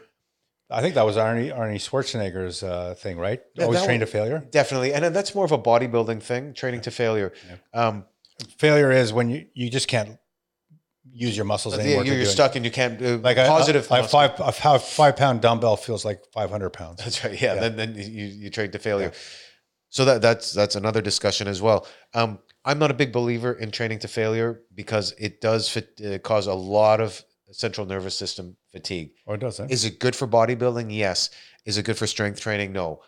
I 0.68 0.80
think 0.80 0.94
that 0.94 1.06
was 1.06 1.16
Arnie 1.16 1.56
Arnie 1.56 1.76
Schwarzenegger's 1.76 2.62
uh, 2.62 2.94
thing, 2.98 3.18
right? 3.18 3.40
Yeah, 3.54 3.64
Always 3.64 3.84
train 3.84 4.00
to 4.00 4.06
failure. 4.06 4.44
Definitely, 4.50 4.92
and 4.94 5.14
that's 5.14 5.34
more 5.34 5.44
of 5.44 5.52
a 5.52 5.58
bodybuilding 5.58 6.22
thing. 6.22 6.54
Training 6.54 6.80
to 6.82 6.90
failure. 6.90 7.32
Um, 7.72 8.04
Failure 8.58 8.90
is 8.92 9.12
when 9.14 9.30
you, 9.30 9.46
you 9.54 9.70
just 9.70 9.88
can't 9.88 10.18
use 11.10 11.34
your 11.36 11.46
muscles 11.46 11.78
anymore. 11.78 12.04
you're 12.04 12.18
it. 12.18 12.26
stuck 12.26 12.54
and 12.54 12.64
you 12.66 12.70
can't 12.70 13.00
uh, 13.00 13.16
Like 13.16 13.38
a 13.38 13.46
positive. 13.46 13.84
a, 13.90 14.02
five 14.06 14.38
a 14.38 14.52
five, 14.52 14.82
five 14.84 15.16
pound 15.16 15.40
dumbbell 15.40 15.76
feels 15.78 16.04
like 16.04 16.20
five 16.34 16.50
hundred 16.50 16.70
pounds. 16.70 17.02
That's 17.02 17.24
right. 17.24 17.40
Yeah. 17.40 17.54
Then 17.54 17.76
then 17.76 17.94
you 17.94 18.26
you 18.26 18.50
train 18.50 18.70
to 18.72 18.78
failure. 18.78 19.12
So 19.88 20.04
that 20.04 20.20
that's 20.20 20.52
that's 20.52 20.76
another 20.76 21.00
discussion 21.00 21.48
as 21.48 21.62
well. 21.62 21.86
Um, 22.12 22.40
I'm 22.64 22.78
not 22.78 22.90
a 22.90 22.94
big 22.94 23.12
believer 23.12 23.52
in 23.54 23.70
training 23.70 24.00
to 24.00 24.08
failure 24.08 24.60
because 24.74 25.14
it 25.18 25.40
does 25.40 25.68
fit, 25.70 25.98
uh, 26.04 26.18
cause 26.18 26.46
a 26.48 26.54
lot 26.54 27.00
of 27.00 27.22
central 27.52 27.86
nervous 27.86 28.14
system 28.16 28.56
fatigue. 28.72 29.12
Or 29.26 29.36
does 29.36 29.60
it? 29.60 29.70
Is 29.70 29.84
it 29.84 29.98
good 29.98 30.16
for 30.16 30.26
bodybuilding? 30.26 30.88
Yes. 30.94 31.30
Is 31.64 31.78
it 31.78 31.84
good 31.84 31.96
for 31.98 32.06
strength 32.06 32.40
training? 32.40 32.72
No. 32.72 33.02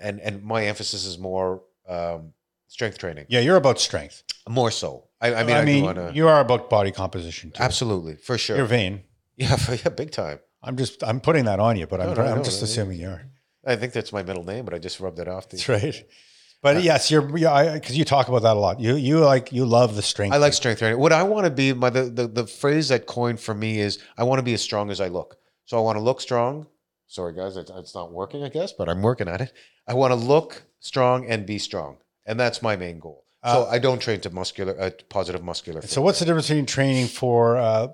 And 0.00 0.20
and 0.20 0.42
my 0.42 0.64
emphasis 0.66 1.04
is 1.04 1.18
more 1.18 1.62
um, 1.88 2.32
strength 2.68 2.98
training, 2.98 3.26
Yeah, 3.28 3.40
you're 3.40 3.56
about 3.56 3.78
strength. 3.80 4.22
more 4.48 4.70
so. 4.70 5.08
I, 5.20 5.32
I 5.34 5.40
I 5.40 5.44
mean, 5.44 5.56
I, 5.56 5.64
mean, 5.64 5.84
want 5.84 5.96
to 5.98 6.12
you 6.14 6.26
are 6.28 6.40
about 6.40 6.70
body 6.70 6.90
composition 6.90 7.50
too. 7.50 7.62
absolutely 7.62 8.16
for 8.16 8.38
sure. 8.38 8.56
You're 8.56 8.66
vain. 8.66 9.02
yeah, 9.36 9.56
for, 9.56 9.74
yeah, 9.74 9.88
big 9.90 10.10
time. 10.10 10.38
I'm 10.62 10.76
just 10.76 11.02
I'm 11.04 11.20
putting 11.20 11.44
that 11.44 11.60
on 11.60 11.76
you, 11.76 11.86
but 11.86 12.00
I'm 12.00 12.08
No, 12.08 12.14
no, 12.14 12.22
I'm 12.22 12.38
no, 12.38 12.44
just 12.44 12.60
no, 12.60 12.64
assuming 12.64 12.98
you 13.00 13.08
are. 13.08 13.22
I 13.66 13.76
think 13.76 13.92
that's 13.92 14.12
my 14.12 14.22
middle 14.22 14.44
name, 14.44 14.64
but 14.64 14.74
I 14.74 14.78
just 14.78 14.98
rubbed 15.00 15.18
it 15.20 15.28
off. 15.28 15.48
The, 15.48 15.56
That's 15.56 15.68
right. 15.68 16.04
But 16.62 16.84
yes, 16.84 17.10
you're 17.10 17.36
yeah, 17.36 17.74
because 17.74 17.98
you 17.98 18.04
talk 18.04 18.28
about 18.28 18.42
that 18.42 18.56
a 18.56 18.60
lot. 18.60 18.78
You 18.80 18.94
you 18.94 19.18
like 19.18 19.52
you 19.52 19.66
love 19.66 19.96
the 19.96 20.02
strength. 20.02 20.32
I 20.32 20.36
like 20.38 20.52
strength 20.52 20.78
training. 20.78 20.98
What 21.00 21.12
I 21.12 21.24
want 21.24 21.44
to 21.44 21.50
be, 21.50 21.72
my 21.72 21.90
the, 21.90 22.04
the 22.04 22.28
the 22.28 22.46
phrase 22.46 22.88
that 22.88 23.06
coined 23.06 23.40
for 23.40 23.52
me 23.52 23.80
is 23.80 23.98
I 24.16 24.22
want 24.22 24.38
to 24.38 24.44
be 24.44 24.54
as 24.54 24.62
strong 24.62 24.90
as 24.90 25.00
I 25.00 25.08
look. 25.08 25.36
So 25.64 25.76
I 25.76 25.80
want 25.80 25.96
to 25.96 26.02
look 26.02 26.20
strong. 26.20 26.66
Sorry 27.08 27.34
guys, 27.34 27.56
it's, 27.56 27.70
it's 27.70 27.94
not 27.94 28.12
working, 28.12 28.42
I 28.42 28.48
guess, 28.48 28.72
but 28.72 28.88
I'm 28.88 29.02
working 29.02 29.28
at 29.28 29.40
it. 29.40 29.52
I 29.86 29.94
want 29.94 30.12
to 30.12 30.14
look 30.14 30.62
strong 30.80 31.26
and 31.26 31.44
be 31.44 31.58
strong, 31.58 31.98
and 32.24 32.38
that's 32.40 32.62
my 32.62 32.76
main 32.76 33.00
goal. 33.00 33.24
So 33.44 33.64
Uh, 33.64 33.68
I 33.70 33.78
don't 33.80 34.00
train 34.00 34.20
to 34.20 34.30
muscular, 34.30 34.80
uh, 34.80 34.90
positive 35.08 35.42
muscular. 35.42 35.82
So 35.82 36.00
what's 36.00 36.20
the 36.20 36.24
difference 36.24 36.48
between 36.48 36.64
training 36.66 37.08
for? 37.08 37.58
Uh, 37.58 37.88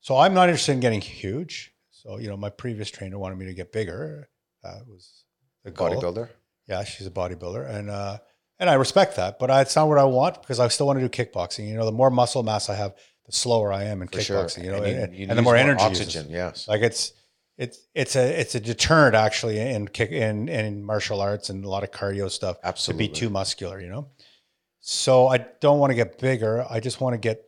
so 0.00 0.18
I'm 0.18 0.34
not 0.34 0.50
interested 0.50 0.72
in 0.72 0.80
getting 0.80 1.00
huge. 1.00 1.72
So 1.90 2.18
you 2.18 2.28
know, 2.28 2.36
my 2.36 2.50
previous 2.50 2.90
trainer 2.90 3.18
wanted 3.18 3.38
me 3.38 3.46
to 3.46 3.54
get 3.54 3.72
bigger. 3.72 4.28
That 4.62 4.86
was 4.86 5.24
the 5.64 5.70
goal. 5.70 5.88
bodybuilder? 5.88 6.28
Yeah, 6.66 6.84
she's 6.84 7.06
a 7.06 7.10
bodybuilder, 7.10 7.68
and 7.68 7.90
uh, 7.90 8.18
and 8.58 8.70
I 8.70 8.74
respect 8.74 9.16
that. 9.16 9.38
But 9.38 9.50
I, 9.50 9.60
it's 9.60 9.76
not 9.76 9.88
what 9.88 9.98
I 9.98 10.04
want 10.04 10.40
because 10.40 10.60
I 10.60 10.68
still 10.68 10.86
want 10.86 10.98
to 11.00 11.08
do 11.08 11.24
kickboxing. 11.24 11.68
You 11.68 11.76
know, 11.76 11.84
the 11.84 11.92
more 11.92 12.10
muscle 12.10 12.42
mass 12.42 12.68
I 12.70 12.74
have, 12.74 12.94
the 13.26 13.32
slower 13.32 13.72
I 13.72 13.84
am 13.84 14.00
in 14.02 14.08
For 14.08 14.20
sure. 14.20 14.42
kickboxing. 14.44 14.64
You 14.64 14.70
know, 14.72 14.82
and, 14.82 14.98
and, 15.04 15.14
you- 15.14 15.22
and 15.22 15.30
the 15.32 15.36
use 15.36 15.44
more 15.44 15.56
energy 15.56 15.84
uses. 15.84 16.06
oxygen. 16.06 16.30
Yes. 16.32 16.66
Like 16.68 16.80
it's 16.82 17.12
it's 17.58 17.78
it's 17.94 18.16
a 18.16 18.40
it's 18.40 18.54
a 18.54 18.60
deterrent 18.60 19.14
actually 19.14 19.58
in 19.60 19.88
kick 19.88 20.10
in 20.10 20.48
in 20.48 20.82
martial 20.84 21.20
arts 21.20 21.50
and 21.50 21.64
a 21.64 21.68
lot 21.68 21.82
of 21.84 21.90
cardio 21.90 22.30
stuff 22.30 22.56
Absolutely. 22.64 23.06
to 23.08 23.12
be 23.12 23.18
too 23.20 23.30
muscular, 23.30 23.80
you 23.80 23.88
know. 23.88 24.08
So 24.80 25.28
I 25.28 25.38
don't 25.60 25.78
want 25.78 25.90
to 25.90 25.94
get 25.94 26.18
bigger. 26.18 26.64
I 26.68 26.80
just 26.80 27.00
want 27.00 27.14
to 27.14 27.18
get 27.18 27.42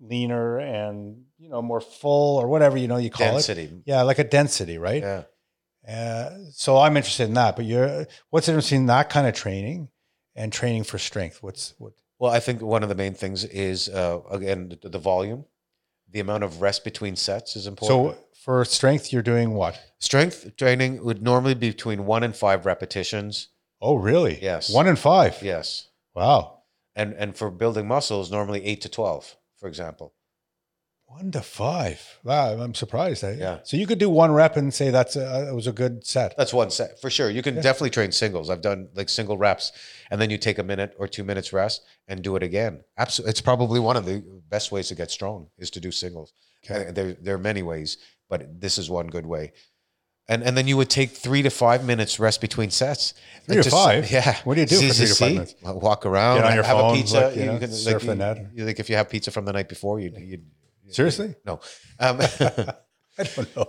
leaner 0.00 0.58
and 0.58 1.22
you 1.38 1.48
know 1.48 1.62
more 1.62 1.80
full 1.80 2.38
or 2.38 2.48
whatever 2.48 2.76
you 2.76 2.88
know 2.88 2.96
you 2.96 3.10
call 3.10 3.28
it. 3.28 3.32
Density. 3.32 3.70
Yeah, 3.84 4.02
like 4.02 4.18
a 4.18 4.24
density, 4.24 4.78
right? 4.78 5.02
Yeah. 5.02 5.22
Uh, 5.88 6.30
so 6.52 6.78
I'm 6.78 6.96
interested 6.96 7.24
in 7.24 7.34
that. 7.34 7.56
But 7.56 7.64
you're 7.64 8.06
what's 8.30 8.48
interesting 8.48 8.82
in 8.82 8.86
that 8.86 9.10
kind 9.10 9.26
of 9.26 9.34
training 9.34 9.88
and 10.34 10.52
training 10.52 10.84
for 10.84 10.98
strength? 10.98 11.42
What's 11.42 11.74
what? 11.78 11.92
Well, 12.18 12.30
I 12.30 12.38
think 12.40 12.62
one 12.62 12.82
of 12.84 12.88
the 12.88 12.94
main 12.94 13.14
things 13.14 13.44
is 13.44 13.88
uh, 13.88 14.20
again 14.30 14.78
the, 14.80 14.88
the 14.88 14.98
volume, 14.98 15.44
the 16.08 16.20
amount 16.20 16.44
of 16.44 16.62
rest 16.62 16.84
between 16.84 17.16
sets 17.16 17.56
is 17.56 17.66
important. 17.66 18.16
So 18.16 18.24
for 18.44 18.64
strength, 18.64 19.12
you're 19.12 19.22
doing 19.22 19.54
what? 19.54 19.80
strength 19.98 20.56
training 20.56 21.02
would 21.04 21.22
normally 21.22 21.54
be 21.54 21.70
between 21.70 22.06
one 22.06 22.22
and 22.22 22.34
five 22.34 22.64
repetitions. 22.66 23.48
Oh, 23.80 23.96
really? 23.96 24.38
Yes. 24.40 24.72
One 24.72 24.86
and 24.86 24.98
five. 24.98 25.38
Yes. 25.42 25.88
Wow. 26.14 26.62
and 26.94 27.14
and 27.14 27.34
for 27.36 27.50
building 27.50 27.88
muscles 27.88 28.30
normally 28.30 28.64
8 28.64 28.82
to 28.82 28.88
12 28.88 29.36
for 29.56 29.66
example 29.66 30.12
One 31.14 31.30
to 31.32 31.40
five. 31.42 32.18
Wow, 32.24 32.60
I'm 32.62 32.74
surprised. 32.74 33.22
I, 33.22 33.32
Yeah. 33.32 33.58
So 33.64 33.76
you 33.76 33.86
could 33.86 33.98
do 33.98 34.08
one 34.08 34.32
rep 34.32 34.56
and 34.56 34.72
say 34.72 34.90
that's 34.90 35.14
a, 35.16 35.48
it 35.48 35.54
was 35.54 35.66
a 35.66 35.72
good 35.72 36.06
set. 36.06 36.34
that's 36.36 36.52
one 36.54 36.70
set 36.70 37.00
for 37.00 37.10
sure 37.10 37.28
you 37.30 37.42
can 37.42 37.54
definitely 37.56 37.90
train 37.90 38.12
singles 38.12 38.48
i've 38.50 38.62
done 38.62 38.88
like 38.94 39.08
single 39.08 39.36
reps 39.36 39.72
and 40.10 40.20
then 40.20 40.30
you 40.30 40.38
take 40.38 40.58
a 40.58 40.62
minute 40.62 40.94
or 40.98 41.06
two 41.06 41.22
minutes 41.24 41.52
rest 41.52 41.82
and 42.08 42.22
do 42.22 42.34
it 42.36 42.42
again 42.42 42.82
absolutely 42.98 43.30
it's 43.30 43.40
probably 43.40 43.78
one 43.80 43.96
of 43.96 44.04
the 44.06 44.22
best 44.48 44.72
ways 44.72 44.88
to 44.88 44.94
get 44.94 45.10
strong 45.10 45.48
is 45.58 45.70
to 45.70 45.80
do 45.80 45.90
singles 45.90 46.32
Okay. 46.64 46.90
There, 46.92 47.12
there 47.24 47.34
are 47.34 47.38
many 47.52 47.62
ways 47.62 47.98
but 48.30 48.60
this 48.60 48.78
is 48.78 48.88
one 48.88 49.08
good 49.08 49.26
way 49.26 49.52
and 50.28 50.42
and 50.42 50.56
then 50.56 50.66
you 50.68 50.76
would 50.76 50.90
take 50.90 51.10
three 51.10 51.42
to 51.42 51.50
five 51.50 51.84
minutes 51.84 52.18
rest 52.20 52.40
between 52.40 52.70
sets 52.70 53.12
Three 53.46 53.56
Like 53.56 53.64
to 53.64 53.70
just- 53.70 53.84
five? 53.84 54.10
yeah 54.10 54.38
What 54.44 54.54
do 54.54 54.60
you 54.62 54.66
do 54.66 54.76
See- 54.76 54.88
for 54.88 54.94
three 54.94 55.06
to 55.06 55.14
five 55.14 55.32
minutes? 55.32 55.54
walk 55.88 56.06
around 56.06 56.36
Get 56.38 56.46
on 56.46 56.54
your 56.54 56.64
have 56.64 56.76
phone, 56.78 56.92
a 56.92 56.96
pizza 56.96 57.20
look, 57.20 57.36
you 57.36 57.46
know, 57.46 57.60
surf 57.66 58.02
you, 58.02 58.08
the 58.10 58.14
net. 58.16 58.36
you- 58.54 58.64
like 58.64 58.80
if 58.80 58.88
you 58.90 58.96
have 58.96 59.08
pizza 59.10 59.30
from 59.30 59.44
the 59.44 59.52
night 59.52 59.68
before 59.68 60.00
you 60.00 60.10
you 60.18 60.38
Seriously? 60.94 61.34
no 61.44 61.60
um, 61.98 62.20
I 63.18 63.22
don't 63.24 63.56
know. 63.56 63.66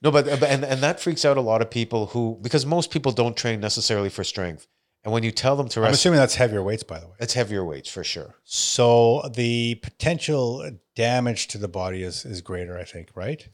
No, 0.00 0.10
but 0.12 0.26
but- 0.26 0.44
and 0.44 0.64
and 0.64 0.80
that 0.82 1.00
freaks 1.00 1.24
out 1.24 1.36
a 1.36 1.40
lot 1.40 1.60
of 1.62 1.70
people 1.70 2.06
who 2.06 2.38
because 2.40 2.64
most 2.64 2.90
people 2.90 3.12
don't 3.12 3.36
train 3.36 3.60
necessarily 3.60 4.08
for 4.08 4.22
strength, 4.24 4.66
and 5.04 5.12
when 5.12 5.22
you 5.24 5.32
tell 5.32 5.56
them 5.56 5.68
to 5.70 5.84
I'm 5.84 5.92
assuming 5.92 6.18
that's 6.20 6.36
heavier 6.36 6.62
weights, 6.62 6.84
by 6.84 6.98
the 7.00 7.06
way. 7.08 7.14
it's 7.18 7.34
heavier 7.34 7.64
weights 7.64 7.90
for 7.90 8.04
sure. 8.04 8.36
So 8.44 9.22
the 9.34 9.74
potential 9.76 10.70
damage 10.94 11.48
to 11.48 11.58
the 11.58 11.68
body 11.68 12.02
is 12.02 12.24
is 12.24 12.40
greater, 12.42 12.78
I 12.78 12.84
think, 12.84 13.10
right? 13.14 13.48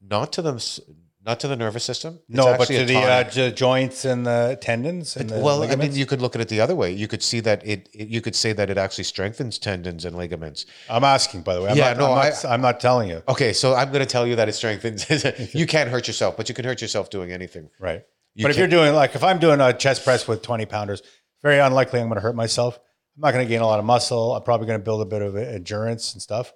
Not 0.00 0.32
to 0.34 0.42
them, 0.42 0.58
not 1.24 1.40
to 1.40 1.48
the 1.48 1.56
nervous 1.56 1.84
system. 1.84 2.20
No, 2.28 2.56
but 2.58 2.66
to 2.68 2.84
the 2.84 2.96
uh, 2.96 3.24
jo- 3.24 3.50
joints 3.50 4.04
and 4.04 4.26
the 4.26 4.58
tendons. 4.60 5.16
And 5.16 5.30
the 5.30 5.40
well, 5.40 5.62
I 5.62 5.74
mean, 5.76 5.94
you 5.94 6.06
could 6.06 6.20
look 6.20 6.34
at 6.34 6.40
it 6.42 6.48
the 6.48 6.60
other 6.60 6.74
way. 6.74 6.92
You 6.92 7.08
could 7.08 7.22
see 7.22 7.40
that 7.40 7.66
it, 7.66 7.88
it- 7.92 8.08
You 8.08 8.20
could 8.20 8.36
say 8.36 8.52
that 8.52 8.68
it 8.70 8.76
actually 8.78 9.04
strengthens 9.04 9.58
tendons 9.58 10.04
and 10.04 10.16
ligaments. 10.16 10.66
I'm 10.90 11.04
asking, 11.04 11.42
by 11.42 11.54
the 11.54 11.62
way. 11.62 11.70
I'm 11.70 11.76
Yeah, 11.76 11.94
not, 11.94 11.98
no, 11.98 12.12
I'm 12.12 12.30
not, 12.30 12.44
I'm 12.44 12.60
not 12.60 12.80
telling 12.80 13.08
you. 13.08 13.22
Okay, 13.28 13.52
so 13.52 13.74
I'm 13.74 13.88
going 13.90 14.00
to 14.00 14.06
tell 14.06 14.26
you 14.26 14.36
that 14.36 14.48
it 14.48 14.52
strengthens. 14.54 15.08
you 15.54 15.66
can't 15.66 15.88
hurt 15.90 16.06
yourself, 16.06 16.36
but 16.36 16.48
you 16.48 16.54
can 16.54 16.64
hurt 16.64 16.82
yourself 16.82 17.08
doing 17.10 17.32
anything. 17.32 17.70
Right. 17.80 18.02
You 18.34 18.42
but 18.44 18.50
if 18.50 18.58
you're 18.58 18.66
doing 18.68 18.94
like 18.94 19.14
if 19.14 19.22
I'm 19.22 19.38
doing 19.38 19.60
a 19.60 19.72
chest 19.72 20.04
press 20.04 20.26
with 20.28 20.42
20 20.42 20.66
pounders, 20.66 21.02
very 21.42 21.58
unlikely 21.58 22.00
I'm 22.00 22.08
going 22.08 22.16
to 22.16 22.20
hurt 22.22 22.34
myself. 22.36 22.78
I'm 23.16 23.20
not 23.20 23.32
going 23.32 23.46
to 23.46 23.48
gain 23.48 23.60
a 23.60 23.66
lot 23.66 23.78
of 23.78 23.84
muscle. 23.84 24.34
I'm 24.34 24.42
probably 24.42 24.66
going 24.66 24.80
to 24.80 24.84
build 24.84 25.00
a 25.02 25.04
bit 25.04 25.22
of 25.22 25.36
endurance 25.36 26.12
and 26.14 26.20
stuff, 26.20 26.52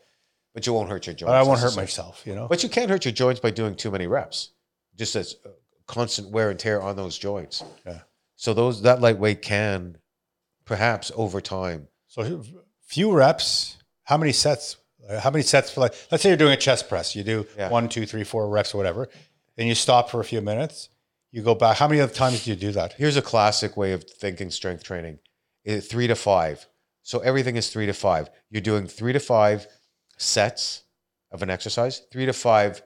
But 0.55 0.67
you 0.67 0.73
won't 0.73 0.89
hurt 0.91 1.07
your 1.07 1.15
joints. 1.15 1.31
but 1.31 1.37
I 1.37 1.43
won't 1.45 1.61
hurt 1.61 1.77
myself. 1.77 2.23
You 2.27 2.35
know. 2.35 2.49
But 2.49 2.65
you 2.65 2.69
can't 2.69 2.91
hurt 2.91 3.05
your 3.05 3.13
joints 3.13 3.39
by 3.41 3.51
doing 3.51 3.77
too 3.77 3.91
many 3.93 4.07
reps. 4.09 4.51
Just 4.99 5.17
as 5.17 5.37
uh, 5.47 5.51
constant 5.87 6.31
wear 6.31 6.51
and 6.51 6.59
tear 6.59 6.83
on 6.83 6.97
those 6.97 7.17
joints. 7.17 7.65
Yeah. 7.87 8.01
So 8.37 8.53
those 8.53 8.83
that 8.83 9.01
lightweight 9.01 9.41
can 9.43 9.97
perhaps 10.65 11.11
over 11.17 11.41
time. 11.41 11.89
So 12.09 12.43
few 12.87 13.13
reps. 13.13 13.77
How 14.05 14.17
many 14.19 14.33
sets? 14.33 14.77
uh, 15.09 15.21
How 15.21 15.31
many 15.31 15.43
sets 15.43 15.71
for 15.71 15.81
like? 15.81 15.95
Let's 16.11 16.23
say 16.23 16.29
you're 16.31 16.37
doing 16.39 16.53
a 16.53 16.57
chest 16.57 16.89
press. 16.89 17.15
You 17.17 17.25
do 17.25 17.47
Yeah. 17.57 17.71
one, 17.71 17.89
two, 17.89 18.05
three, 18.07 18.25
four 18.25 18.49
reps 18.49 18.75
or 18.75 18.77
whatever. 18.79 19.09
Then 19.57 19.67
you 19.67 19.75
stop 19.75 20.11
for 20.11 20.21
a 20.21 20.25
few 20.25 20.41
minutes. 20.41 20.89
You 21.31 21.43
go 21.43 21.55
back. 21.55 21.77
How 21.77 21.89
many 21.89 22.01
other 22.01 22.13
times 22.13 22.45
do 22.45 22.51
you 22.51 22.57
do 22.57 22.73
that? 22.73 22.95
Here's 22.95 23.17
a 23.17 23.23
classic 23.23 23.77
way 23.77 23.93
of 23.93 24.05
thinking 24.05 24.51
strength 24.51 24.83
training: 24.83 25.19
Eh, 25.67 25.81
three 25.81 26.07
to 26.07 26.15
five. 26.15 26.67
So 27.03 27.19
everything 27.21 27.57
is 27.57 27.69
three 27.71 27.87
to 27.87 27.93
five. 27.93 28.31
You're 28.51 28.63
doing 28.63 28.87
three 28.87 29.13
to 29.13 29.21
five 29.21 29.67
sets 30.17 30.83
of 31.31 31.43
an 31.43 31.51
exercise. 31.51 32.03
Three 32.11 32.27
to 32.27 32.33
five 32.33 32.83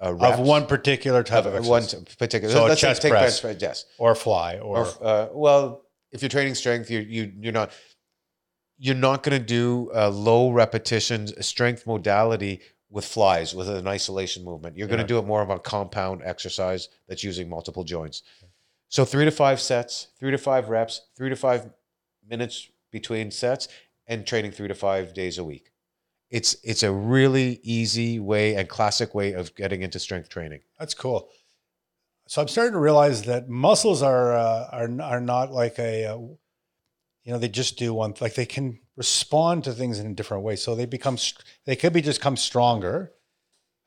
uh, 0.00 0.14
Of 0.16 0.38
one 0.40 0.66
particular 0.66 1.22
type 1.22 1.40
of, 1.40 1.46
of 1.46 1.54
exercise, 1.56 1.94
one 1.94 2.04
particular. 2.18 2.52
So 2.54 2.66
a 2.66 2.68
let's 2.68 2.80
chest 2.80 3.02
take 3.02 3.10
press. 3.10 3.40
bench 3.40 3.58
press, 3.60 3.62
Yes. 3.62 3.84
or 3.98 4.14
fly, 4.14 4.58
or, 4.58 4.86
or 4.86 4.86
uh, 5.06 5.28
well, 5.32 5.82
if 6.12 6.22
you're 6.22 6.28
training 6.28 6.54
strength, 6.54 6.90
you 6.90 7.00
you 7.00 7.32
you're 7.40 7.52
not 7.52 7.72
you're 8.78 8.94
not 8.94 9.22
going 9.22 9.38
to 9.38 9.44
do 9.44 9.90
uh, 9.94 10.08
low 10.08 10.50
repetitions 10.50 11.34
strength 11.44 11.86
modality 11.86 12.60
with 12.90 13.04
flies 13.04 13.54
with 13.54 13.68
an 13.68 13.86
isolation 13.88 14.44
movement. 14.44 14.76
You're 14.76 14.86
going 14.88 15.00
Yeah. 15.00 15.04
to 15.06 15.14
do 15.14 15.18
it 15.18 15.26
more 15.26 15.42
of 15.42 15.50
a 15.50 15.58
compound 15.58 16.22
exercise 16.24 16.88
that's 17.08 17.22
using 17.24 17.48
multiple 17.48 17.84
joints. 17.84 18.22
So 18.88 19.04
three 19.04 19.24
to 19.26 19.30
five 19.30 19.60
sets, 19.60 20.08
three 20.18 20.30
to 20.30 20.38
five 20.38 20.68
reps, 20.70 21.02
three 21.16 21.28
to 21.28 21.36
five 21.36 21.68
minutes 22.26 22.70
between 22.90 23.30
sets, 23.30 23.68
and 24.06 24.26
training 24.26 24.52
three 24.52 24.68
to 24.68 24.74
five 24.74 25.12
days 25.12 25.36
a 25.38 25.44
week. 25.44 25.70
It's 26.30 26.56
it's 26.62 26.82
a 26.82 26.92
really 26.92 27.60
easy 27.62 28.18
way 28.18 28.54
and 28.56 28.68
classic 28.68 29.14
way 29.14 29.32
of 29.32 29.54
getting 29.54 29.82
into 29.82 29.98
strength 29.98 30.28
training. 30.28 30.60
That's 30.78 30.94
cool. 30.94 31.30
So 32.26 32.42
I'm 32.42 32.48
starting 32.48 32.74
to 32.74 32.78
realize 32.78 33.22
that 33.22 33.48
muscles 33.48 34.02
are 34.02 34.32
uh, 34.34 34.68
are 34.70 34.90
are 35.00 35.20
not 35.20 35.50
like 35.50 35.78
a, 35.78 36.04
uh, 36.04 36.18
you 36.18 37.32
know, 37.32 37.38
they 37.38 37.48
just 37.48 37.78
do 37.78 37.94
one. 37.94 38.12
Like 38.20 38.34
they 38.34 38.44
can 38.44 38.80
respond 38.96 39.64
to 39.64 39.72
things 39.72 39.98
in 39.98 40.06
a 40.06 40.14
different 40.14 40.42
way. 40.42 40.56
So 40.56 40.74
they 40.74 40.84
become 40.84 41.16
they 41.64 41.76
could 41.76 41.94
be 41.94 42.02
just 42.02 42.20
come 42.20 42.36
stronger. 42.36 43.12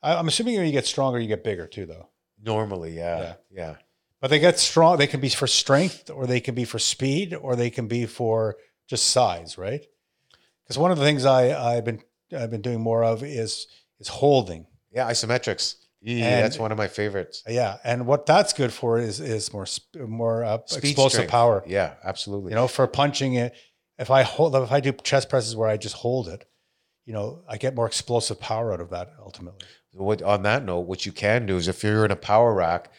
I, 0.02 0.16
I'm 0.16 0.26
assuming 0.26 0.56
when 0.56 0.66
you 0.66 0.72
get 0.72 0.86
stronger, 0.86 1.20
you 1.20 1.28
get 1.28 1.44
bigger 1.44 1.68
too, 1.68 1.86
though. 1.86 2.08
Normally, 2.42 2.96
yeah, 2.96 3.20
Yeah. 3.20 3.34
yeah. 3.52 3.74
But 4.20 4.30
they 4.30 4.40
get 4.40 4.58
strong. 4.58 4.98
They 4.98 5.06
can 5.06 5.20
be 5.20 5.28
for 5.28 5.46
strength, 5.46 6.10
or 6.10 6.26
they 6.26 6.40
can 6.40 6.56
be 6.56 6.64
for 6.64 6.80
speed, 6.80 7.34
or 7.34 7.54
they 7.54 7.70
can 7.70 7.86
be 7.86 8.06
for 8.06 8.56
just 8.88 9.10
size, 9.10 9.56
right? 9.58 9.84
Because 10.64 10.78
one 10.78 10.90
of 10.90 10.98
the 10.98 11.04
things 11.04 11.24
I 11.24 11.76
I've 11.76 11.84
been 11.84 12.02
I've 12.34 12.50
been 12.50 12.62
doing 12.62 12.80
more 12.80 13.04
of 13.04 13.22
is 13.22 13.66
is 14.00 14.08
holding. 14.08 14.66
Yeah, 14.92 15.10
isometrics. 15.10 15.76
Yeah, 16.00 16.26
And- 16.26 16.44
that's 16.44 16.58
one 16.58 16.72
of 16.72 16.78
my 16.78 16.88
favorites. 16.88 17.42
Yeah, 17.48 17.78
and 17.84 18.06
what 18.06 18.26
that's 18.26 18.52
good 18.52 18.72
for 18.72 18.98
is 18.98 19.20
is 19.20 19.52
more 19.52 19.66
more 20.06 20.44
uh, 20.44 20.58
explosive 20.76 21.12
strength. 21.12 21.30
power. 21.30 21.62
Yeah, 21.66 21.94
absolutely. 22.04 22.50
You 22.50 22.56
know, 22.56 22.66
for 22.68 22.86
punching 22.86 23.34
it, 23.34 23.54
if 23.98 24.10
I 24.10 24.22
hold, 24.22 24.56
if 24.56 24.72
I 24.72 24.80
do 24.80 24.92
chest 24.92 25.28
presses 25.28 25.54
where 25.54 25.68
I 25.68 25.76
just 25.76 25.94
hold 25.96 26.28
it, 26.28 26.44
you 27.06 27.12
know, 27.12 27.42
I 27.48 27.56
get 27.56 27.74
more 27.76 27.86
explosive 27.86 28.40
power 28.40 28.72
out 28.72 28.80
of 28.80 28.90
that 28.90 29.12
ultimately. 29.20 29.64
what 29.92 30.22
on 30.22 30.42
that 30.42 30.64
note, 30.64 30.80
what 30.80 31.06
you 31.06 31.12
can 31.12 31.46
do 31.46 31.56
is 31.56 31.68
if 31.68 31.84
you're 31.84 32.04
in 32.04 32.10
a 32.10 32.16
power 32.16 32.52
rack, 32.52 32.90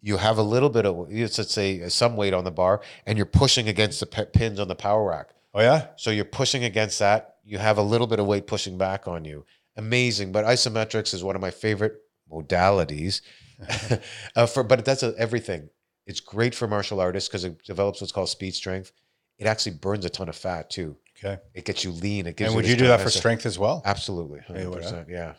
you 0.00 0.16
have 0.16 0.38
a 0.38 0.42
little 0.42 0.70
bit 0.70 0.84
of 0.86 1.08
let's 1.12 1.52
say 1.52 1.88
some 1.88 2.16
weight 2.16 2.34
on 2.34 2.42
the 2.44 2.50
bar, 2.50 2.80
and 3.06 3.16
you're 3.18 3.26
pushing 3.26 3.68
against 3.68 4.00
the 4.00 4.06
p- 4.06 4.24
pins 4.32 4.58
on 4.58 4.66
the 4.68 4.74
power 4.74 5.04
rack. 5.08 5.28
Oh 5.54 5.60
yeah, 5.60 5.88
So 5.96 6.10
you're 6.10 6.24
pushing 6.24 6.64
against 6.64 6.98
that. 6.98 7.36
You 7.48 7.58
have 7.58 7.78
a 7.78 7.82
little 7.82 8.06
bit 8.06 8.20
of 8.20 8.26
weight 8.26 8.46
pushing 8.46 8.76
back 8.76 9.08
on 9.08 9.24
you. 9.24 9.46
Amazing. 9.76 10.32
But 10.32 10.44
isometrics 10.44 11.14
is 11.14 11.24
one 11.24 11.34
of 11.34 11.40
my 11.40 11.50
favorite 11.50 11.94
modalities. 12.30 13.22
uh, 14.36 14.46
for 14.46 14.62
but 14.62 14.84
that's 14.84 15.02
a, 15.02 15.14
everything. 15.16 15.70
It's 16.06 16.20
great 16.20 16.54
for 16.54 16.68
martial 16.68 17.00
artists 17.00 17.28
because 17.28 17.44
it 17.44 17.62
develops 17.64 18.00
what's 18.00 18.12
called 18.12 18.28
speed 18.28 18.54
strength. 18.54 18.92
It 19.38 19.46
actually 19.46 19.76
burns 19.76 20.04
a 20.04 20.10
ton 20.10 20.28
of 20.28 20.36
fat 20.36 20.68
too. 20.68 20.96
okay. 21.18 21.40
It 21.54 21.64
gets 21.64 21.84
you 21.84 21.92
lean. 21.92 22.26
It 22.26 22.36
gives 22.36 22.48
And 22.48 22.52
you 22.52 22.56
would 22.56 22.68
you 22.68 22.76
do 22.76 22.88
that 22.88 23.00
for 23.00 23.10
strength 23.10 23.46
as 23.46 23.58
well? 23.58 23.82
Absolutely, 23.84 24.40
Yeah, 24.50 24.62
you 24.62 24.70
would, 24.70 24.84
huh? 24.84 25.04
100%, 25.04 25.08
yeah. 25.08 25.34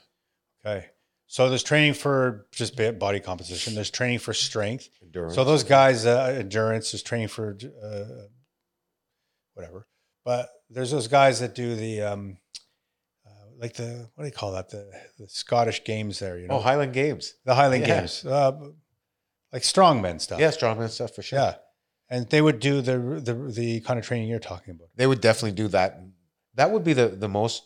Okay. 0.66 0.88
So 1.28 1.48
there's 1.48 1.64
training 1.64 1.94
for 1.94 2.48
just 2.52 2.76
body 2.98 3.20
composition. 3.20 3.76
There's 3.76 3.92
training 3.92 4.18
for 4.18 4.34
strength. 4.34 4.90
Endurance. 5.04 5.36
So 5.36 5.44
those 5.44 5.64
guys, 5.64 6.08
uh, 6.08 6.36
endurance 6.40 6.96
is 6.96 7.04
training 7.04 7.28
for 7.28 7.56
uh, 7.84 8.24
whatever. 9.54 9.88
But 10.26 10.50
there's 10.70 10.92
those 10.92 11.08
guys 11.08 11.40
that 11.40 11.56
do 11.56 11.76
the 11.76 12.02
um, 12.02 12.38
uh, 13.26 13.30
like 13.58 13.74
the 13.74 14.08
what 14.16 14.24
do 14.24 14.28
you 14.28 14.34
call 14.34 14.52
that? 14.54 14.70
The 14.70 14.92
the 15.18 15.28
Scottish 15.28 15.84
games 15.84 16.20
there. 16.20 16.38
You 16.38 16.48
know, 16.48 16.56
Oh, 16.56 16.60
Highland 16.60 16.94
Games. 16.94 17.34
the 17.46 17.56
Highland 17.56 17.86
yeah. 17.88 18.00
Games, 18.00 18.26
uh, 18.26 18.52
like 19.52 19.64
strongmen 19.64 20.20
stuff. 20.22 20.40
Yeah, 20.40 20.50
strongman 20.50 20.90
stuff 20.90 21.16
for 21.16 21.22
sure. 21.22 21.40
yeah. 21.40 21.56
And 22.12 22.28
they 22.30 22.42
would 22.42 22.60
do 22.60 22.82
the 22.82 22.98
the 23.24 23.34
the 23.34 23.80
kind 23.82 24.00
of 24.00 24.06
training 24.06 24.28
you're 24.30 24.40
talking 24.40 24.72
about. 24.72 24.90
They 24.96 25.06
would 25.08 25.22
definitely 25.22 25.52
do 25.52 25.68
that. 25.70 26.02
That 26.56 26.72
would 26.72 26.84
be 26.84 26.94
the 26.94 27.08
the 27.10 27.30
most. 27.30 27.64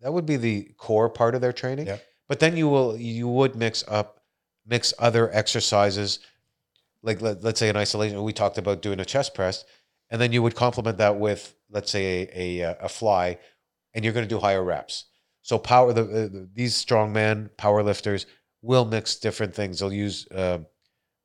That 0.00 0.12
would 0.12 0.26
be 0.26 0.36
the 0.36 0.64
core 0.76 1.08
part 1.08 1.34
of 1.34 1.40
their 1.40 1.52
training. 1.52 1.86
Yep. 1.86 2.04
But 2.28 2.40
then 2.40 2.56
you 2.56 2.68
will 2.68 2.96
you 2.96 3.26
would 3.28 3.56
mix 3.56 3.82
up 3.88 4.20
mix 4.66 4.94
other 4.98 5.30
exercises, 5.32 6.20
like 7.02 7.20
let, 7.20 7.42
let's 7.42 7.58
say 7.58 7.68
in 7.68 7.76
isolation. 7.76 8.22
We 8.22 8.32
talked 8.32 8.58
about 8.58 8.80
doing 8.80 9.00
a 9.00 9.04
chest 9.04 9.34
press, 9.34 9.64
and 10.10 10.20
then 10.20 10.32
you 10.32 10.42
would 10.42 10.54
complement 10.54 10.98
that 10.98 11.16
with 11.18 11.54
let's 11.74 11.90
say 11.90 12.30
a 12.34 12.60
a, 12.60 12.76
a 12.80 12.88
fly, 12.88 13.38
and 13.92 14.04
you're 14.04 14.14
going 14.14 14.26
to 14.26 14.34
do 14.34 14.40
higher 14.40 14.64
reps. 14.64 15.04
So 15.42 15.58
power 15.58 15.92
the, 15.92 16.04
the 16.04 16.48
these 16.54 16.74
strongman 16.82 17.54
power 17.58 17.82
lifters 17.82 18.24
will 18.62 18.86
mix 18.86 19.16
different 19.16 19.54
things. 19.54 19.80
They'll 19.80 19.92
use. 19.92 20.26
Uh, 20.28 20.60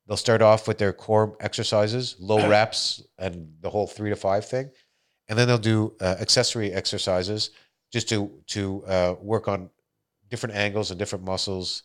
They'll 0.10 0.18
start 0.18 0.42
off 0.42 0.68
with 0.68 0.80
their 0.80 0.92
core 0.92 1.38
exercises, 1.40 2.16
low 2.20 2.50
reps, 2.50 3.04
and 3.20 3.54
the 3.62 3.70
whole 3.70 3.86
three 3.86 4.10
to 4.10 4.16
five 4.16 4.44
thing, 4.44 4.72
and 5.28 5.38
then 5.38 5.48
they'll 5.48 5.60
do 5.60 5.94
uh, 6.02 6.16
accessory 6.20 6.74
exercises 6.74 7.52
just 7.94 8.10
to 8.10 8.32
to 8.48 8.84
uh, 8.88 9.16
work 9.22 9.48
on 9.48 9.70
different 10.28 10.56
angles 10.56 10.90
and 10.90 10.98
different 10.98 11.26
muscles 11.26 11.84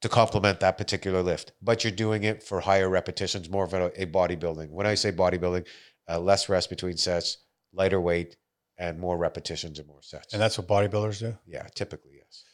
to 0.00 0.08
complement 0.08 0.58
that 0.58 0.76
particular 0.76 1.22
lift. 1.22 1.52
But 1.62 1.84
you're 1.84 1.92
doing 1.92 2.24
it 2.24 2.42
for 2.42 2.58
higher 2.58 2.88
repetitions, 2.88 3.48
more 3.48 3.64
of 3.64 3.72
a, 3.72 4.02
a 4.02 4.06
bodybuilding. 4.06 4.70
When 4.70 4.88
I 4.88 4.94
say 4.96 5.12
bodybuilding, 5.12 5.66
uh, 6.08 6.18
less 6.18 6.48
rest 6.48 6.70
between 6.70 6.96
sets, 6.96 7.38
lighter 7.72 8.00
weight, 8.00 8.36
and 8.78 8.98
more 8.98 9.16
repetitions 9.16 9.78
and 9.78 9.88
more 9.88 10.02
sets. 10.02 10.32
And 10.32 10.42
that's 10.42 10.58
what 10.58 10.68
bodybuilders 10.68 11.20
do. 11.20 11.36
yeah, 11.46 11.66
typically 11.74 12.12
yes. 12.16 12.44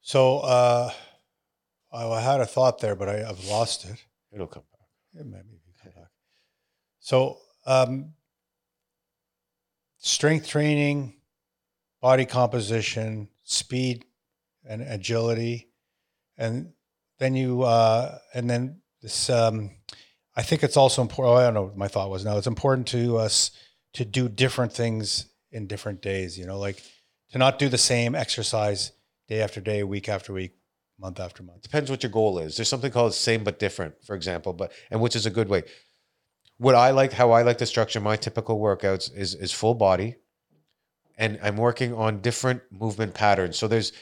So 0.00 0.38
uh, 0.40 0.90
I 1.92 2.20
had 2.20 2.40
a 2.40 2.46
thought 2.46 2.80
there, 2.80 2.94
but 2.94 3.08
I, 3.08 3.28
I've 3.28 3.44
lost 3.44 3.84
it. 3.84 4.02
It'll 4.32 4.46
come 4.46 4.64
back. 4.72 5.20
It 5.20 5.26
may 5.26 5.38
maybe 5.38 5.60
come 5.82 5.92
back. 5.94 6.10
So, 6.98 7.38
um, 7.66 8.12
strength 9.98 10.48
training, 10.48 11.14
body 12.00 12.26
composition, 12.26 13.28
speed, 13.44 14.04
and 14.66 14.82
agility, 14.82 15.68
and 16.36 16.72
then 17.18 17.34
you, 17.34 17.62
uh, 17.62 18.18
and 18.34 18.48
then 18.48 18.80
this. 19.02 19.30
Um, 19.30 19.70
I 20.36 20.42
think 20.42 20.62
it's 20.62 20.76
also 20.76 21.02
important. 21.02 21.36
I 21.36 21.44
don't 21.44 21.54
know. 21.54 21.64
what 21.64 21.76
My 21.76 21.88
thought 21.88 22.10
was 22.10 22.24
no. 22.24 22.36
It's 22.38 22.46
important 22.46 22.88
to 22.88 23.18
us 23.18 23.50
to 23.94 24.04
do 24.04 24.28
different 24.28 24.72
things 24.72 25.26
in 25.52 25.66
different 25.66 26.02
days. 26.02 26.38
You 26.38 26.46
know, 26.46 26.58
like 26.58 26.82
to 27.32 27.38
not 27.38 27.58
do 27.58 27.68
the 27.68 27.78
same 27.78 28.14
exercise 28.14 28.92
day 29.28 29.40
after 29.40 29.60
day, 29.60 29.82
week 29.82 30.08
after 30.08 30.32
week, 30.32 30.52
month 30.98 31.20
after 31.20 31.42
month. 31.42 31.62
depends 31.62 31.90
what 31.90 32.02
your 32.02 32.10
goal 32.10 32.38
is. 32.38 32.56
There's 32.56 32.68
something 32.68 32.90
called 32.90 33.14
same 33.14 33.44
but 33.44 33.58
different, 33.58 33.94
for 34.04 34.14
example, 34.16 34.52
but 34.52 34.72
and 34.90 35.00
which 35.00 35.16
is 35.16 35.26
a 35.26 35.30
good 35.30 35.48
way. 35.48 35.62
What 36.58 36.74
I 36.74 36.90
like, 36.90 37.12
how 37.12 37.32
I 37.32 37.42
like 37.42 37.58
to 37.58 37.66
structure 37.66 38.00
my 38.00 38.16
typical 38.16 38.60
workouts 38.60 39.14
is 39.16 39.34
is 39.34 39.52
full 39.52 39.74
body, 39.74 40.16
and 41.16 41.38
I'm 41.42 41.56
working 41.56 41.94
on 41.94 42.20
different 42.20 42.62
movement 42.70 43.14
patterns. 43.14 43.56
So 43.56 43.68
there's 43.68 43.92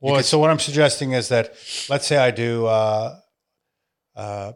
Well, 0.00 0.22
so 0.22 0.38
what 0.38 0.50
I'm 0.50 0.58
suggesting 0.58 1.12
is 1.12 1.28
that 1.28 1.54
let's 1.88 2.06
say 2.06 2.16
I 2.16 2.30
do 2.30 2.66
uh, 2.66 3.18
uh, 4.14 4.52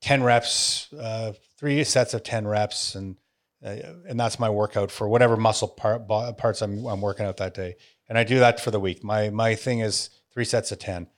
ten 0.00 0.22
reps, 0.22 0.92
uh, 0.92 1.32
three 1.58 1.84
sets 1.84 2.14
of 2.14 2.22
ten 2.22 2.46
reps, 2.46 2.94
and 2.94 3.16
uh, 3.64 3.76
and 4.08 4.18
that's 4.18 4.38
my 4.38 4.48
workout 4.48 4.90
for 4.90 5.08
whatever 5.08 5.36
muscle 5.36 5.68
part, 5.68 6.08
parts 6.08 6.62
I'm 6.62 6.86
I'm 6.86 7.00
working 7.00 7.26
out 7.26 7.36
that 7.38 7.54
day, 7.54 7.76
and 8.08 8.16
I 8.18 8.24
do 8.24 8.38
that 8.38 8.60
for 8.60 8.70
the 8.70 8.80
week. 8.80 9.04
My 9.04 9.30
my 9.30 9.54
thing 9.54 9.80
is 9.80 10.10
three 10.32 10.44
sets 10.44 10.72
of 10.72 10.78
ten. 10.78 11.08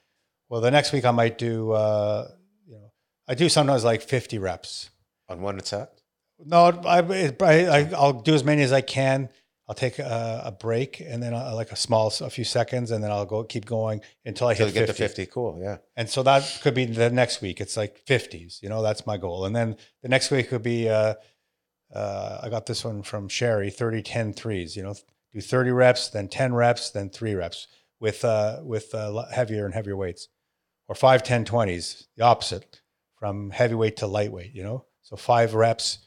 Well, 0.48 0.60
the 0.60 0.70
next 0.70 0.92
week 0.92 1.04
I 1.04 1.12
might 1.12 1.38
do, 1.38 1.72
uh, 1.72 2.28
you 2.66 2.74
know, 2.74 2.92
I 3.26 3.34
do 3.34 3.48
sometimes 3.48 3.84
like 3.84 4.02
fifty 4.02 4.38
reps. 4.38 4.90
on 5.28 5.40
one 5.40 5.62
set. 5.64 5.98
No, 6.44 6.64
I, 6.84 7.32
I, 7.40 7.90
I'll 7.96 8.20
do 8.20 8.34
as 8.34 8.44
many 8.44 8.62
as 8.62 8.72
I 8.72 8.80
can. 8.80 9.28
I'll 9.68 9.74
take 9.74 9.98
a, 9.98 10.42
a 10.44 10.52
break 10.52 11.00
and 11.00 11.22
then 11.22 11.34
I, 11.34 11.52
like 11.52 11.70
a 11.70 11.76
small, 11.76 12.12
a 12.20 12.30
few 12.30 12.44
seconds, 12.44 12.90
and 12.90 13.02
then 13.02 13.10
I'll 13.10 13.24
go 13.24 13.44
keep 13.44 13.64
going 13.64 14.00
until 14.24 14.48
I 14.48 14.52
Until 14.52 14.66
hit 14.66 14.74
get 14.74 14.86
50. 14.88 14.92
to 15.02 15.08
50. 15.08 15.26
Cool. 15.26 15.58
Yeah. 15.62 15.78
And 15.96 16.10
so 16.10 16.22
that 16.24 16.58
could 16.62 16.74
be 16.74 16.84
the 16.84 17.10
next 17.10 17.40
week. 17.40 17.60
It's 17.60 17.76
like 17.76 18.04
50s, 18.04 18.60
you 18.60 18.68
know, 18.68 18.82
that's 18.82 19.06
my 19.06 19.16
goal. 19.16 19.44
And 19.44 19.54
then 19.54 19.76
the 20.02 20.08
next 20.08 20.30
week 20.30 20.48
could 20.48 20.62
be, 20.62 20.88
uh, 20.88 21.14
uh, 21.94 22.40
I 22.42 22.48
got 22.48 22.66
this 22.66 22.84
one 22.84 23.02
from 23.02 23.28
Sherry 23.28 23.70
30, 23.70 24.02
10 24.02 24.32
threes, 24.32 24.76
you 24.76 24.82
know, 24.82 24.94
do 25.32 25.40
30 25.40 25.70
reps, 25.70 26.08
then 26.08 26.28
10 26.28 26.54
reps, 26.54 26.90
then 26.90 27.08
three 27.08 27.34
reps 27.34 27.68
with, 28.00 28.24
uh, 28.24 28.60
with 28.62 28.94
uh, 28.94 29.26
heavier 29.30 29.64
and 29.64 29.74
heavier 29.74 29.96
weights 29.96 30.28
or 30.88 30.94
five, 30.94 31.22
10, 31.22 31.44
20s, 31.44 32.06
the 32.16 32.24
opposite 32.24 32.80
from 33.14 33.50
heavyweight 33.50 33.96
to 33.98 34.06
lightweight, 34.06 34.52
you 34.54 34.64
know, 34.64 34.84
so 35.02 35.16
five 35.16 35.54
reps, 35.54 35.98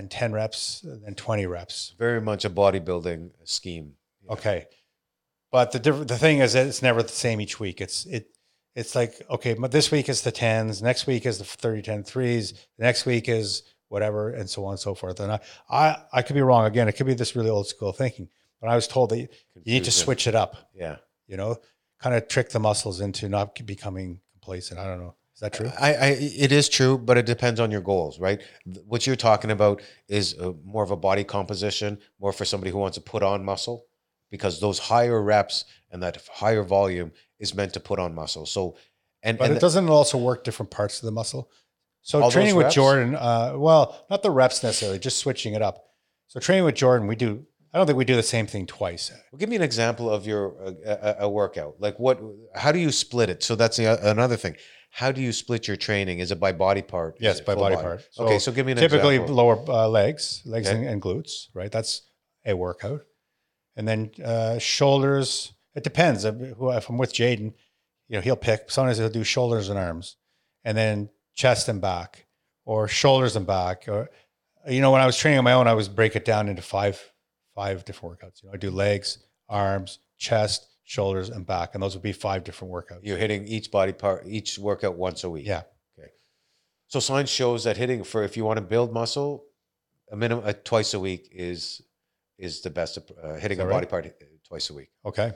then 0.00 0.08
10 0.08 0.32
reps, 0.32 0.82
and 0.82 1.04
then 1.04 1.14
20 1.14 1.46
reps. 1.46 1.94
Very 1.98 2.20
much 2.20 2.44
a 2.44 2.50
bodybuilding 2.50 3.30
scheme. 3.44 3.94
Okay. 4.28 4.66
But 5.52 5.72
the 5.72 5.78
diff- 5.78 6.06
the 6.06 6.16
thing 6.16 6.38
is 6.38 6.54
that 6.54 6.66
it's 6.66 6.82
never 6.82 7.02
the 7.02 7.08
same 7.08 7.40
each 7.40 7.60
week. 7.60 7.80
It's 7.80 8.06
it 8.06 8.28
it's 8.76 8.94
like 8.94 9.20
okay, 9.28 9.54
but 9.54 9.72
this 9.72 9.90
week 9.90 10.08
is 10.08 10.22
the 10.22 10.30
tens, 10.30 10.80
next 10.80 11.06
week 11.06 11.26
is 11.26 11.38
the 11.38 11.44
30 11.44 11.82
10 11.82 12.04
threes, 12.04 12.52
the 12.78 12.84
next 12.84 13.04
week 13.04 13.28
is 13.28 13.64
whatever, 13.88 14.30
and 14.30 14.48
so 14.48 14.64
on 14.64 14.72
and 14.72 14.80
so 14.80 14.94
forth. 14.94 15.18
And 15.18 15.32
I 15.32 15.40
I, 15.68 15.96
I 16.12 16.22
could 16.22 16.34
be 16.34 16.40
wrong 16.40 16.66
again. 16.66 16.86
It 16.88 16.92
could 16.92 17.06
be 17.06 17.14
this 17.14 17.34
really 17.34 17.50
old 17.50 17.66
school 17.66 17.92
thinking, 17.92 18.28
but 18.60 18.70
I 18.70 18.76
was 18.76 18.86
told 18.86 19.10
that 19.10 19.18
you, 19.18 19.28
you 19.64 19.74
need 19.74 19.84
to 19.84 19.90
switch 19.90 20.28
it 20.28 20.36
up. 20.36 20.56
Yeah. 20.72 20.96
You 21.26 21.36
know, 21.36 21.56
kind 22.00 22.14
of 22.14 22.28
trick 22.28 22.50
the 22.50 22.60
muscles 22.60 23.00
into 23.00 23.28
not 23.28 23.54
becoming 23.66 24.20
complacent. 24.32 24.78
I 24.78 24.86
don't 24.86 25.00
know. 25.00 25.16
Is 25.40 25.48
that 25.48 25.54
true? 25.54 25.72
I, 25.80 25.94
I 25.94 26.06
it 26.20 26.52
is 26.52 26.68
true, 26.68 26.98
but 26.98 27.16
it 27.16 27.24
depends 27.24 27.60
on 27.60 27.70
your 27.70 27.80
goals, 27.80 28.20
right? 28.20 28.42
What 28.84 29.06
you're 29.06 29.16
talking 29.16 29.50
about 29.50 29.80
is 30.06 30.38
uh, 30.38 30.52
more 30.62 30.82
of 30.82 30.90
a 30.90 30.96
body 30.96 31.24
composition, 31.24 31.98
more 32.20 32.34
for 32.34 32.44
somebody 32.44 32.70
who 32.70 32.76
wants 32.76 32.98
to 32.98 33.00
put 33.00 33.22
on 33.22 33.42
muscle, 33.42 33.86
because 34.30 34.60
those 34.60 34.78
higher 34.78 35.22
reps 35.22 35.64
and 35.90 36.02
that 36.02 36.18
higher 36.30 36.62
volume 36.62 37.12
is 37.38 37.54
meant 37.54 37.72
to 37.72 37.80
put 37.80 37.98
on 37.98 38.14
muscle. 38.14 38.44
So, 38.44 38.76
and, 39.22 39.38
But 39.38 39.48
and 39.48 39.56
it 39.56 39.60
doesn't 39.60 39.88
also 39.88 40.18
work 40.18 40.44
different 40.44 40.70
parts 40.70 40.98
of 40.98 41.06
the 41.06 41.12
muscle. 41.12 41.50
So 42.02 42.28
training 42.28 42.56
with? 42.56 42.70
Jordan, 42.70 43.14
uh, 43.14 43.54
well, 43.56 44.04
not 44.10 44.22
the 44.22 44.30
reps 44.30 44.62
necessarily, 44.62 44.98
just 44.98 45.16
switching 45.16 45.54
it 45.54 45.62
up. 45.62 45.86
So 46.26 46.38
training 46.38 46.66
with 46.66 46.74
Jordan, 46.74 47.08
we 47.08 47.16
do. 47.16 47.46
I 47.72 47.78
don't 47.78 47.86
think 47.86 47.96
we 47.96 48.04
do 48.04 48.16
the 48.16 48.22
same 48.22 48.46
thing 48.46 48.66
twice. 48.66 49.10
Well, 49.32 49.38
give 49.38 49.48
me 49.48 49.56
an 49.56 49.62
example 49.62 50.10
of 50.10 50.26
your 50.26 50.54
uh, 50.86 51.14
a, 51.20 51.24
a 51.24 51.28
workout. 51.30 51.76
Like 51.78 51.98
what? 51.98 52.20
How 52.54 52.72
do 52.72 52.78
you 52.78 52.92
split 52.92 53.30
it? 53.30 53.42
So 53.42 53.54
that's 53.54 53.78
the, 53.78 53.86
another 54.06 54.36
thing. 54.36 54.56
How 54.90 55.12
do 55.12 55.20
you 55.20 55.32
split 55.32 55.66
your 55.68 55.76
training? 55.76 56.18
Is 56.18 56.30
it 56.32 56.40
by 56.40 56.52
body 56.52 56.82
part? 56.82 57.16
Is 57.16 57.22
Yes, 57.22 57.40
by 57.40 57.54
full 57.54 57.62
body 57.62 57.76
part. 57.76 58.06
okay, 58.18 58.38
so 58.38 58.50
give 58.52 58.66
me 58.66 58.72
an 58.72 58.78
example. 58.78 58.98
typically 58.98 59.14
example. 59.16 59.34
lower 59.36 59.70
uh, 59.70 59.88
legs, 59.88 60.42
legs 60.44 60.68
Okay. 60.68 60.76
and, 60.78 60.86
and 60.86 61.00
glutes, 61.02 61.46
right? 61.54 61.70
That's 61.70 62.02
a 62.44 62.54
workout. 62.54 63.02
And 63.76 63.86
then 63.86 64.10
uh, 64.24 64.58
shoulders. 64.58 65.52
It 65.74 65.84
depends. 65.84 66.24
If 66.24 66.90
I'm 66.90 66.98
with 66.98 67.12
Jaden, 67.12 67.54
you 68.08 68.16
know, 68.16 68.20
he'll 68.20 68.36
pick. 68.36 68.70
Sometimes 68.70 68.98
he'll 68.98 69.08
do 69.08 69.22
shoulders 69.22 69.68
and 69.68 69.78
arms, 69.78 70.16
and 70.64 70.76
then 70.76 71.08
chest 71.34 71.68
and 71.68 71.80
back, 71.80 72.26
or 72.64 72.88
shoulders 72.88 73.36
and 73.36 73.46
back. 73.46 73.84
Or 73.86 74.10
you 74.68 74.80
know, 74.80 74.90
when 74.90 75.00
I 75.00 75.06
was 75.06 75.16
training 75.16 75.38
on 75.38 75.44
my 75.44 75.52
own, 75.52 75.68
I 75.68 75.74
was 75.74 75.88
break 75.88 76.16
it 76.16 76.24
down 76.24 76.48
into 76.48 76.62
five 76.62 77.00
five 77.54 77.84
different 77.84 78.18
workouts. 78.18 78.42
You 78.42 78.48
know, 78.48 78.54
I 78.54 78.56
do 78.56 78.70
legs, 78.70 79.18
arms, 79.48 80.00
chest, 80.18 80.66
shoulders, 80.90 81.28
and 81.30 81.46
back, 81.46 81.74
and 81.74 81.82
those 81.82 81.94
would 81.94 82.02
be 82.02 82.12
five 82.12 82.42
different 82.42 82.74
workouts. 82.74 83.00
You're 83.04 83.16
hitting 83.16 83.46
each 83.46 83.70
body 83.70 83.92
part, 83.92 84.26
each 84.26 84.58
workout 84.58 84.96
once 84.96 85.22
a 85.22 85.30
week. 85.30 85.46
Yeah. 85.46 85.62
Okay. 85.96 86.10
So 86.88 86.98
science 86.98 87.30
shows 87.30 87.62
that 87.64 87.76
hitting 87.76 88.02
for 88.02 88.24
if 88.24 88.36
you 88.36 88.44
want 88.44 88.56
to 88.56 88.62
build 88.74 88.92
muscle, 88.92 89.44
a 90.10 90.16
minimum 90.16 90.44
uh, 90.44 90.52
twice 90.64 90.92
a 90.94 90.98
week 91.00 91.28
is 91.30 91.80
is 92.38 92.60
the 92.62 92.70
best. 92.70 92.98
Uh, 92.98 93.34
hitting 93.34 93.60
a 93.60 93.64
body 93.66 93.86
part 93.86 94.04
uh, 94.06 94.10
twice 94.48 94.68
a 94.70 94.74
week. 94.74 94.90
Okay. 95.06 95.30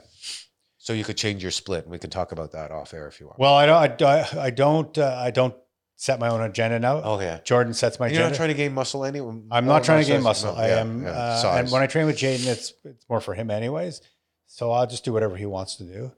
So 0.77 0.91
you 0.93 1.03
could 1.05 1.17
change 1.17 1.41
your 1.41 1.51
split, 1.51 1.83
and 1.83 1.91
we 1.91 1.99
can 1.99 2.09
talk 2.09 2.31
about 2.33 2.51
that 2.51 2.71
off 2.71 2.93
air 2.93 3.07
if 3.07 3.19
you 3.21 3.27
want. 3.27 3.39
Well, 3.39 3.55
I 3.55 3.65
don't. 3.65 4.01
I, 4.03 4.27
I 4.47 4.49
don't. 4.49 4.97
Uh, 4.97 5.15
I 5.17 5.31
don't 5.31 5.55
set 5.95 6.19
my 6.19 6.27
own 6.27 6.41
agenda 6.41 6.77
now. 6.77 7.01
oh 7.01 7.19
yeah. 7.21 7.39
Jordan 7.45 7.73
sets 7.73 7.97
my 8.01 8.07
You're 8.07 8.15
agenda. 8.15 8.29
not 8.31 8.35
trying 8.35 8.49
to 8.49 8.53
gain 8.55 8.73
muscle 8.73 9.05
anyway. 9.05 9.29
I'm 9.49 9.63
Oh, 9.69 9.73
not 9.73 9.85
trying 9.85 10.03
to 10.03 10.11
gain 10.11 10.21
muscle. 10.21 10.53
no, 10.53 10.59
I 10.61 10.67
yeah, 10.67 10.81
am, 10.81 11.03
yeah, 11.03 11.09
uh, 11.11 11.55
and 11.57 11.71
when 11.71 11.81
I 11.81 11.87
train 11.87 12.05
with 12.07 12.17
Jaden, 12.17 12.45
it's 12.47 12.73
it's 12.83 13.05
more 13.09 13.21
for 13.21 13.33
him 13.33 13.49
anyways. 13.49 14.01
So 14.47 14.71
I'll 14.71 14.87
just 14.87 15.03
do 15.05 15.11
whatever 15.13 15.35
he 15.35 15.45
wants 15.45 15.75
to 15.77 15.83
do. 15.83 16.11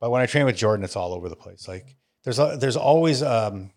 But 0.00 0.10
when 0.10 0.20
I 0.22 0.26
train 0.26 0.44
with 0.44 0.56
Jordan, 0.56 0.84
it's 0.84 0.96
all 0.96 1.12
over 1.14 1.28
the 1.28 1.36
place. 1.36 1.66
Like 1.68 1.96
there's 2.24 2.38
a, 2.38 2.56
there's 2.58 2.76
always 2.76 3.22
um, 3.22 3.70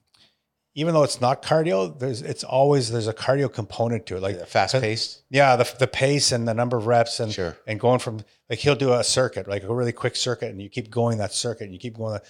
even 0.73 0.93
though 0.93 1.03
it's 1.03 1.21
not 1.21 1.41
cardio, 1.41 1.97
there's 1.97 2.21
it's 2.21 2.43
always 2.43 2.91
there's 2.91 3.07
a 3.07 3.13
cardio 3.13 3.51
component 3.51 4.05
to 4.07 4.17
it. 4.17 4.21
Like 4.21 4.45
fast 4.47 4.73
paced. 4.79 5.21
yeah, 5.29 5.55
the 5.55 5.71
the 5.79 5.87
pace 5.87 6.31
and 6.31 6.47
the 6.47 6.53
number 6.53 6.77
of 6.77 6.87
reps 6.87 7.19
and 7.19 7.31
Sure. 7.31 7.57
and 7.67 7.79
going 7.79 7.99
from 7.99 8.21
like 8.49 8.59
he'll 8.59 8.75
do 8.75 8.93
a 8.93 9.03
circuit, 9.03 9.47
like 9.47 9.63
a 9.63 9.73
really 9.73 9.91
quick 9.93 10.15
circuit, 10.15 10.49
and 10.51 10.61
you 10.61 10.69
keep 10.69 10.89
going 10.91 11.17
that 11.19 11.33
circuit, 11.33 11.63
and 11.65 11.73
you 11.73 11.79
keep 11.79 11.95
going, 11.97 12.13
that, 12.13 12.25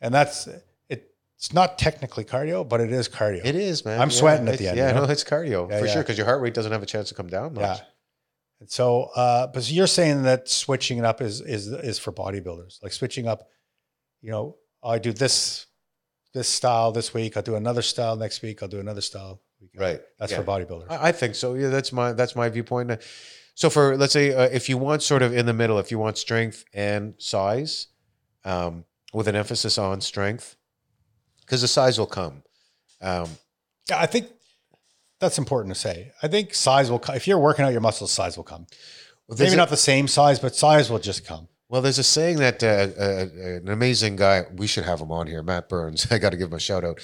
and 0.00 0.14
that's 0.14 0.46
it. 0.46 0.64
It's 0.88 1.54
not 1.54 1.78
technically 1.78 2.22
cardio, 2.24 2.68
but 2.68 2.82
it 2.82 2.92
is 2.92 3.08
cardio. 3.08 3.40
It 3.42 3.54
is, 3.54 3.82
man. 3.86 3.98
I'm 3.98 4.10
sweating 4.10 4.46
at 4.46 4.58
the 4.58 4.68
end, 4.68 4.76
Yeah, 4.76 4.88
you 4.88 4.94
know? 4.94 5.06
no, 5.06 5.10
it's 5.10 5.24
cardio 5.24 5.70
Yeah, 5.70 5.78
for 5.80 5.86
yeah. 5.86 5.92
sure 5.94 6.02
because 6.02 6.18
your 6.18 6.26
heart 6.26 6.42
rate 6.42 6.52
doesn't 6.52 6.70
have 6.70 6.82
a 6.82 6.86
chance 6.86 7.08
to 7.08 7.14
come 7.14 7.28
down 7.28 7.54
much. 7.54 7.62
Yeah. 7.78 7.84
And 8.60 8.70
so, 8.70 9.04
uh, 9.16 9.46
but 9.46 9.62
so 9.64 9.72
you're 9.72 9.86
saying 9.86 10.22
that 10.24 10.48
switching 10.48 10.98
it 10.98 11.04
up 11.04 11.20
is 11.22 11.40
is 11.40 11.68
is 11.68 11.98
for 11.98 12.12
bodybuilders, 12.12 12.82
like 12.82 12.92
switching 12.92 13.26
up. 13.26 13.48
You 14.20 14.30
know, 14.30 14.56
I 14.82 14.98
do 14.98 15.12
this 15.12 15.66
this 16.34 16.48
style 16.48 16.92
this 16.92 17.14
week. 17.14 17.36
I'll 17.36 17.42
do 17.42 17.56
another 17.56 17.82
style 17.82 18.16
next 18.16 18.42
week. 18.42 18.62
I'll 18.62 18.68
do 18.68 18.80
another 18.80 19.00
style. 19.00 19.40
Right. 19.74 20.00
That's 20.18 20.32
Yeah. 20.32 20.38
for 20.42 20.44
bodybuilders. 20.44 20.90
I 20.90 21.08
I 21.08 21.12
think 21.12 21.34
so. 21.34 21.54
Yeah, 21.54 21.68
that's 21.68 21.90
my 21.92 22.12
that's 22.12 22.36
my 22.36 22.48
viewpoint. 22.50 23.00
So 23.54 23.70
for 23.70 23.96
let's 23.96 24.12
say 24.12 24.32
uh, 24.34 24.48
if 24.52 24.68
you 24.68 24.76
want 24.78 25.02
sort 25.02 25.22
of 25.22 25.34
in 25.34 25.46
the 25.46 25.52
middle, 25.54 25.78
if 25.78 25.90
you 25.90 25.98
want 25.98 26.18
strength 26.18 26.64
and 26.74 27.14
size, 27.18 27.88
um, 28.44 28.84
with 29.12 29.26
an 29.26 29.36
emphasis 29.36 29.76
on 29.78 30.00
strength, 30.02 30.56
because 31.40 31.62
the 31.62 31.68
size 31.68 31.98
will 31.98 32.06
come. 32.06 32.42
Um, 33.00 33.28
Yeah, 33.88 33.98
I 34.00 34.06
think 34.06 34.26
that's 35.20 35.38
important 35.38 35.74
to 35.74 35.80
say. 35.80 36.12
I 36.22 36.28
think 36.28 36.54
size 36.54 36.90
will 36.90 36.98
come 36.98 37.14
if 37.14 37.28
you're 37.28 37.38
working 37.38 37.64
out 37.64 37.72
your 37.72 37.80
muscles. 37.80 38.10
Size 38.10 38.36
will 38.36 38.44
come. 38.44 38.66
well, 39.28 39.38
Maybe 39.38 39.56
not 39.56 39.68
the 39.68 39.76
same 39.76 40.08
size, 40.08 40.38
but 40.38 40.56
size 40.56 40.90
will 40.90 40.98
just 40.98 41.24
come. 41.24 41.48
Well, 41.68 41.82
there's 41.82 41.98
a 41.98 42.04
saying 42.04 42.38
that 42.38 42.64
uh, 42.64 42.88
uh, 42.98 43.26
an 43.58 43.68
amazing 43.68 44.16
guy, 44.16 44.42
we 44.56 44.66
should 44.66 44.84
have 44.84 45.00
him 45.00 45.12
on 45.12 45.28
here, 45.28 45.42
Matt 45.42 45.68
Burns. 45.68 46.06
I 46.10 46.18
got 46.18 46.30
to 46.30 46.36
give 46.36 46.48
him 46.48 46.54
a 46.54 46.60
shout 46.60 46.84
out. 46.84 47.00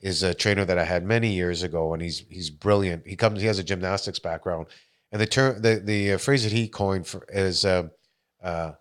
Is 0.00 0.22
a 0.22 0.32
trainer 0.32 0.64
that 0.64 0.78
I 0.78 0.84
had 0.84 1.04
many 1.04 1.34
years 1.34 1.64
ago, 1.64 1.92
and 1.92 2.00
he's 2.00 2.20
he's 2.30 2.50
brilliant. 2.50 3.06
He 3.06 3.16
comes, 3.16 3.40
he 3.40 3.48
has 3.48 3.58
a 3.58 3.64
gymnastics 3.64 4.20
background, 4.20 4.68
and 5.10 5.20
the 5.20 5.26
term, 5.26 5.60
the 5.60 5.82
the 5.84 6.12
uh, 6.12 6.18
phrase 6.18 6.44
that 6.44 6.52
he 6.52 6.68
coined 6.68 7.08
for 7.08 7.26
is 7.28 7.64
um, 7.64 7.90
uh, 8.40 8.72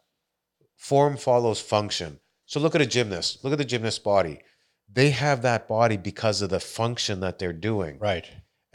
form 0.76 1.18
follows 1.18 1.60
function. 1.60 2.20
So 2.46 2.60
look 2.60 2.76
at 2.76 2.82
a 2.82 2.86
gymnast. 2.86 3.44
Look 3.44 3.52
at 3.52 3.58
the 3.58 3.66
gymnast 3.66 4.04
body. 4.04 4.42
They 4.94 5.10
have 5.10 5.42
that 5.42 5.68
body 5.68 5.98
because 5.98 6.44
of 6.44 6.52
the 6.52 6.60
function 6.60 7.20
that 7.22 7.40
they're 7.40 7.52
doing, 7.52 7.98
Right. 8.00 8.26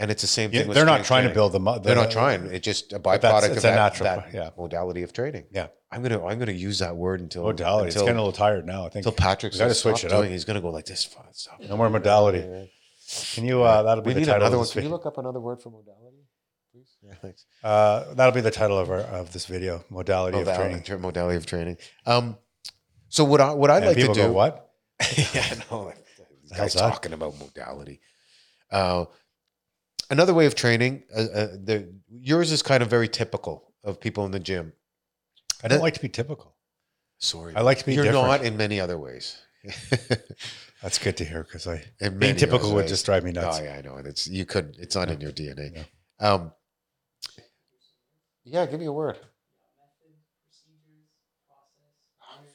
And 0.02 0.10
it's 0.10 0.20
the 0.22 0.28
same 0.28 0.50
thing. 0.50 0.68
with 0.68 0.74
they're 0.76 0.84
not 0.84 1.04
trying 1.04 1.26
to 1.28 1.32
build 1.32 1.52
them 1.52 1.66
up. 1.66 1.82
They're 1.82 1.96
not 1.96 2.10
trying. 2.10 2.46
It's 2.46 2.64
just 2.64 2.92
a 2.92 2.98
But 2.98 3.22
that's- 3.22 3.44
byproduct 3.44 3.48
it's 3.48 3.56
of 3.58 3.64
a 3.64 3.66
that, 3.68 3.74
natural 3.76 4.04
that 4.10 4.34
yeah. 4.34 4.50
modality 4.58 5.02
of 5.02 5.12
training. 5.12 5.44
Yeah. 5.50 5.68
I'm 5.90 6.02
gonna 6.02 6.24
I'm 6.24 6.38
gonna 6.38 6.52
use 6.52 6.78
that 6.80 6.96
word 6.96 7.20
until 7.20 7.42
Modality. 7.44 7.88
it's 7.88 7.96
until, 7.96 8.06
getting 8.06 8.18
a 8.18 8.22
little 8.22 8.32
tired 8.32 8.66
now. 8.66 8.80
I 8.86 8.88
think. 8.88 9.06
until 9.06 9.12
Patrick 9.12 9.52
We 9.52 9.58
gotta 9.58 9.74
switch 9.74 10.04
it 10.04 10.12
up. 10.12 10.20
doing. 10.20 10.30
He's 10.32 10.44
gonna 10.44 10.60
go 10.62 10.70
like 10.70 10.86
this. 10.86 11.08
Stop. 11.32 11.60
No 11.60 11.76
more 11.76 11.88
modality. 11.90 12.70
Can 13.34 13.44
you? 13.44 13.62
Uh, 13.62 13.82
that'll 13.82 14.02
be 14.02 14.08
We 14.08 14.14
the 14.14 14.20
need 14.20 14.26
title 14.26 14.40
another 14.42 14.58
one. 14.58 14.66
Can 14.68 14.82
you 14.84 14.88
look 14.88 15.04
up 15.06 15.18
another 15.18 15.38
word 15.40 15.60
for 15.60 15.68
modality, 15.68 16.24
please? 16.72 16.88
Yeah, 17.02 17.14
thanks. 17.20 17.44
Uh, 17.62 18.14
that'll 18.14 18.32
be 18.32 18.40
the 18.40 18.50
title 18.50 18.78
of 18.78 18.88
our 18.90 19.00
of 19.00 19.34
this 19.34 19.44
video. 19.44 19.84
Modality 19.90 20.38
of 20.40 20.46
training. 20.56 20.82
tra- 20.82 20.98
modality 20.98 21.36
of 21.36 21.44
training. 21.44 21.76
Um, 22.06 22.38
so 23.10 23.22
what 23.24 23.42
I 23.42 23.52
what 23.52 23.68
I'd 23.70 23.84
like 23.84 23.96
to 23.98 24.06
do? 24.06 24.14
go, 24.14 24.32
what? 24.32 24.70
yeah, 25.34 25.44
I 25.50 25.56
know. 25.70 25.82
Like, 25.82 25.96
this 25.96 26.56
hell's 26.56 26.74
guy's 26.74 26.74
talking 26.74 27.12
about 27.12 27.38
modality. 27.38 28.00
Uh, 28.70 29.04
another 30.12 30.34
way 30.34 30.46
of 30.46 30.54
training. 30.54 31.02
Uh, 31.14 31.20
uh, 31.20 31.46
the 31.68 31.92
yours 32.08 32.52
is 32.52 32.62
kind 32.62 32.82
of 32.82 32.88
very 32.90 33.08
typical 33.08 33.72
of 33.82 33.98
people 34.00 34.24
in 34.26 34.30
the 34.30 34.38
gym. 34.40 34.72
I 35.64 35.68
don't 35.68 35.78
That- 35.78 35.82
like 35.82 35.94
to 35.94 36.00
be 36.00 36.08
typical. 36.08 36.54
Sorry, 37.18 37.54
I 37.54 37.60
like 37.62 37.78
to 37.78 37.86
be 37.86 37.94
You're 37.94 38.04
different. 38.04 38.26
not 38.26 38.44
in 38.44 38.56
many 38.56 38.80
other 38.80 38.98
ways. 38.98 39.36
That's 40.82 40.98
good 40.98 41.16
to 41.18 41.24
hear 41.24 41.44
because 41.44 41.68
I 41.68 41.84
In 42.00 42.18
being 42.18 42.34
typical 42.34 42.66
other 42.66 42.74
would 42.74 42.80
ways. 42.82 42.90
just 42.90 43.06
drive 43.06 43.22
me 43.22 43.30
nuts. 43.30 43.58
Oh 43.60 43.62
yeah, 43.62 43.76
I 43.78 43.80
know. 43.82 43.94
And 43.94 44.06
it's 44.08 44.26
you 44.26 44.44
could. 44.44 44.76
It's 44.78 44.96
not 44.96 45.08
in 45.08 45.20
your 45.20 45.30
DNA. 45.30 45.66
Yeah. 45.76 45.84
Um. 46.28 46.52
Yeah, 48.44 48.66
give 48.66 48.80
me 48.80 48.86
a 48.86 48.92
word. 48.92 49.18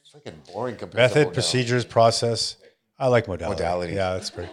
It's 0.02 0.12
freaking 0.14 0.46
boring 0.54 0.76
compared 0.76 0.92
to 0.92 0.98
Method, 0.98 1.16
modality. 1.20 1.34
procedures, 1.34 1.86
process. 1.86 2.58
I 3.00 3.08
like 3.08 3.28
modality. 3.30 3.62
Modality. 3.64 3.94
Yeah, 3.94 4.14
that's 4.14 4.30
pretty. 4.30 4.52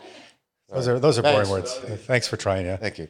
Those 0.68 0.88
are 0.88 0.98
those 0.98 1.18
are 1.18 1.22
Thanks. 1.22 1.48
boring 1.48 1.62
words. 1.62 1.74
Thanks 2.06 2.26
for 2.28 2.36
trying. 2.36 2.66
Yeah. 2.66 2.76
Thank 2.76 2.98
you. 2.98 3.08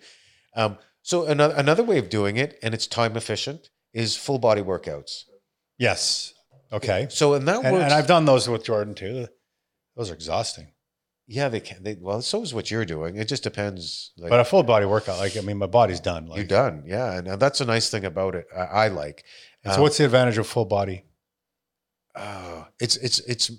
Um, 0.57 0.79
so 1.03 1.25
another 1.27 1.55
another 1.57 1.83
way 1.85 1.99
of 1.99 2.09
doing 2.09 2.37
it, 2.37 2.59
and 2.63 2.75
it's 2.75 2.87
time 2.87 3.17
efficient, 3.17 3.71
is 3.93 4.17
full 4.17 4.39
body 4.39 4.63
workouts. 4.63 5.25
Yes. 5.79 6.33
Okay. 6.73 7.07
So 7.11 7.35
and 7.35 7.47
that 7.49 7.65
And, 7.65 7.73
works. 7.75 7.85
and 7.85 7.93
I've 7.93 8.07
done 8.07 8.25
those 8.25 8.49
with 8.49 8.65
Jordan 8.65 8.95
too. 8.95 9.29
Those 9.97 10.11
are 10.11 10.15
exhausting. 10.15 10.73
yeah, 11.27 11.49
they 11.49 11.61
can. 11.61 11.83
They, 11.85 11.95
well, 12.01 12.21
so 12.21 12.43
is 12.43 12.53
what 12.53 12.71
you're 12.71 12.85
doing. 12.85 13.17
It 13.17 13.29
just 13.29 13.43
depends. 13.45 14.13
Like 14.19 14.31
But 14.31 14.41
a 14.41 14.45
full 14.45 14.63
body 14.65 14.85
workout, 14.87 15.19
like 15.19 15.37
I 15.37 15.41
mean, 15.41 15.57
my 15.59 15.67
body's 15.67 16.01
done. 16.01 16.27
Like, 16.27 16.37
you're 16.39 16.47
done. 16.47 16.83
Yeah, 16.87 17.13
and 17.17 17.29
uh, 17.29 17.37
that's 17.37 17.61
a 17.61 17.65
nice 17.65 17.89
thing 17.91 18.05
about 18.05 18.35
it. 18.35 18.47
I, 18.55 18.61
I 18.61 18.89
like. 18.89 19.25
and 19.63 19.73
so 19.73 19.79
Um, 19.79 19.83
what's 19.83 19.97
the 19.99 20.05
advantage 20.05 20.37
of 20.39 20.47
full 20.47 20.65
body? 20.67 21.05
uh, 22.17 22.65
it's 22.81 22.97
it's 22.97 23.21
it's 23.21 23.51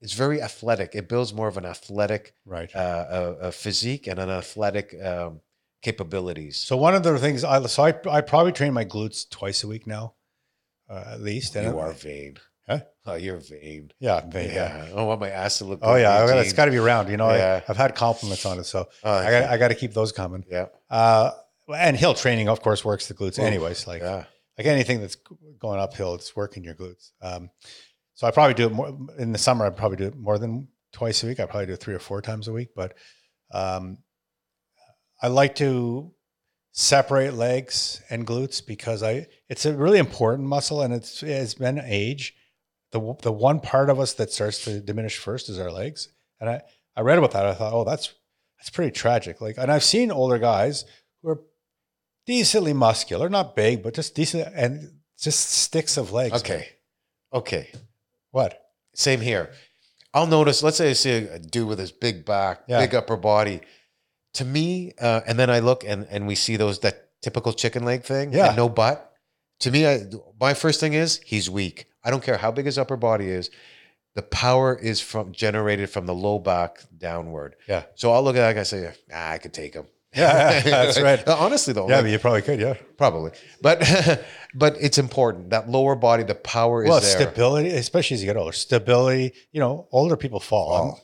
it's 0.00 0.12
very 0.14 0.40
athletic. 0.42 0.94
It 0.94 1.08
builds 1.08 1.32
more 1.34 1.48
of 1.48 1.56
an 1.56 1.64
athletic 1.64 2.34
Right. 2.44 2.74
uh, 2.74 3.06
a, 3.10 3.46
a 3.48 3.52
physique 3.52 4.06
and 4.06 4.18
an 4.18 4.30
athletic 4.30 4.94
um, 5.02 5.40
capabilities. 5.82 6.56
So 6.58 6.76
one 6.76 6.94
of 6.94 7.02
the 7.02 7.18
things 7.18 7.44
I 7.44 7.64
so 7.66 7.84
I, 7.84 7.94
I 8.10 8.20
probably 8.20 8.52
train 8.52 8.72
my 8.72 8.84
glutes 8.84 9.28
twice 9.28 9.64
a 9.64 9.68
week 9.68 9.86
now, 9.86 10.14
uh, 10.88 11.04
at 11.12 11.20
least. 11.20 11.56
And 11.56 11.66
you 11.66 11.78
are 11.78 11.92
vain. 11.92 12.36
Huh? 12.68 12.80
Oh, 13.06 13.14
you're 13.14 13.38
vain. 13.38 13.90
Yeah, 13.98 14.20
yeah. 14.32 14.40
Yeah. 14.42 14.88
I 14.94 15.02
want 15.02 15.20
my 15.20 15.30
ass 15.30 15.58
to 15.58 15.64
look. 15.64 15.80
Oh 15.82 15.94
yeah, 15.96 16.26
it's 16.40 16.52
got 16.52 16.66
to 16.66 16.70
be 16.70 16.78
round. 16.78 17.08
You 17.08 17.16
know, 17.16 17.30
Yeah. 17.30 17.62
I, 17.66 17.70
I've 17.70 17.76
had 17.78 17.94
compliments 17.94 18.44
on 18.44 18.58
it, 18.58 18.64
so 18.64 18.88
Oh, 19.02 19.10
I 19.12 19.30
got 19.30 19.50
I 19.50 19.56
got 19.56 19.68
to 19.68 19.74
keep 19.74 19.94
those 19.94 20.12
coming. 20.12 20.44
yeah. 20.50 20.66
Uh, 20.90 21.30
and 21.74 21.96
hill 21.96 22.14
training, 22.14 22.48
of 22.48 22.60
course, 22.60 22.84
works 22.84 23.08
the 23.08 23.14
glutes, 23.14 23.38
Oof, 23.38 23.44
anyways. 23.46 23.86
Like 23.86 24.02
Yeah. 24.02 24.24
like 24.58 24.66
anything 24.66 25.00
that's 25.00 25.16
going 25.58 25.80
uphill, 25.80 26.14
it's 26.14 26.36
working 26.36 26.62
your 26.64 26.74
glutes. 26.74 27.12
Um, 27.22 27.50
so 28.18 28.26
I 28.26 28.32
probably 28.32 28.54
do 28.54 28.66
it 28.66 28.72
more 28.72 28.98
in 29.16 29.30
the 29.30 29.38
summer. 29.38 29.64
I 29.64 29.70
probably 29.70 29.96
do 29.96 30.06
it 30.06 30.16
more 30.16 30.40
than 30.40 30.66
twice 30.92 31.22
a 31.22 31.28
week. 31.28 31.38
I 31.38 31.46
probably 31.46 31.66
do 31.66 31.74
it 31.74 31.80
three 31.80 31.94
or 31.94 32.00
four 32.00 32.20
times 32.20 32.48
a 32.48 32.52
week. 32.52 32.70
But 32.74 32.94
um, 33.54 33.98
I 35.22 35.28
like 35.28 35.54
to 35.56 36.10
separate 36.72 37.34
legs 37.34 38.02
and 38.10 38.26
glutes 38.26 38.60
because 38.66 39.04
I 39.04 39.28
it's 39.48 39.66
a 39.66 39.72
really 39.72 40.00
important 40.00 40.48
muscle, 40.48 40.82
and 40.82 40.92
it's 40.92 41.22
it's 41.22 41.54
been 41.54 41.78
age. 41.78 42.34
The 42.90 43.14
the 43.22 43.30
one 43.30 43.60
part 43.60 43.88
of 43.88 44.00
us 44.00 44.14
that 44.14 44.32
starts 44.32 44.64
to 44.64 44.80
diminish 44.80 45.16
first 45.16 45.48
is 45.48 45.60
our 45.60 45.70
legs, 45.70 46.08
and 46.40 46.50
I 46.50 46.62
I 46.96 47.02
read 47.02 47.18
about 47.18 47.30
that. 47.30 47.46
I 47.46 47.54
thought, 47.54 47.72
oh, 47.72 47.84
that's 47.84 48.12
that's 48.58 48.70
pretty 48.70 48.90
tragic. 48.90 49.40
Like, 49.40 49.58
and 49.58 49.70
I've 49.70 49.84
seen 49.84 50.10
older 50.10 50.38
guys 50.38 50.86
who 51.22 51.28
are 51.28 51.40
decently 52.26 52.72
muscular, 52.72 53.28
not 53.28 53.54
big, 53.54 53.84
but 53.84 53.94
just 53.94 54.16
decent, 54.16 54.52
and 54.56 55.02
just 55.20 55.50
sticks 55.50 55.96
of 55.96 56.10
legs. 56.10 56.40
Okay. 56.40 56.68
Okay. 57.32 57.70
What? 58.30 58.60
Same 58.94 59.20
here. 59.20 59.50
I'll 60.14 60.26
notice, 60.26 60.62
let's 60.62 60.76
say 60.78 60.90
I 60.90 60.94
see 60.94 61.10
a 61.12 61.38
dude 61.38 61.68
with 61.68 61.78
his 61.78 61.92
big 61.92 62.24
back, 62.24 62.62
Yeah. 62.66 62.80
big 62.80 62.94
upper 62.94 63.16
body. 63.16 63.60
To 64.34 64.44
me, 64.44 64.92
uh, 65.00 65.20
and 65.26 65.38
then 65.38 65.50
I 65.50 65.58
look 65.60 65.84
and, 65.84 66.06
and 66.10 66.26
we 66.26 66.34
see 66.34 66.56
those 66.56 66.80
that 66.80 67.08
typical 67.22 67.52
chicken 67.52 67.84
leg 67.84 68.04
thing 68.04 68.32
Yeah. 68.32 68.54
no 68.54 68.68
butt. 68.68 69.12
To 69.60 69.70
me, 69.70 69.86
I, 69.86 70.04
my 70.40 70.54
first 70.54 70.80
thing 70.80 70.92
is 70.94 71.20
he's 71.24 71.50
weak. 71.50 71.86
I 72.04 72.10
don't 72.10 72.22
care 72.22 72.36
how 72.36 72.50
big 72.52 72.66
his 72.66 72.78
upper 72.78 72.96
body 72.96 73.28
is. 73.28 73.50
The 74.14 74.22
power 74.22 74.76
is 74.76 75.00
from 75.00 75.32
generated 75.32 75.90
from 75.90 76.06
the 76.06 76.14
low 76.14 76.38
back 76.38 76.78
downward. 76.96 77.56
Yeah. 77.68 77.84
So 77.94 78.12
I'll 78.12 78.22
look 78.22 78.36
at 78.36 78.40
that 78.40 78.52
guy 78.54 78.58
and 78.60 78.66
say, 78.66 78.92
ah, 79.12 79.30
I 79.32 79.38
could 79.38 79.52
take 79.52 79.74
him. 79.74 79.86
Yeah, 80.14 80.60
that's 80.64 81.00
right. 81.00 81.26
Honestly, 81.28 81.72
though, 81.74 81.88
Yeah, 81.88 82.00
like, 82.00 82.10
you 82.10 82.18
probably 82.18 82.42
could. 82.42 82.60
Yeah. 82.60 82.74
probably. 82.96 83.32
But 83.60 83.80
but 84.54 84.76
it's 84.80 84.98
important 84.98 85.50
that 85.50 85.68
lower 85.68 85.94
body, 85.94 86.22
the 86.22 86.34
power 86.34 86.82
is 86.82 86.90
there. 86.90 87.00
stability, 87.00 87.70
especially 87.70 88.14
as 88.14 88.22
you 88.22 88.26
get 88.26 88.36
older. 88.36 88.52
Stability. 88.52 89.34
You 89.52 89.60
know, 89.60 89.86
older 89.92 90.16
people 90.16 90.40
fall. 90.40 90.68
Fall. 90.70 91.00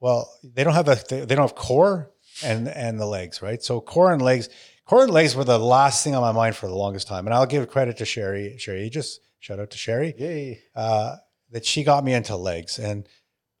Well, 0.00 0.30
they 0.44 0.62
don't 0.64 0.74
have 0.74 0.88
a 0.88 0.96
they 1.08 1.24
don't 1.34 1.38
have 1.48 1.54
core 1.54 2.10
and 2.44 2.68
and 2.68 3.00
the 3.00 3.06
legs, 3.06 3.40
right? 3.40 3.62
So 3.62 3.80
core 3.80 4.12
and 4.12 4.20
legs, 4.20 4.48
core 4.84 5.02
and 5.04 5.12
legs 5.12 5.34
were 5.34 5.44
the 5.44 5.58
last 5.58 6.04
thing 6.04 6.14
on 6.14 6.20
my 6.20 6.32
mind 6.32 6.56
for 6.56 6.66
the 6.68 6.74
longest 6.74 7.08
time. 7.08 7.26
And 7.26 7.34
I'll 7.34 7.46
give 7.46 7.68
credit 7.70 7.96
to 7.98 8.04
Sherry. 8.04 8.56
Sherry, 8.58 8.90
just 8.90 9.20
shout 9.40 9.58
out 9.58 9.70
to 9.70 9.78
Sherry. 9.78 10.14
Yay. 10.18 10.60
uh, 10.74 11.16
that 11.52 11.64
she 11.64 11.84
got 11.84 12.04
me 12.04 12.12
into 12.12 12.36
legs. 12.36 12.78
And 12.78 13.08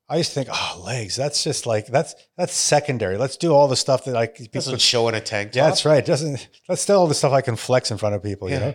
I 0.08 0.18
used 0.18 0.34
to 0.34 0.34
think, 0.44 0.48
oh, 0.52 0.82
legs, 0.84 1.16
that's 1.16 1.42
just 1.42 1.66
like, 1.66 1.86
that's, 1.86 2.14
that's 2.36 2.52
secondary. 2.54 3.16
Let's 3.18 3.36
do 3.36 3.52
all 3.52 3.66
the 3.66 3.76
stuff 3.76 4.04
that 4.04 4.16
I 4.16 4.28
people, 4.28 4.46
Doesn't 4.52 4.80
show 4.80 5.08
in 5.08 5.14
a 5.16 5.20
tank 5.20 5.50
top. 5.50 5.56
yeah, 5.56 5.66
that's 5.68 5.84
right. 5.84 6.04
Doesn't, 6.04 6.48
let's 6.68 6.86
do 6.86 6.94
all 6.94 7.08
the 7.08 7.14
stuff 7.14 7.32
I 7.32 7.40
can 7.40 7.56
flex 7.56 7.90
in 7.90 7.98
front 7.98 8.14
of 8.14 8.22
people, 8.22 8.48
you 8.48 8.60
know? 8.60 8.74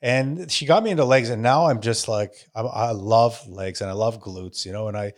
And 0.00 0.50
she 0.50 0.66
got 0.66 0.82
me 0.84 0.90
into 0.90 1.04
legs 1.04 1.30
and 1.30 1.42
now 1.42 1.66
I'm 1.66 1.80
just 1.80 2.06
like, 2.06 2.32
I, 2.54 2.60
I 2.60 2.90
love 2.92 3.48
legs 3.48 3.80
and 3.80 3.90
I 3.90 3.94
love 3.94 4.20
glutes, 4.20 4.64
you 4.66 4.72
know, 4.72 4.88
and 4.88 4.96
I, 4.96 5.14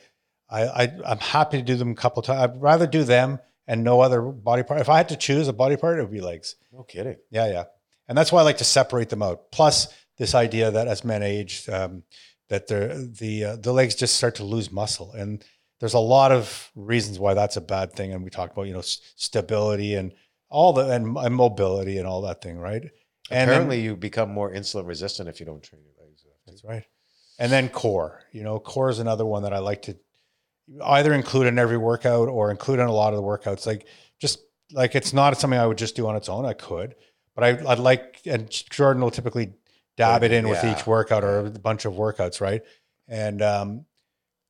I, 0.49 0.63
I 0.65 0.93
I'm 1.05 1.19
happy 1.19 1.59
to 1.59 1.63
do 1.65 1.77
them 1.77 1.91
a 1.91 1.95
couple 1.95 2.23
times. 2.23 2.41
I'd 2.41 2.63
rather 2.63 2.87
do 2.87 3.05
them 3.05 3.41
and 3.67 3.85
no 3.85 4.01
other 4.01 4.23
body 4.23 4.63
part. 4.63 4.81
If 4.81 4.89
I 4.89 4.97
had 4.97 5.11
to 5.11 5.17
choose 5.17 5.49
a 5.49 5.53
body 5.53 5.77
part, 5.77 5.99
it 5.99 6.03
would 6.03 6.13
be 6.13 6.21
legs. 6.21 6.57
No 6.73 6.83
kidding. 6.85 7.17
Yeah, 7.31 7.51
yeah. 7.51 7.65
And 8.09 8.17
that's 8.17 8.33
why 8.33 8.41
I 8.41 8.45
like 8.45 8.59
to 8.59 8.65
separate 8.65 9.09
them 9.11 9.23
out. 9.23 9.53
Plus, 9.53 9.93
this 10.17 10.35
idea 10.35 10.71
that 10.71 10.89
as 10.89 11.05
men 11.05 11.23
age, 11.23 11.69
um, 11.69 12.03
that 12.51 12.67
the 12.67 13.11
the 13.19 13.45
uh, 13.45 13.57
the 13.57 13.73
legs 13.73 13.95
just 13.95 14.17
start 14.17 14.35
to 14.37 14.45
lose 14.45 14.71
muscle, 14.71 15.13
and 15.13 15.43
there's 15.79 15.95
a 15.95 15.99
lot 15.99 16.31
of 16.31 16.71
reasons 16.75 17.19
why 17.19 17.33
that's 17.33 17.57
a 17.57 17.61
bad 17.63 17.95
thing. 17.95 18.13
And 18.13 18.23
we 18.23 18.31
talked 18.31 18.53
about 18.53 18.67
you 18.67 18.75
know 18.75 18.83
stability 18.83 19.95
and 19.95 20.13
all 20.51 20.73
the 20.75 20.91
and, 20.91 21.17
and 21.17 21.35
mobility 21.35 21.97
and 21.99 22.07
all 22.07 22.21
that 22.23 22.43
thing, 22.43 22.59
right? 22.59 22.83
And 22.83 22.91
then- 23.31 23.49
Apparently, 23.49 23.81
you 23.81 23.97
become 23.97 24.31
more 24.31 24.53
insulin 24.53 24.87
resistant 24.87 25.29
if 25.29 25.41
you 25.41 25.47
don't 25.47 25.63
train 25.63 25.83
your 25.83 25.95
legs. 26.07 26.25
that's 26.47 26.65
right. 26.65 26.85
And 27.39 27.51
then 27.51 27.71
core, 27.71 28.21
you 28.33 28.43
know, 28.43 28.59
core 28.59 28.91
is 28.91 28.99
another 28.99 29.25
one 29.25 29.45
that 29.45 29.55
I 29.55 29.61
like 29.61 29.83
to 29.83 29.97
either 30.85 31.15
include 31.15 31.47
in 31.47 31.59
every 31.59 31.79
workout 31.79 32.29
or 32.29 32.51
include 32.51 32.81
in 32.81 32.87
a 32.87 32.93
lot 32.93 33.15
of 33.15 33.17
the 33.17 33.23
workouts. 33.23 33.67
Like 33.67 33.87
just 34.21 34.41
like 34.73 34.95
it's 34.95 35.13
not 35.13 35.39
something 35.39 35.59
I 35.59 35.67
would 35.67 35.79
just 35.79 35.97
do 35.97 36.07
on 36.07 36.17
its 36.17 36.29
own. 36.29 36.45
I 36.45 36.53
could, 36.53 36.97
but 37.35 37.45
I, 37.45 37.71
I'd 37.71 37.79
like, 37.79 38.21
and 38.27 38.51
Jordan 38.51 39.03
will 39.03 39.11
typically 39.11 39.55
dab 39.97 40.23
it 40.23 40.33
in 40.33 40.49
with 40.49 40.65
each 40.65 40.87
workout 40.87 41.25
or 41.25 41.47
a 41.47 41.51
bunch 41.51 41.85
of 41.85 41.95
workouts, 41.95 42.41
right? 42.41 42.63
And 43.09 43.43
um, 43.43 43.85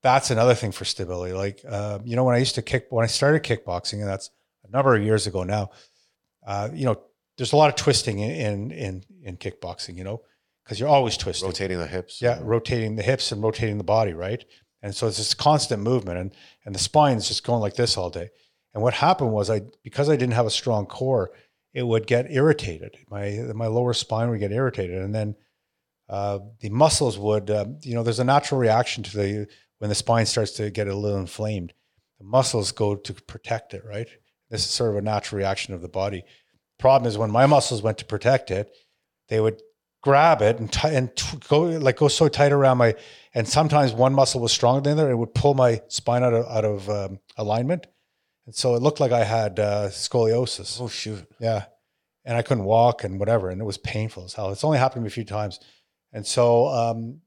that's 0.03 0.30
another 0.30 0.55
thing 0.55 0.72
for 0.72 0.84
stability. 0.84 1.32
Like, 1.32 1.61
uh, 1.68 1.99
you 2.05 2.16
know, 2.16 2.24
when 2.24 2.34
I 2.34 2.38
used 2.38 2.55
to 2.57 2.62
kick, 2.62 2.86
when 2.91 3.05
I 3.05 3.09
started 3.09 3.43
kickboxing, 3.43 3.95
and 3.95 4.09
that's 4.09 4.30
a 4.66 4.70
number 4.70 4.95
of 4.95 5.03
years 5.03 5.26
ago 5.26 5.45
now, 5.45 5.70
uh, 6.47 6.68
you 6.72 6.84
know, 6.84 7.01
there's 7.36 7.53
a 7.53 7.57
lot 7.57 7.70
of 7.70 7.76
twisting 7.76 8.18
in 8.18 8.30
in 8.30 8.70
in, 8.70 9.05
in 9.22 9.36
kickboxing, 9.36 9.97
you 9.97 10.05
know, 10.05 10.22
because 10.64 10.78
you're 10.78 10.88
always 10.88 11.16
twisting. 11.16 11.49
Rotating 11.49 11.78
the 11.78 11.86
hips. 11.86 12.20
Yeah, 12.20 12.38
rotating 12.43 12.97
the 12.97 13.03
hips 13.03 13.32
and 13.32 13.43
rotating 13.43 13.78
the 13.78 13.84
body, 13.84 14.12
right? 14.12 14.45
And 14.82 14.95
so 14.95 15.07
it's 15.07 15.18
this 15.18 15.34
constant 15.34 15.82
movement, 15.82 16.18
and 16.18 16.34
and 16.64 16.74
the 16.74 16.78
spine 16.78 17.16
is 17.16 17.28
just 17.28 17.45
going 17.45 17.61
like 17.61 17.74
this 17.74 17.97
all 17.97 18.11
day. 18.11 18.30
And 18.72 18.82
what 18.82 18.95
happened 18.95 19.32
was 19.32 19.51
I 19.51 19.62
because 19.82 20.09
I 20.09 20.16
didn't 20.16 20.34
have 20.34 20.47
a 20.47 20.51
strong 20.51 20.86
core, 20.86 21.32
it 21.73 21.85
would 21.85 22.07
get 22.07 22.31
irritated. 22.31 22.97
My 23.09 23.31
my 23.55 23.66
lower 23.66 23.93
spine 23.93 24.31
would 24.31 24.41
get 24.41 24.53
irritated, 24.53 25.03
and 25.03 25.14
then 25.14 25.37
uh, 26.09 26.41
the 26.61 26.71
muscles 26.71 27.18
would, 27.18 27.51
um, 27.51 27.79
you 27.83 27.95
know, 27.95 28.03
there's 28.03 28.18
a 28.18 28.25
natural 28.25 28.61
reaction 28.61 29.03
to 29.05 29.16
the 29.16 29.47
when 29.79 29.89
the 29.89 29.95
spine 29.95 30.27
starts 30.27 30.53
to 30.53 30.71
get 30.71 30.89
a 30.89 30.95
little 30.95 31.18
inflamed. 31.18 31.73
The 32.18 32.25
muscles 32.25 32.73
go 32.73 32.97
to 32.97 33.14
protect 33.14 33.75
it, 33.75 33.85
right? 33.85 34.09
This 34.51 34.64
is 34.64 34.71
sort 34.71 34.91
of 34.91 34.97
a 34.97 35.03
natural 35.03 35.39
reaction 35.39 35.73
of 35.73 35.83
the 35.83 35.89
body. 35.89 36.25
Problem 36.79 37.09
is 37.09 37.16
when 37.16 37.31
my 37.31 37.47
muscles 37.47 37.83
went 37.83 37.99
to 37.99 38.05
protect 38.05 38.51
it, 38.51 38.71
they 39.29 39.41
would 39.41 39.62
grab 40.03 40.43
it 40.43 40.59
and, 40.59 40.73
t- 40.73 40.89
and 40.89 41.14
t- 41.14 41.39
go 41.49 41.62
like 41.62 41.99
go 41.99 42.09
so 42.09 42.27
tight 42.29 42.53
around 42.53 42.79
my 42.79 42.95
and 43.35 43.47
sometimes 43.47 43.93
one 43.93 44.14
muscle 44.14 44.41
was 44.41 44.51
stronger 44.51 44.81
than 44.81 44.97
the 44.97 45.03
other. 45.03 45.12
It 45.12 45.16
would 45.16 45.35
pull 45.35 45.55
my 45.55 45.83
spine 45.89 46.25
out 46.25 46.35
of 46.35 46.47
out 46.47 46.64
of 46.64 46.91
um, 46.91 47.21
alignment, 47.37 47.87
and 48.51 48.55
so 48.57 48.75
it 48.75 48.83
looked 48.83 48.99
like 48.99 49.13
I 49.13 49.23
had 49.23 49.61
uh, 49.61 49.89
scoliosis. 49.91 50.81
Oh 50.81 50.89
shoot. 50.89 51.25
Yeah, 51.39 51.67
and 52.25 52.37
I 52.37 52.43
couldn't 52.43 52.65
walk 52.65 53.05
and 53.05 53.21
whatever, 53.21 53.51
and 53.51 53.61
it 53.61 53.65
was 53.65 53.79
painful 53.79 54.25
as 54.25 54.35
hell. 54.35 54.51
It's 54.51 54.65
only 54.65 54.79
happened 54.79 55.03
to 55.03 55.03
me 55.03 55.07
a 55.07 55.11
few 55.11 55.25
times, 55.25 55.61
and 56.13 56.27
so 56.27 56.67
um, 56.67 57.21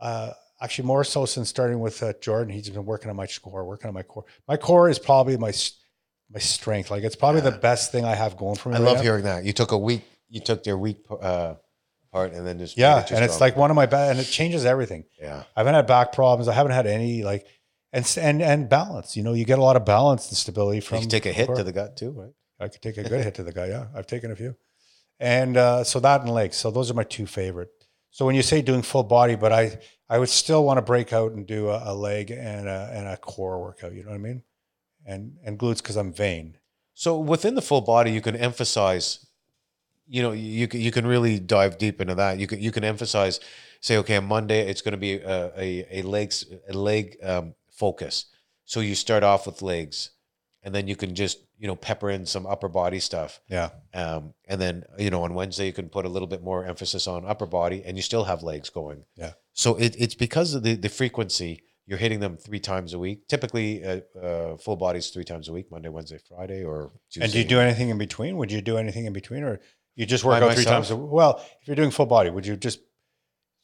uh, 0.00 0.32
actually 0.60 0.86
more 0.88 1.04
so 1.04 1.26
since 1.26 1.48
starting 1.48 1.78
with 1.78 2.02
uh, 2.02 2.12
Jordan, 2.20 2.52
he's 2.52 2.68
been 2.70 2.84
working 2.84 3.08
on 3.08 3.14
my 3.14 3.28
core, 3.28 3.64
working 3.64 3.86
on 3.86 3.94
my 3.94 4.02
core. 4.02 4.24
My 4.48 4.56
core 4.56 4.88
is 4.90 4.98
probably 4.98 5.36
my 5.36 5.52
my 6.30 6.40
strength. 6.40 6.90
Like 6.90 7.04
it's 7.04 7.14
probably 7.16 7.42
Yeah. 7.42 7.50
the 7.50 7.58
best 7.58 7.92
thing 7.92 8.04
I 8.04 8.16
have 8.16 8.36
going 8.36 8.56
for 8.56 8.70
me. 8.70 8.74
I 8.74 8.78
right 8.80 8.84
love 8.86 8.96
now. 8.96 9.02
hearing 9.02 9.24
that. 9.24 9.44
You 9.44 9.52
took 9.52 9.70
a 9.70 9.78
week. 9.78 10.02
You 10.28 10.40
took 10.40 10.64
their 10.64 10.76
weak 10.76 10.98
uh, 11.22 11.54
part 12.12 12.32
and 12.32 12.46
then 12.46 12.58
just 12.58 12.76
Yeah, 12.76 13.00
it 13.00 13.12
and 13.12 13.24
it's 13.24 13.40
like 13.40 13.56
one 13.56 13.70
of 13.70 13.76
my 13.76 13.86
best, 13.86 14.10
and 14.10 14.20
it 14.20 14.24
changes 14.30 14.64
everything. 14.66 15.04
Yeah. 15.20 15.44
I 15.56 15.60
haven't 15.60 15.74
had 15.74 15.86
back 15.86 16.12
problems. 16.12 16.48
I 16.48 16.52
haven't 16.52 16.72
had 16.72 16.86
any 16.86 17.22
like, 17.22 17.46
and 17.92 18.18
and 18.20 18.42
and 18.42 18.68
balance. 18.68 19.16
You 19.16 19.22
know, 19.22 19.32
you 19.32 19.44
get 19.44 19.58
a 19.58 19.62
lot 19.62 19.76
of 19.76 19.84
balance 19.84 20.28
and 20.28 20.36
stability 20.36 20.80
from. 20.80 20.96
You 20.96 21.02
can 21.02 21.10
take 21.10 21.26
a 21.26 21.32
hit 21.32 21.54
to 21.54 21.64
the 21.64 21.72
gut 21.72 21.96
too, 21.96 22.10
right? 22.10 22.32
I 22.60 22.68
could 22.68 22.82
take 22.82 22.96
a 22.96 23.04
good 23.04 23.22
hit 23.22 23.34
to 23.36 23.42
the 23.42 23.52
guy. 23.52 23.66
Yeah, 23.66 23.86
I've 23.94 24.06
taken 24.06 24.30
a 24.30 24.36
few, 24.36 24.56
and 25.20 25.56
uh, 25.56 25.84
so 25.84 26.00
that 26.00 26.22
and 26.22 26.30
legs. 26.30 26.56
So 26.56 26.70
those 26.70 26.90
are 26.90 26.94
my 26.94 27.04
two 27.04 27.26
favorite. 27.26 27.70
So 28.10 28.26
when 28.26 28.34
you 28.34 28.42
say 28.42 28.62
doing 28.62 28.82
full 28.82 29.04
body, 29.04 29.36
but 29.36 29.52
I 29.52 29.78
I 30.08 30.18
would 30.18 30.28
still 30.28 30.64
want 30.64 30.78
to 30.78 30.82
break 30.82 31.12
out 31.12 31.32
and 31.32 31.46
do 31.46 31.68
a, 31.68 31.92
a 31.92 31.94
leg 31.94 32.30
and 32.30 32.68
a 32.68 32.90
and 32.92 33.06
a 33.06 33.16
core 33.16 33.60
workout. 33.60 33.92
You 33.92 34.02
know 34.02 34.10
what 34.10 34.16
I 34.16 34.18
mean? 34.18 34.42
And 35.06 35.36
and 35.44 35.58
glutes 35.58 35.78
because 35.78 35.96
I'm 35.96 36.12
vain. 36.12 36.56
So 36.94 37.18
within 37.18 37.54
the 37.54 37.62
full 37.62 37.80
body, 37.80 38.10
you 38.10 38.20
can 38.20 38.34
emphasize, 38.34 39.24
you 40.08 40.20
know, 40.22 40.32
you 40.32 40.66
can 40.66 40.80
you 40.80 40.90
can 40.90 41.06
really 41.06 41.38
dive 41.38 41.78
deep 41.78 42.00
into 42.00 42.14
that. 42.16 42.38
You 42.38 42.46
can 42.46 42.60
you 42.60 42.72
can 42.72 42.82
emphasize, 42.82 43.38
say, 43.80 43.96
okay, 43.98 44.16
on 44.16 44.24
Monday 44.24 44.68
it's 44.68 44.82
going 44.82 44.92
to 44.92 44.98
be 44.98 45.14
a 45.14 45.52
a, 45.56 46.00
a 46.00 46.02
legs 46.02 46.44
a 46.68 46.72
leg 46.72 47.16
um, 47.22 47.54
focus. 47.78 48.26
So 48.64 48.80
you 48.80 48.94
start 48.94 49.22
off 49.22 49.46
with 49.46 49.62
legs, 49.62 50.10
and 50.62 50.74
then 50.74 50.88
you 50.88 50.96
can 50.96 51.14
just 51.14 51.38
you 51.58 51.66
know 51.66 51.76
pepper 51.76 52.10
in 52.10 52.26
some 52.26 52.46
upper 52.46 52.68
body 52.68 53.00
stuff, 53.00 53.40
Yeah, 53.48 53.70
um, 53.94 54.34
and 54.46 54.60
then 54.60 54.84
you 54.98 55.10
know 55.10 55.22
on 55.22 55.34
Wednesday 55.34 55.66
you 55.66 55.72
can 55.72 55.88
put 55.88 56.04
a 56.04 56.08
little 56.08 56.28
bit 56.28 56.42
more 56.42 56.64
emphasis 56.64 57.06
on 57.06 57.24
upper 57.24 57.46
body, 57.46 57.82
and 57.84 57.96
you 57.96 58.02
still 58.02 58.24
have 58.24 58.42
legs 58.42 58.70
going. 58.70 59.04
Yeah. 59.16 59.32
So 59.52 59.76
it, 59.76 59.96
it's 59.98 60.14
because 60.14 60.54
of 60.54 60.62
the 60.62 60.74
the 60.74 60.88
frequency. 60.88 61.62
You're 61.86 61.96
hitting 61.96 62.20
them 62.20 62.36
three 62.36 62.60
times 62.60 62.92
a 62.92 62.98
week. 62.98 63.28
Typically, 63.28 63.82
uh, 63.82 64.00
uh, 64.22 64.56
full 64.58 64.76
bodies 64.76 65.08
three 65.08 65.24
times 65.24 65.48
a 65.48 65.54
week: 65.54 65.70
Monday, 65.70 65.88
Wednesday, 65.88 66.18
Friday, 66.28 66.62
or 66.62 66.92
Tuesday. 67.10 67.24
and 67.24 67.32
do 67.32 67.38
you 67.38 67.46
do 67.46 67.60
anything 67.60 67.88
in 67.88 67.96
between? 67.96 68.36
Would 68.36 68.52
you 68.52 68.60
do 68.60 68.76
anything 68.76 69.06
in 69.06 69.14
between, 69.14 69.42
or 69.42 69.58
you 69.96 70.04
just 70.04 70.22
work 70.22 70.38
By 70.40 70.46
out 70.46 70.54
three 70.54 70.64
times? 70.66 70.90
A, 70.90 70.96
well, 70.96 71.42
if 71.62 71.66
you're 71.66 71.76
doing 71.76 71.90
full 71.90 72.04
body, 72.04 72.28
would 72.28 72.46
you 72.46 72.56
just 72.56 72.80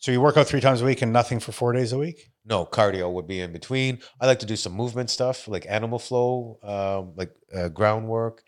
so 0.04 0.12
you 0.12 0.20
work 0.20 0.36
out 0.36 0.46
three 0.46 0.60
times 0.60 0.82
a 0.82 0.84
week 0.84 1.00
and 1.00 1.14
nothing 1.14 1.40
for 1.40 1.52
four 1.52 1.72
days 1.72 1.94
a 1.94 1.98
week? 1.98 2.30
No, 2.44 2.66
cardio 2.66 3.10
would 3.10 3.26
be 3.26 3.40
in 3.40 3.54
between. 3.54 4.00
I 4.20 4.26
like 4.26 4.40
to 4.40 4.46
do 4.46 4.54
some 4.54 4.74
movement 4.74 5.08
stuff 5.08 5.48
like 5.48 5.64
animal 5.66 5.98
flow, 5.98 6.58
um, 6.62 7.14
like 7.16 7.30
uh, 7.54 7.70
groundwork, 7.70 8.42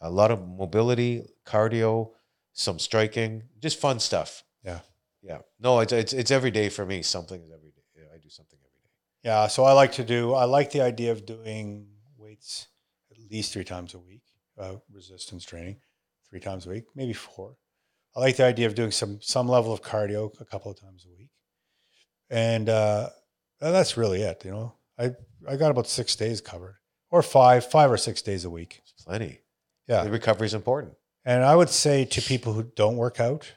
a 0.00 0.08
lot 0.08 0.30
of 0.30 0.48
mobility, 0.48 1.26
cardio, 1.44 2.12
some 2.54 2.78
striking, 2.78 3.42
just 3.60 3.78
fun 3.78 4.00
stuff. 4.00 4.42
Yeah. 4.64 4.78
Yeah. 5.22 5.40
No, 5.60 5.80
it's 5.80 5.92
it's, 5.92 6.14
it's 6.14 6.30
every 6.30 6.50
day 6.50 6.70
for 6.70 6.86
me. 6.86 7.02
Something 7.02 7.42
is 7.42 7.50
every 7.52 7.72
day. 7.72 7.82
Yeah, 7.94 8.04
I 8.14 8.16
do 8.16 8.30
something 8.30 8.58
every 8.58 8.80
day. 8.82 8.90
Yeah, 9.22 9.48
so 9.48 9.64
I 9.64 9.72
like 9.72 9.92
to 9.92 10.04
do. 10.04 10.32
I 10.32 10.44
like 10.44 10.70
the 10.70 10.80
idea 10.80 11.12
of 11.12 11.26
doing 11.26 11.88
weights 12.16 12.68
at 13.10 13.18
least 13.30 13.52
three 13.52 13.64
times 13.64 13.92
a 13.92 13.98
week, 13.98 14.22
uh, 14.58 14.76
resistance 14.90 15.44
training, 15.44 15.76
three 16.30 16.40
times 16.40 16.64
a 16.64 16.70
week, 16.70 16.84
maybe 16.96 17.12
four. 17.12 17.58
I 18.14 18.20
like 18.20 18.36
the 18.36 18.44
idea 18.44 18.66
of 18.66 18.74
doing 18.74 18.90
some 18.90 19.20
some 19.22 19.48
level 19.48 19.72
of 19.72 19.82
cardio 19.82 20.38
a 20.40 20.44
couple 20.44 20.70
of 20.70 20.78
times 20.80 21.06
a 21.06 21.10
week, 21.18 21.30
and 22.30 22.68
uh, 22.68 23.08
that's 23.60 23.96
really 23.96 24.22
it. 24.22 24.44
You 24.44 24.50
know, 24.50 24.74
I 24.98 25.12
I 25.48 25.56
got 25.56 25.70
about 25.70 25.86
six 25.88 26.14
days 26.16 26.40
covered, 26.40 26.76
or 27.10 27.22
five, 27.22 27.64
five 27.70 27.90
or 27.90 27.96
six 27.96 28.22
days 28.22 28.44
a 28.44 28.50
week. 28.50 28.80
It's 28.82 29.04
plenty. 29.04 29.40
Yeah, 29.88 30.04
The 30.04 30.10
recovery 30.10 30.46
is 30.46 30.54
important. 30.54 30.94
and 31.24 31.42
I 31.44 31.56
would 31.56 31.68
say 31.68 32.04
to 32.04 32.22
people 32.22 32.52
who 32.52 32.62
don't 32.62 32.96
work 32.96 33.18
out, 33.18 33.50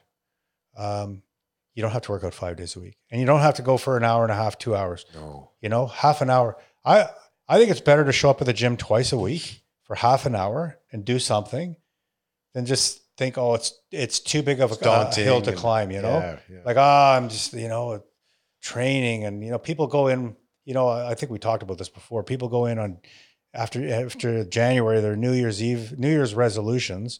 um, 0.75 1.21
you 1.75 1.81
don't 1.83 1.91
have 1.91 2.01
to 2.03 2.11
work 2.11 2.23
out 2.23 2.33
five 2.33 2.57
days 2.57 2.75
a 2.75 2.79
week, 2.79 2.97
and 3.11 3.19
you 3.21 3.27
don't 3.27 3.41
have 3.41 3.55
to 3.55 3.61
go 3.61 3.77
for 3.77 3.95
an 3.97 4.03
hour 4.03 4.23
and 4.23 4.31
a 4.31 4.35
half, 4.35 4.57
two 4.57 4.75
hours. 4.75 5.05
No. 5.13 5.51
You 5.61 5.69
know, 5.69 5.85
half 5.87 6.21
an 6.21 6.29
hour. 6.29 6.57
I 6.83 7.09
I 7.47 7.57
think 7.59 7.69
it's 7.71 7.81
better 7.81 8.03
to 8.05 8.11
show 8.11 8.29
up 8.29 8.41
at 8.41 8.47
the 8.47 8.53
gym 8.53 8.77
twice 8.77 9.11
a 9.11 9.17
week 9.17 9.61
for 9.83 9.95
half 9.95 10.25
an 10.25 10.33
hour 10.35 10.79
and 10.91 11.05
do 11.05 11.19
something 11.19 11.75
than 12.53 12.65
just 12.65 13.01
think, 13.17 13.37
oh, 13.37 13.53
it's 13.53 13.79
it's 13.91 14.19
too 14.19 14.41
big 14.41 14.59
of 14.59 14.71
a, 14.71 14.77
daunting 14.77 15.23
hill 15.23 15.41
to 15.41 15.53
climb. 15.53 15.91
You 15.91 16.01
know, 16.01 16.17
Yeah, 16.19 16.39
yeah. 16.49 16.59
like 16.65 16.77
ah, 16.77 17.15
I'm 17.15 17.29
just 17.29 17.53
you 17.53 17.67
know 17.67 18.03
training, 18.61 19.23
and 19.25 19.43
you 19.43 19.51
know 19.51 19.59
people 19.59 19.87
go 19.87 20.07
in. 20.07 20.35
You 20.65 20.73
know, 20.73 20.87
I 20.87 21.11
I 21.11 21.13
think 21.15 21.31
we 21.31 21.39
talked 21.39 21.63
about 21.63 21.77
this 21.77 21.89
before. 21.89 22.23
People 22.23 22.49
go 22.49 22.65
in 22.65 22.79
on 22.79 22.97
after 23.53 23.87
after 23.89 24.43
January, 24.43 25.01
their 25.01 25.15
New 25.15 25.31
Year's 25.31 25.63
Eve, 25.63 25.97
New 25.97 26.09
Year's 26.09 26.35
resolutions, 26.35 27.19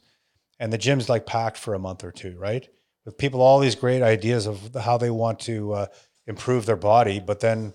and 0.60 0.72
the 0.72 0.78
gym's 0.78 1.10
like 1.10 1.26
packed 1.26 1.58
for 1.58 1.74
a 1.74 1.80
month 1.80 2.04
or 2.04 2.12
two, 2.12 2.38
right? 2.38 2.68
With 3.06 3.18
people 3.18 3.42
all 3.42 3.60
these 3.60 3.76
great 3.76 4.02
ideas 4.02 4.48
of 4.48 4.76
how 4.76 4.98
they 4.98 5.12
want 5.12 5.40
to 5.42 5.74
uh, 5.74 5.86
improve 6.28 6.66
their 6.66 6.76
body, 6.76 7.20
but 7.20 7.40
then 7.40 7.74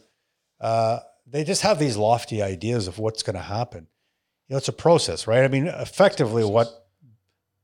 uh, 0.60 0.98
they 1.26 1.44
just 1.44 1.62
have 1.62 1.78
these 1.78 1.96
lofty 1.96 2.42
ideas 2.42 2.88
of 2.88 2.98
what's 2.98 3.22
going 3.22 3.36
to 3.36 3.42
happen. 3.42 3.86
You 4.48 4.54
know, 4.54 4.58
it's 4.58 4.68
a 4.68 4.72
process, 4.72 5.26
right? 5.26 5.44
I 5.44 5.48
mean, 5.48 5.68
effectively, 5.68 6.44
what 6.44 6.79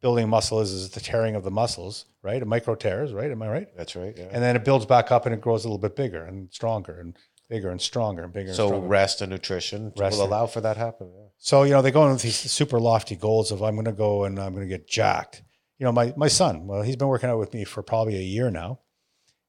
building 0.07 0.29
muscle 0.29 0.61
is 0.61 0.71
is 0.73 0.91
the 0.91 1.01
tearing 1.01 1.35
of 1.35 1.43
the 1.43 1.51
muscles, 1.51 2.07
right? 2.23 2.41
A 2.41 2.47
micro 2.47 2.77
tears, 2.77 3.13
right? 3.13 3.29
Am 3.29 3.43
I 3.43 3.49
right? 3.49 3.69
That's 3.77 3.97
right. 3.97 4.15
Yeah. 4.17 4.29
And 4.31 4.41
then 4.41 4.55
it 4.55 4.65
builds 4.65 4.87
back 4.87 5.11
up 5.11 5.27
and 5.27 5.35
it 5.35 5.41
grows 5.41 5.65
a 5.65 5.69
little 5.69 5.79
bit 5.87 5.97
bigger 5.97 6.23
and 6.25 6.49
stronger 6.53 7.01
and 7.01 7.17
bigger 7.49 7.71
and 7.71 7.81
stronger 7.81 8.23
and 8.23 8.33
bigger. 8.33 8.51
and 8.51 8.57
so 8.57 8.69
stronger. 8.69 8.87
rest 8.87 9.21
and 9.21 9.31
nutrition 9.33 9.93
Rest 9.97 10.17
will 10.17 10.25
and- 10.25 10.33
allow 10.33 10.47
for 10.47 10.61
that 10.61 10.75
to 10.75 10.79
happen. 10.79 11.11
Yeah. 11.13 11.27
So, 11.39 11.65
you 11.65 11.73
know, 11.73 11.83
they 11.83 11.91
go 11.91 12.09
into 12.09 12.23
these 12.23 12.37
super 12.37 12.79
lofty 12.79 13.17
goals 13.17 13.51
of 13.51 13.65
I'm 13.65 13.75
going 13.75 13.87
to 13.87 13.93
go 14.09 14.23
and 14.25 14.39
I'm 14.39 14.55
going 14.55 14.69
to 14.69 14.73
get 14.77 14.89
jacked. 14.89 15.43
You 15.79 15.87
know, 15.87 15.93
my, 15.93 16.15
my 16.17 16.29
son, 16.29 16.69
well, 16.69 16.83
he's 16.83 16.97
been 16.97 17.09
working 17.09 17.29
out 17.29 17.41
with 17.41 17.53
me 17.53 17.65
for 17.65 17.83
probably 17.83 18.17
a 18.17 18.23
year 18.23 18.49
now. 18.49 18.79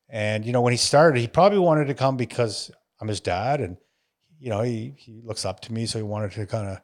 And, 0.10 0.44
you 0.44 0.54
know, 0.54 0.62
when 0.62 0.74
he 0.74 0.78
started, 0.78 1.20
he 1.20 1.28
probably 1.28 1.60
wanted 1.60 1.86
to 1.88 1.94
come 1.94 2.18
because 2.18 2.72
I'm 3.00 3.08
his 3.08 3.20
dad 3.22 3.62
and, 3.62 3.78
you 4.40 4.50
know, 4.50 4.62
he, 4.62 4.96
he 4.98 5.22
looks 5.24 5.46
up 5.46 5.60
to 5.62 5.72
me. 5.72 5.86
So 5.86 6.00
he 6.00 6.04
wanted 6.04 6.32
to 6.32 6.46
kind 6.48 6.68
of 6.68 6.80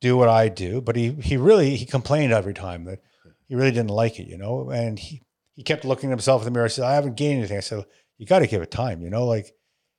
do 0.00 0.16
what 0.16 0.28
I 0.28 0.48
do. 0.48 0.80
But 0.80 0.96
he, 0.96 1.12
he 1.12 1.36
really, 1.36 1.76
he 1.76 1.86
complained 1.86 2.32
every 2.32 2.54
time 2.54 2.84
that 2.84 3.00
he 3.46 3.54
really 3.54 3.70
didn't 3.70 3.90
like 3.90 4.18
it, 4.18 4.26
you 4.28 4.38
know, 4.38 4.70
and 4.70 4.98
he, 4.98 5.22
he 5.54 5.62
kept 5.62 5.84
looking 5.84 6.10
at 6.10 6.12
himself 6.12 6.42
in 6.42 6.44
the 6.46 6.50
mirror. 6.50 6.66
I 6.66 6.68
said, 6.68 6.84
I 6.84 6.94
haven't 6.94 7.16
gained 7.16 7.38
anything. 7.38 7.56
I 7.56 7.60
said, 7.60 7.84
you 8.18 8.26
got 8.26 8.38
to 8.40 8.46
give 8.46 8.62
it 8.62 8.70
time, 8.70 9.02
you 9.02 9.10
know, 9.10 9.26
like 9.26 9.52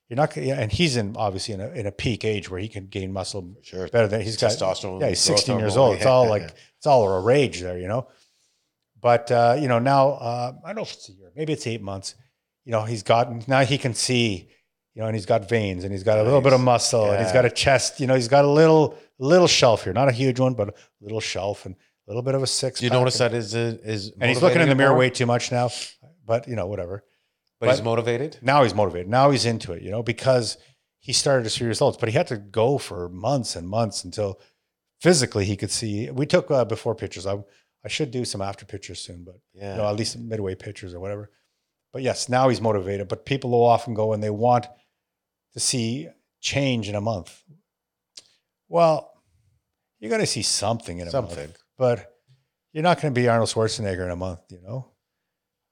you're 0.08 0.16
not, 0.16 0.34
gonna- 0.34 0.54
and 0.54 0.70
he's 0.72 0.96
in 0.96 1.14
obviously 1.16 1.54
in 1.54 1.60
a, 1.60 1.68
in 1.70 1.86
a 1.86 1.92
peak 1.92 2.24
age 2.24 2.50
where 2.50 2.60
he 2.60 2.68
can 2.68 2.86
gain 2.86 3.12
muscle 3.12 3.54
Sure. 3.62 3.88
better 3.88 4.08
than 4.08 4.20
he's 4.22 4.36
got 4.36 4.52
Testosterone. 4.52 5.00
yeah, 5.00 5.08
he's 5.10 5.20
16 5.20 5.58
years 5.58 5.76
old. 5.76 5.96
It's 5.96 6.06
all 6.06 6.28
like 6.28 6.54
it's 6.76 6.86
all 6.86 7.06
a 7.10 7.20
rage 7.20 7.60
there, 7.60 7.78
you 7.78 7.88
know. 7.88 8.08
But 9.00 9.30
uh, 9.32 9.56
you 9.60 9.66
know 9.68 9.78
now, 9.78 10.10
uh, 10.10 10.52
I 10.64 10.68
don't 10.68 10.76
know 10.76 10.82
if 10.82 10.92
it's 10.92 11.08
a 11.08 11.12
year, 11.12 11.32
maybe 11.34 11.52
it's 11.52 11.66
eight 11.66 11.82
months. 11.82 12.14
You 12.64 12.70
know, 12.72 12.82
he's 12.84 13.02
gotten 13.02 13.42
now 13.48 13.64
he 13.64 13.76
can 13.78 13.94
see, 13.94 14.48
you 14.94 15.02
know, 15.02 15.06
and 15.08 15.16
he's 15.16 15.26
got 15.26 15.48
veins 15.48 15.82
and 15.82 15.92
he's 15.92 16.04
got 16.04 16.18
a 16.18 16.22
little 16.22 16.40
bit 16.40 16.52
of 16.52 16.60
muscle 16.60 17.10
and 17.10 17.20
he's 17.22 17.32
got 17.32 17.44
a 17.44 17.50
chest. 17.50 17.98
You 17.98 18.06
know, 18.06 18.14
he's 18.14 18.28
got 18.28 18.44
a 18.44 18.48
little 18.50 18.96
little 19.22 19.46
shelf 19.48 19.84
here, 19.84 19.92
not 19.92 20.08
a 20.08 20.12
huge 20.12 20.40
one, 20.40 20.54
but 20.54 20.68
a 20.70 20.74
little 21.00 21.20
shelf 21.20 21.66
and 21.66 21.74
a 21.74 22.10
little 22.10 22.22
bit 22.22 22.34
of 22.34 22.42
a 22.42 22.46
six. 22.46 22.80
Do 22.80 22.86
you 22.86 22.90
notice 22.90 23.20
and, 23.20 23.32
that 23.32 23.36
is 23.36 23.54
is 23.54 24.12
And 24.20 24.28
he's 24.28 24.42
looking 24.42 24.60
in 24.60 24.68
the 24.68 24.74
mirror 24.74 24.90
more? 24.90 24.98
way 24.98 25.10
too 25.10 25.26
much 25.26 25.52
now. 25.52 25.70
But 26.24 26.48
you 26.48 26.56
know, 26.56 26.66
whatever. 26.66 27.04
but, 27.60 27.70
he's 27.70 27.82
motivated. 27.82 28.38
Now 28.42 28.62
he's 28.62 28.74
motivated. 28.74 29.08
Now 29.08 29.30
he's 29.30 29.44
into 29.46 29.72
it, 29.72 29.82
you 29.82 29.90
know, 29.90 30.02
because 30.02 30.58
he 30.98 31.12
started 31.12 31.44
to 31.44 31.50
see 31.50 31.64
results, 31.64 31.96
but 31.98 32.08
he 32.08 32.14
had 32.16 32.28
to 32.28 32.36
go 32.36 32.78
for 32.78 33.08
months 33.08 33.56
and 33.56 33.68
months 33.68 34.04
until 34.04 34.40
physically 35.00 35.44
he 35.44 35.56
could 35.56 35.70
see. 35.70 36.10
We 36.10 36.26
took 36.26 36.50
uh, 36.50 36.64
before 36.64 36.94
pictures. 36.94 37.26
I, 37.26 37.38
I 37.84 37.88
should 37.88 38.12
do 38.12 38.24
some 38.24 38.40
after 38.40 38.64
pictures 38.64 39.00
soon, 39.00 39.24
but 39.24 39.34
Yeah. 39.52 39.72
you 39.72 39.78
know, 39.78 39.88
at 39.88 39.96
least 39.96 40.16
midway 40.18 40.54
pictures 40.54 40.94
or 40.94 41.00
whatever. 41.00 41.30
But 41.92 42.02
yes, 42.02 42.28
now 42.28 42.48
he's 42.48 42.60
motivated. 42.60 43.08
But 43.08 43.26
people 43.26 43.50
will 43.50 43.64
often 43.64 43.94
go 43.94 44.12
and 44.12 44.22
they 44.22 44.30
want 44.30 44.66
to 45.54 45.60
see 45.60 46.08
change 46.40 46.88
in 46.88 46.94
a 46.94 47.00
month. 47.00 47.42
Well, 48.68 49.11
you're 50.02 50.10
going 50.10 50.20
to 50.20 50.26
see 50.26 50.42
something 50.42 50.98
in 50.98 51.06
a 51.06 51.10
Something. 51.10 51.36
month, 51.38 51.58
but 51.78 52.12
you're 52.72 52.82
not 52.82 53.00
going 53.00 53.14
to 53.14 53.18
be 53.20 53.28
Arnold 53.28 53.48
Schwarzenegger 53.48 54.04
in 54.04 54.10
a 54.10 54.16
month. 54.16 54.40
You 54.50 54.60
know, 54.60 54.88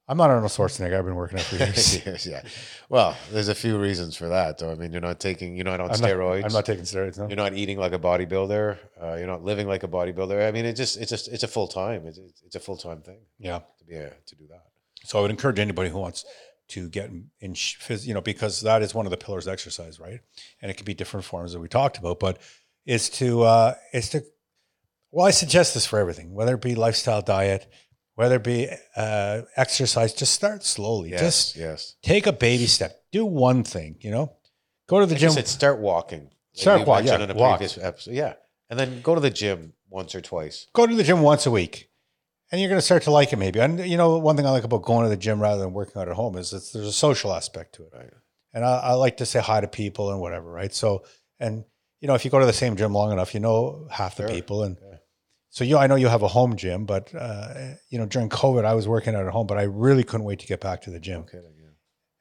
I'm 0.07 0.17
not 0.17 0.29
Arnold 0.29 0.51
Schwarzenegger. 0.51 0.97
I've 0.97 1.03
been 1.05 1.15
working 1.15 1.37
out 1.39 1.45
for 1.45 1.55
years. 1.63 2.05
Yes, 2.05 2.25
yeah. 2.25 2.41
Well, 2.89 3.17
there's 3.31 3.49
a 3.49 3.55
few 3.55 3.77
reasons 3.77 4.15
for 4.15 4.29
that, 4.29 4.57
though. 4.57 4.71
I 4.71 4.75
mean, 4.75 4.93
you're 4.93 5.01
not 5.01 5.19
taking, 5.19 5.55
you're 5.57 5.65
not 5.65 5.81
on 5.81 5.91
I'm 5.91 5.99
not- 5.99 6.09
steroids. 6.09 6.45
I'm 6.45 6.53
not 6.53 6.65
taking 6.65 6.85
steroids. 6.85 7.17
No. 7.17 7.27
you're 7.27 7.35
not 7.35 7.53
eating 7.53 7.77
like 7.77 7.91
a 7.93 7.99
bodybuilder. 7.99 8.77
Uh, 9.03 9.15
you're 9.15 9.27
not 9.27 9.43
living 9.43 9.67
like 9.67 9.83
a 9.83 9.87
bodybuilder. 9.89 10.47
I 10.47 10.51
mean, 10.51 10.63
it 10.65 10.73
just, 10.73 10.97
it's 10.97 11.09
just, 11.09 11.27
it's 11.27 11.43
a 11.43 11.47
full 11.49 11.67
time. 11.67 12.07
It's, 12.07 12.19
it's 12.45 12.55
a 12.55 12.59
full 12.61 12.77
time 12.77 13.01
thing 13.01 13.19
Yeah. 13.37 13.59
to 13.79 13.85
be 13.85 13.95
a, 13.95 14.13
to 14.27 14.35
do 14.35 14.47
that. 14.49 14.63
So 15.03 15.19
I 15.19 15.21
would 15.23 15.31
encourage 15.31 15.59
anybody 15.59 15.89
who 15.89 15.97
wants 15.99 16.23
to 16.69 16.87
get 16.87 17.09
in- 17.09 17.29
in, 17.41 17.53
you 18.01 18.13
know, 18.13 18.21
because 18.21 18.61
that 18.61 18.81
is 18.81 18.93
one 18.95 19.05
of 19.05 19.09
the 19.11 19.17
pillars 19.17 19.45
of 19.47 19.51
exercise, 19.53 19.99
right? 19.99 20.21
And 20.61 20.71
it 20.71 20.77
can 20.77 20.85
be 20.85 20.93
different 20.93 21.25
forms 21.25 21.51
that 21.51 21.59
we 21.59 21.67
talked 21.67 21.97
about, 21.97 22.19
but 22.19 22.37
is 22.85 23.09
to, 23.11 23.43
uh, 23.43 23.75
is 23.93 24.09
to, 24.09 24.23
well, 25.11 25.25
I 25.27 25.31
suggest 25.31 25.73
this 25.73 25.85
for 25.85 25.99
everything, 25.99 26.33
whether 26.33 26.55
it 26.55 26.61
be 26.61 26.75
lifestyle 26.75 27.21
diet, 27.21 27.67
whether 28.15 28.35
it 28.35 28.43
be 28.43 28.69
uh, 28.95 29.41
exercise, 29.55 30.13
just 30.13 30.33
start 30.33 30.63
slowly. 30.63 31.11
Yes, 31.11 31.21
Just 31.21 31.55
yes. 31.57 31.95
take 32.01 32.27
a 32.27 32.33
baby 32.33 32.65
step. 32.67 32.95
Do 33.11 33.25
one 33.25 33.63
thing, 33.63 33.97
you 34.01 34.11
know, 34.11 34.33
go 34.87 34.99
to 34.99 35.05
the 35.05 35.13
Like 35.13 35.21
gym. 35.21 35.31
said, 35.31 35.47
start 35.47 35.79
walking. 35.79 36.29
Start 36.53 36.81
you 36.81 36.85
walk- 36.85 37.05
yeah, 37.05 37.31
walk. 37.33 37.61
episode. 37.61 38.13
Yeah, 38.13 38.33
and 38.69 38.77
then 38.79 39.01
go 39.01 39.15
to 39.15 39.21
the 39.21 39.29
gym 39.29 39.73
once 39.89 40.13
or 40.15 40.21
twice. 40.21 40.67
go 40.73 40.85
to 40.87 40.95
the 40.95 41.03
gym 41.03 41.21
once 41.21 41.45
a 41.45 41.51
week 41.51 41.89
and 42.51 42.59
you're 42.59 42.69
going 42.69 42.77
to 42.79 42.85
start 42.85 43.03
to 43.03 43.11
like 43.11 43.31
it 43.33 43.37
maybe. 43.37 43.59
And 43.59 43.79
you 43.79 43.95
know, 43.97 44.17
one 44.17 44.35
thing 44.37 44.45
I 44.45 44.49
like 44.51 44.63
about 44.65 44.81
going 44.83 45.03
to 45.03 45.09
the 45.09 45.17
gym 45.17 45.41
rather 45.41 45.61
than 45.61 45.73
working 45.73 46.01
out 46.01 46.07
at 46.09 46.15
home 46.15 46.37
is 46.37 46.51
that 46.51 46.69
there's 46.73 46.87
a 46.87 46.91
social 46.93 47.33
aspect 47.33 47.75
to 47.75 47.83
it. 47.83 47.89
Right. 47.93 48.09
And 48.53 48.65
I, 48.65 48.77
I 48.77 48.93
like 48.93 49.17
to 49.17 49.25
say 49.25 49.39
hi 49.39 49.61
to 49.61 49.67
people 49.67 50.11
and 50.11 50.19
whatever, 50.19 50.51
right? 50.51 50.73
So, 50.73 51.03
and 51.39 51.63
you 52.01 52.07
know, 52.07 52.15
if 52.15 52.25
you 52.25 52.31
go 52.31 52.39
to 52.39 52.45
the 52.45 52.51
same 52.53 52.75
gym 52.75 52.93
long 52.93 53.11
enough, 53.13 53.33
you 53.33 53.39
know 53.39 53.87
half 53.89 54.15
the 54.17 54.23
Sure. 54.23 54.29
people. 54.35 54.63
And 54.63 54.77
Yeah. 54.81 54.97
so 55.49 55.63
you, 55.63 55.77
I 55.77 55.87
know 55.87 55.95
you 55.95 56.07
have 56.09 56.23
a 56.23 56.27
home 56.27 56.55
gym, 56.57 56.85
but 56.85 57.13
uh, 57.15 57.75
you 57.89 57.97
know, 57.97 58.05
during 58.05 58.27
COVID, 58.29 58.65
I 58.65 58.73
was 58.73 58.87
working 58.87 59.15
out 59.15 59.25
at 59.25 59.31
home, 59.31 59.47
but 59.47 59.57
I 59.57 59.63
really 59.63 60.03
couldn't 60.03 60.25
wait 60.25 60.39
to 60.39 60.47
get 60.47 60.59
back 60.59 60.81
to 60.81 60.89
the 60.89 60.99
gym. 60.99 61.21
Okay. 61.21 61.37
Yeah. 61.37 61.67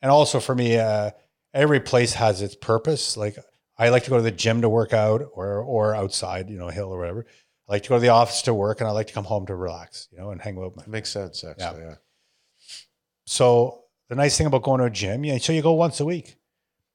And 0.02 0.10
also 0.10 0.38
for 0.40 0.54
me, 0.54 0.76
uh, 0.78 1.10
every 1.52 1.80
place 1.80 2.12
has 2.14 2.40
its 2.42 2.54
purpose. 2.54 3.16
Like 3.16 3.36
I 3.78 3.88
like 3.88 4.04
to 4.04 4.10
go 4.10 4.16
to 4.16 4.22
the 4.22 4.30
gym 4.30 4.60
to 4.62 4.68
work 4.68 4.92
out 4.92 5.22
or 5.34 5.58
or 5.62 5.94
outside, 5.94 6.48
you 6.50 6.58
know, 6.58 6.68
hill 6.68 6.92
or 6.92 6.98
whatever. 6.98 7.26
I 7.68 7.72
like 7.74 7.82
to 7.84 7.88
go 7.88 7.94
to 7.96 8.00
the 8.00 8.08
office 8.08 8.42
to 8.42 8.52
work, 8.54 8.80
and 8.80 8.88
I 8.88 8.92
like 8.92 9.06
to 9.06 9.12
come 9.12 9.24
home 9.24 9.46
to 9.46 9.54
relax, 9.54 10.08
you 10.10 10.18
know, 10.18 10.30
and 10.32 10.40
hang 10.42 10.58
out 10.58 10.74
with 10.74 10.76
my. 10.76 10.82
Makes 10.90 11.10
sense. 11.10 11.44
Actually, 11.44 11.82
yeah. 11.82 11.94
So 13.26 13.84
the 14.08 14.14
nice 14.16 14.36
thing 14.36 14.46
about 14.46 14.62
going 14.62 14.80
to 14.80 14.86
a 14.86 14.90
gym, 14.90 15.24
yeah, 15.24 15.38
so 15.38 15.52
you 15.52 15.62
go 15.62 15.72
once 15.74 16.00
a 16.00 16.04
week 16.04 16.36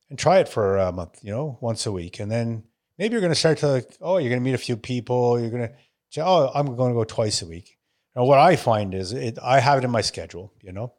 and 0.09 0.19
try 0.19 0.39
it 0.39 0.49
for 0.49 0.77
a 0.77 0.91
month, 0.91 1.19
you 1.23 1.31
know, 1.31 1.57
once 1.61 1.86
a 1.86 1.91
week, 1.91 2.19
and 2.19 2.29
then 2.31 2.63
maybe 2.97 3.13
you're 3.13 3.21
going 3.21 3.31
to 3.33 3.39
start 3.39 3.59
to 3.59 3.67
like, 3.67 3.97
oh, 4.01 4.17
you're 4.17 4.29
going 4.29 4.41
to 4.41 4.45
meet 4.45 4.55
a 4.55 4.59
few 4.59 4.77
people. 4.77 5.39
You're 5.39 5.49
going 5.49 5.67
to 5.67 5.73
say, 6.09 6.21
oh, 6.23 6.51
I'm 6.53 6.75
going 6.75 6.91
to 6.91 6.95
go 6.95 7.03
twice 7.03 7.41
a 7.41 7.45
week. 7.47 7.77
Now, 8.15 8.23
what 8.23 8.39
I 8.39 8.55
find 8.55 8.93
is 8.93 9.11
it, 9.11 9.37
I 9.43 9.59
have 9.59 9.79
it 9.79 9.83
in 9.83 9.91
my 9.91 10.01
schedule, 10.01 10.53
you 10.61 10.71
know, 10.71 10.93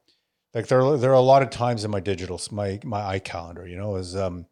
like 0.53 0.68
there 0.68 0.80
are, 0.82 0.97
there 0.97 1.11
are 1.11 1.14
a 1.14 1.20
lot 1.20 1.42
of 1.42 1.51
times 1.51 1.84
in 1.84 1.90
my 1.90 2.01
digital, 2.01 2.40
my 2.51 2.78
my 2.84 3.18
iCalendar, 3.18 3.68
you 3.68 3.76
know, 3.76 3.97
is 3.97 4.14
um 4.16 4.47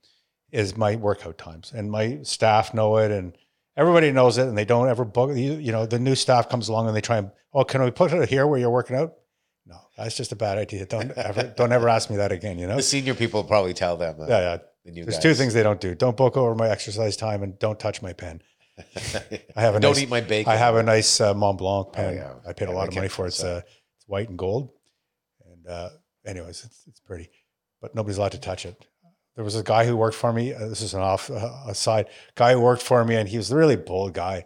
is 0.52 0.76
my 0.76 0.96
workout 0.96 1.36
times, 1.36 1.72
and 1.74 1.90
my 1.90 2.20
staff 2.22 2.72
know 2.72 2.96
it, 2.98 3.10
and 3.10 3.36
everybody 3.76 4.12
knows 4.12 4.38
it, 4.38 4.46
and 4.46 4.56
they 4.56 4.64
don't 4.64 4.88
ever 4.88 5.04
book. 5.04 5.30
You, 5.36 5.54
you 5.54 5.72
know, 5.72 5.84
the 5.84 5.98
new 5.98 6.14
staff 6.14 6.48
comes 6.48 6.68
along 6.68 6.86
and 6.86 6.96
they 6.96 7.00
try 7.00 7.18
and, 7.18 7.30
oh, 7.52 7.64
can 7.64 7.82
we 7.82 7.90
put 7.90 8.12
it 8.12 8.28
here 8.28 8.46
where 8.46 8.58
you're 8.58 8.70
working 8.70 8.96
out? 8.96 9.14
No, 9.66 9.76
that's 9.96 10.16
just 10.16 10.32
a 10.32 10.36
bad 10.36 10.58
idea. 10.58 10.86
Don't 10.86 11.10
ever 11.12 11.42
don't 11.42 11.72
ever 11.72 11.88
ask 11.88 12.10
me 12.10 12.16
that 12.16 12.32
again. 12.32 12.58
You 12.58 12.66
know, 12.66 12.76
The 12.76 12.82
senior 12.82 13.14
people 13.14 13.44
probably 13.44 13.74
tell 13.74 13.96
them. 13.96 14.18
That, 14.18 14.28
yeah, 14.28 14.40
yeah. 14.40 14.58
The 14.84 14.90
new 14.92 15.04
There's 15.04 15.16
guys. 15.16 15.22
two 15.22 15.34
things 15.34 15.54
they 15.54 15.62
don't 15.62 15.80
do. 15.80 15.94
Don't 15.94 16.16
book 16.16 16.36
over 16.36 16.54
my 16.54 16.68
exercise 16.68 17.16
time, 17.16 17.42
and 17.42 17.58
don't 17.58 17.78
touch 17.80 18.02
my 18.02 18.12
pen. 18.12 18.42
I 19.56 19.60
have 19.60 19.76
a 19.76 19.80
Don't 19.80 19.92
nice- 19.92 20.02
eat 20.02 20.08
my 20.10 20.20
bacon. 20.20 20.52
I 20.52 20.56
have 20.56 20.76
a 20.76 20.82
nice 20.82 21.20
uh, 21.20 21.32
Mont 21.34 21.58
Blanc 21.58 21.92
pen. 21.92 22.16
yeah. 22.16 22.34
I 22.46 22.52
paid 22.52 22.68
a 22.68 22.72
lot 22.72 22.88
of 22.88 22.94
money 22.94 23.08
for 23.08 23.24
it. 23.24 23.28
It's, 23.28 23.42
uh, 23.44 23.62
it's 23.96 24.08
white 24.08 24.28
and 24.28 24.36
gold. 24.38 24.70
And 25.46 25.66
uh, 25.66 25.88
anyways, 26.26 26.64
it's, 26.64 26.84
it's 26.88 27.00
pretty, 27.00 27.30
but 27.80 27.94
nobody's 27.94 28.18
allowed 28.18 28.32
to 28.32 28.40
touch 28.40 28.66
it. 28.66 28.84
There 29.36 29.44
was 29.44 29.56
a 29.56 29.62
guy 29.62 29.84
who 29.86 29.96
worked 29.96 30.16
for 30.16 30.32
me. 30.32 30.52
Uh, 30.52 30.68
this 30.68 30.80
is 30.82 30.92
an 30.94 31.00
off 31.00 31.30
uh, 31.30 31.50
aside. 31.66 32.08
Guy 32.34 32.52
who 32.52 32.60
worked 32.60 32.82
for 32.82 33.04
me, 33.04 33.14
and 33.16 33.28
he 33.28 33.36
was 33.36 33.50
a 33.50 33.56
really 33.56 33.76
bold 33.76 34.12
guy. 34.12 34.44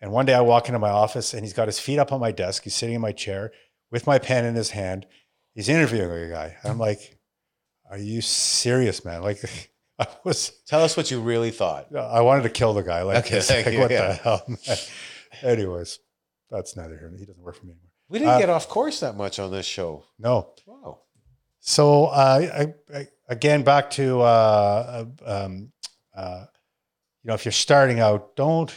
And 0.00 0.12
one 0.12 0.26
day 0.26 0.34
I 0.34 0.40
walk 0.40 0.68
into 0.68 0.78
my 0.78 0.90
office, 0.90 1.34
and 1.34 1.44
he's 1.44 1.52
got 1.54 1.68
his 1.68 1.78
feet 1.78 1.98
up 1.98 2.12
on 2.12 2.20
my 2.20 2.32
desk. 2.32 2.64
He's 2.64 2.74
sitting 2.74 2.94
in 2.94 3.00
my 3.00 3.12
chair 3.12 3.52
with 3.90 4.06
my 4.06 4.18
pen 4.18 4.44
in 4.44 4.54
his 4.54 4.70
hand. 4.70 5.06
He's 5.54 5.68
interviewing 5.68 6.10
a 6.10 6.28
guy. 6.30 6.56
I'm 6.64 6.78
like, 6.78 7.17
"Are 7.90 7.98
you 7.98 8.20
serious, 8.20 9.04
man?" 9.04 9.22
Like, 9.22 9.38
I 9.98 10.06
was. 10.24 10.50
Tell 10.66 10.82
us 10.82 10.96
what 10.96 11.10
you 11.10 11.20
really 11.20 11.50
thought. 11.50 11.94
I 11.96 12.20
wanted 12.20 12.42
to 12.44 12.50
kill 12.50 12.74
the 12.74 12.82
guy. 12.82 13.02
Like, 13.02 13.26
Okay, 13.26 13.40
like, 13.64 13.72
you, 13.72 13.80
what 13.80 13.90
yeah. 13.90 14.08
the 14.08 14.14
hell? 14.14 14.42
man? 14.48 14.58
Anyways, 15.42 15.98
that's 16.50 16.76
neither 16.76 16.96
here. 16.98 17.12
He 17.18 17.24
doesn't 17.26 17.42
work 17.42 17.56
for 17.56 17.66
me 17.66 17.72
anymore. 17.72 17.84
We 18.08 18.18
didn't 18.20 18.34
Uh, 18.34 18.38
get 18.38 18.48
off 18.50 18.68
course 18.68 19.00
that 19.00 19.16
much 19.16 19.38
on 19.38 19.50
this 19.50 19.66
show. 19.66 20.04
No. 20.18 20.52
Wow. 20.66 21.00
So 21.60 22.06
uh, 22.06 22.66
I, 22.92 22.96
I, 22.96 23.06
again, 23.28 23.62
back 23.62 23.90
to 23.90 24.20
uh, 24.20 25.04
uh, 25.26 25.44
um, 25.44 25.72
uh, 26.16 26.44
you 27.22 27.28
know, 27.28 27.34
if 27.34 27.44
you're 27.44 27.52
starting 27.52 28.00
out, 28.00 28.34
don't 28.36 28.72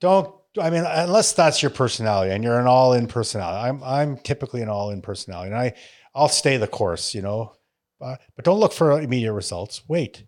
don't. 0.00 0.34
I 0.60 0.70
mean, 0.70 0.84
unless 0.86 1.32
that's 1.34 1.62
your 1.62 1.70
personality 1.70 2.32
and 2.32 2.42
you're 2.42 2.58
an 2.58 2.66
all-in 2.66 3.06
personality. 3.06 3.68
I'm 3.68 3.82
I'm 3.82 4.16
typically 4.18 4.60
an 4.62 4.68
all-in 4.68 5.00
personality, 5.02 5.52
and 5.52 5.58
I 5.60 5.74
I'll 6.14 6.28
stay 6.28 6.56
the 6.56 6.66
course. 6.66 7.14
You 7.14 7.22
know, 7.22 7.52
uh, 8.00 8.16
but 8.36 8.44
don't 8.44 8.60
look 8.60 8.72
for 8.72 9.00
immediate 9.00 9.32
results. 9.32 9.82
Wait. 9.88 10.24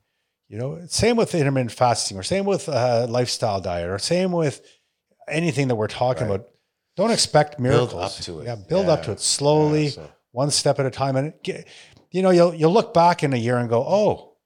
You 0.49 0.59
know, 0.59 0.81
same 0.89 1.17
with 1.17 1.35
intermittent 1.35 1.71
fasting, 1.73 2.19
or 2.19 2.23
same 2.25 2.45
with 2.45 2.69
uh, 2.69 3.07
lifestyle 3.09 3.61
diet, 3.61 3.89
or 3.89 3.99
same 4.01 4.33
with 4.33 4.61
anything 5.29 5.69
that 5.69 5.77
we're 5.77 5.87
talking 5.87 6.27
Right. 6.27 6.37
about. 6.37 6.49
Don't 6.97 7.13
expect 7.13 7.61
miracles. 7.61 7.93
Build 7.93 8.03
up 8.03 8.13
to 8.13 8.41
it. 8.41 8.45
Yeah, 8.47 8.57
build 8.69 8.89
up 8.89 9.03
to 9.05 9.13
it 9.13 9.21
slowly, 9.21 9.85
Yeah, 9.85 9.91
so- 9.91 10.11
one 10.33 10.51
step 10.51 10.79
at 10.81 10.87
a 10.87 10.91
time, 10.91 11.15
and 11.17 11.33
get- 11.45 11.67
you 12.11 12.23
know, 12.23 12.31
you'll 12.31 12.53
you'll 12.55 12.73
look 12.73 12.93
back 12.93 13.23
in 13.23 13.33
a 13.33 13.37
year 13.37 13.59
and 13.59 13.69
go, 13.69 13.85
"Oh, 13.87 14.37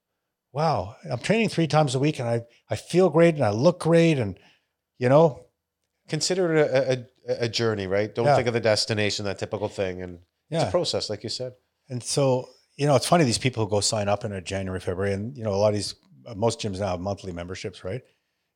wow, 0.53 0.97
I'm 1.11 1.19
training 1.21 1.49
three 1.49 1.67
times 1.67 1.95
a 1.95 1.99
week, 1.99 2.19
and 2.19 2.29
I 2.29 2.43
I 2.69 2.77
feel 2.77 3.09
great, 3.09 3.35
and 3.37 3.45
I 3.45 3.51
look 3.51 3.81
great, 3.81 4.19
and 4.19 4.39
you 4.99 5.09
know, 5.09 5.47
consider 6.09 6.55
it 6.55 6.71
a, 6.71 6.93
a, 6.93 7.45
a 7.45 7.49
journey, 7.49 7.87
right? 7.87 8.15
Don't 8.15 8.27
Yeah. 8.27 8.37
think 8.37 8.49
of 8.49 8.55
the 8.55 8.61
destination, 8.61 9.25
that 9.25 9.39
typical 9.39 9.69
thing, 9.69 10.03
and 10.03 10.15
it's 10.51 10.63
yeah." 10.63 10.69
a 10.69 10.71
process, 10.71 11.09
like 11.09 11.23
you 11.23 11.31
said. 11.31 11.55
And 11.89 12.03
so, 12.03 12.51
you 12.77 12.87
know, 12.87 12.97
it's 12.97 13.07
funny 13.07 13.25
these 13.25 13.39
people 13.39 13.65
who 13.65 13.71
go 13.71 13.81
sign 13.81 14.09
up 14.09 14.25
in 14.25 14.33
a 14.33 14.41
January, 14.41 14.81
February, 14.81 15.13
and 15.15 15.37
you 15.37 15.45
know, 15.45 15.53
a 15.53 15.57
lot 15.57 15.69
of 15.69 15.75
these 15.75 15.95
uh, 16.27 16.35
most 16.35 16.61
gyms 16.61 16.81
now 16.81 16.89
have 16.89 17.01
monthly 17.01 17.33
memberships, 17.33 17.85
right? 17.85 18.03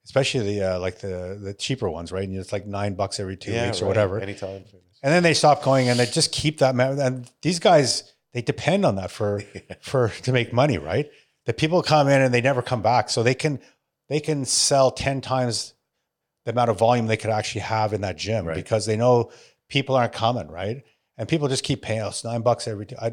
Especially 0.04 0.40
the 0.54 0.74
uh, 0.74 0.78
like 0.80 0.98
the 1.00 1.38
the 1.42 1.54
cheaper 1.54 1.88
ones, 1.90 2.10
right? 2.12 2.26
And 2.26 2.36
it's 2.36 2.52
like 2.52 2.66
nine 2.66 2.94
bucks 2.94 3.20
every 3.20 3.36
two 3.36 3.52
weeks 3.52 3.80
or 3.80 3.84
right. 3.84 3.88
whatever. 3.88 4.20
Anytime. 4.20 4.64
And 5.02 5.12
then 5.14 5.22
they 5.22 5.34
stop 5.34 5.62
going, 5.62 5.88
and 5.88 5.98
they 5.98 6.06
just 6.06 6.32
keep 6.32 6.58
that. 6.58 6.74
mem- 6.74 6.98
And 6.98 7.30
these 7.42 7.60
guys, 7.60 8.12
they 8.32 8.42
depend 8.42 8.84
on 8.84 8.96
that 8.96 9.10
for 9.10 9.42
for 9.80 10.08
to 10.22 10.32
make 10.32 10.52
money, 10.52 10.78
right? 10.78 11.10
The 11.46 11.52
people 11.52 11.82
come 11.82 12.08
in 12.08 12.20
and 12.20 12.32
they 12.34 12.40
never 12.40 12.62
come 12.62 12.82
back, 12.82 13.10
so 13.10 13.22
they 13.22 13.34
can 13.34 13.60
they 14.08 14.20
can 14.20 14.44
sell 14.44 14.90
ten 14.90 15.20
times 15.20 15.74
the 16.44 16.52
amount 16.52 16.70
of 16.70 16.78
volume 16.78 17.06
they 17.06 17.16
could 17.18 17.30
actually 17.30 17.60
have 17.60 17.92
in 17.92 18.00
that 18.00 18.16
gym 18.16 18.46
Right. 18.46 18.56
because 18.56 18.86
they 18.86 18.96
know 18.96 19.30
people 19.68 19.94
aren't 19.94 20.12
coming, 20.14 20.48
right? 20.48 20.82
And 21.18 21.28
people 21.28 21.48
just 21.48 21.64
keep 21.64 21.82
paying 21.82 22.00
us 22.00 22.22
nine 22.24 22.42
bucks 22.42 22.68
every 22.68 22.86
day. 22.86 22.96
I, 23.00 23.06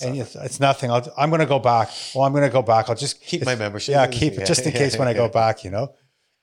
and 0.00 0.16
it's, 0.16 0.36
it's 0.36 0.60
nothing. 0.60 0.92
I'll, 0.92 1.06
I'm 1.18 1.28
going 1.28 1.40
to 1.40 1.46
go 1.46 1.58
back. 1.58 1.90
Well, 2.14 2.24
I'm 2.24 2.32
going 2.32 2.44
to 2.44 2.52
go 2.52 2.62
back. 2.62 2.88
I'll 2.88 2.94
just 2.94 3.20
Keep 3.20 3.44
my 3.44 3.56
membership. 3.56 3.92
Yeah, 3.92 4.06
keep 4.06 4.34
it 4.34 4.46
just 4.46 4.64
in 4.64 4.72
case 4.82 4.96
when 4.96 5.08
I 5.08 5.12
go 5.12 5.28
back. 5.28 5.64
You 5.64 5.70
know, 5.70 5.92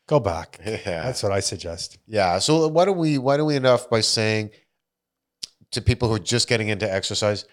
go 0.07 0.19
back. 0.19 0.59
yeah. 0.65 1.03
That's 1.03 1.23
what 1.23 1.31
I 1.31 1.39
suggest. 1.39 1.97
Yeah. 2.05 2.39
So 2.39 2.67
why 2.67 2.83
don't 2.83 2.97
we 2.97 3.17
why 3.17 3.37
don't 3.37 3.47
we 3.47 3.55
end 3.55 3.65
off 3.65 3.89
by 3.89 4.01
saying 4.01 4.51
to 5.71 5.81
people 5.81 6.09
who 6.09 6.15
are 6.15 6.19
just 6.19 6.49
getting 6.49 6.67
into 6.67 6.91
exercise, 6.91 7.45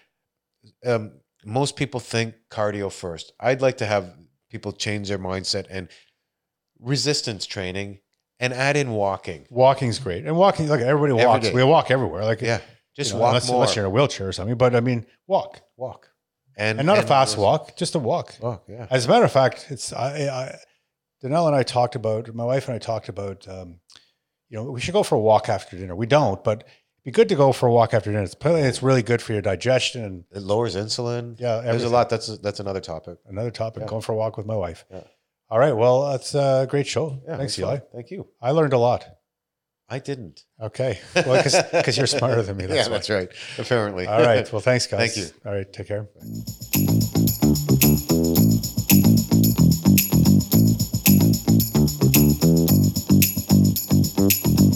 um, 0.85 1.13
most 1.45 1.77
people 1.77 2.01
think 2.01 2.35
cardio 2.51 2.91
first. 2.91 3.31
I'd 3.39 3.61
like 3.61 3.77
to 3.77 3.85
have 3.85 4.13
people 4.49 4.73
change 4.73 5.07
their 5.07 5.19
mindset 5.19 5.67
and 5.69 5.87
resistance 6.79 7.45
training 7.45 7.99
and 8.39 8.53
add 8.53 8.75
in 8.75 8.91
walking. 8.91 9.47
Walking's 9.49 9.99
great, 9.99 10.25
and 10.25 10.35
walking. 10.35 10.67
Look, 10.67 10.81
everybody 10.81 11.13
walks. 11.13 11.47
day. 11.47 11.53
We 11.53 11.63
walk 11.63 11.91
everywhere. 11.91 12.25
Like 12.25 12.41
Yeah. 12.41 12.59
You 12.95 13.03
Just 13.03 13.13
know, 13.13 13.19
walk 13.21 13.29
unless, 13.29 13.47
more. 13.47 13.55
unless 13.55 13.75
you're 13.75 13.85
in 13.85 13.91
a 13.91 13.93
wheelchair 13.93 14.27
or 14.27 14.31
something. 14.31 14.55
But 14.57 14.75
I 14.75 14.79
mean, 14.79 15.05
walk, 15.27 15.61
walk. 15.77 16.09
And, 16.55 16.79
and 16.79 16.85
not 16.85 16.99
a 16.99 17.03
fast 17.03 17.37
walk, 17.37 17.75
just 17.75 17.95
a 17.95 17.99
walk. 17.99 18.35
Walk. 18.39 18.65
Yeah. 18.67 18.85
As 18.91 19.05
a 19.05 19.09
matter 19.09 19.25
of 19.25 19.31
fact, 19.31 19.67
it's 19.71 19.91
I, 19.91 20.27
I 20.27 20.59
Danelle 21.23 21.47
and 21.47 21.55
I 21.55 21.63
talked 21.63 21.95
about 21.95 22.33
my 22.35 22.43
wife 22.45 22.67
and 22.67 22.75
I 22.75 22.79
talked 22.79 23.09
about 23.09 23.47
um, 23.47 23.79
you 24.49 24.57
know 24.57 24.69
we 24.71 24.79
should 24.79 24.93
go 24.93 25.01
for 25.03 25.15
a 25.15 25.19
walk 25.19 25.49
after 25.49 25.75
dinner. 25.77 25.95
We 25.95 26.05
don't, 26.05 26.43
but 26.43 26.59
it'd 26.59 26.65
be 27.05 27.11
good 27.11 27.29
to 27.29 27.35
go 27.35 27.53
for 27.53 27.65
a 27.67 27.71
walk 27.71 27.95
after 27.95 28.11
dinner. 28.11 28.21
It's 28.23 28.35
it's 28.39 28.83
really 28.83 29.01
good 29.01 29.19
for 29.21 29.33
your 29.33 29.41
digestion 29.41 30.03
and 30.03 30.23
It 30.31 30.43
lowers 30.43 30.75
insulin. 30.75 31.39
yeah, 31.39 31.61
There's 31.61 31.83
a 31.85 31.89
lot. 31.89 32.09
That's 32.09 32.37
that's 32.37 32.59
another 32.59 32.81
topic. 32.81 33.17
Another 33.25 33.49
topic. 33.51 33.81
Yeah. 33.81 33.87
Going 33.87 34.01
for 34.03 34.11
a 34.11 34.15
walk 34.15 34.37
with 34.37 34.45
my 34.45 34.55
wife. 34.55 34.85
Yeah. 34.91 35.01
All 35.49 35.57
right. 35.57 35.73
Well, 35.75 36.11
that's 36.11 36.35
a 36.35 36.67
great 36.69 36.85
show. 36.85 37.19
Yeah. 37.27 37.37
Thanks. 37.37 37.57
Eli. 37.57 37.79
Thank 37.93 38.11
you. 38.11 38.27
I 38.39 38.51
learned 38.51 38.73
a 38.73 38.77
lot. 38.77 39.05
I 39.93 39.99
didn't. 39.99 40.45
Okay. 40.59 40.99
Well, 41.15 41.37
because 41.43 41.95
you're 41.99 42.07
smarter 42.07 42.41
than 42.41 42.57
me. 42.57 42.65
That's 42.67 42.75
yeah, 42.75 42.91
why. 42.91 42.97
that's 42.97 43.11
right. 43.11 43.29
Apparently. 43.59 44.07
All 44.07 44.23
right. 44.23 44.51
Well, 44.51 44.59
thanks, 44.59 44.87
guys. 44.87 45.13
Thank 45.13 45.27
you. 45.27 45.31
All 45.45 45.53
right. 45.53 45.71
Take 45.71 45.87
care. 45.87 46.07
Bye. 54.57 54.69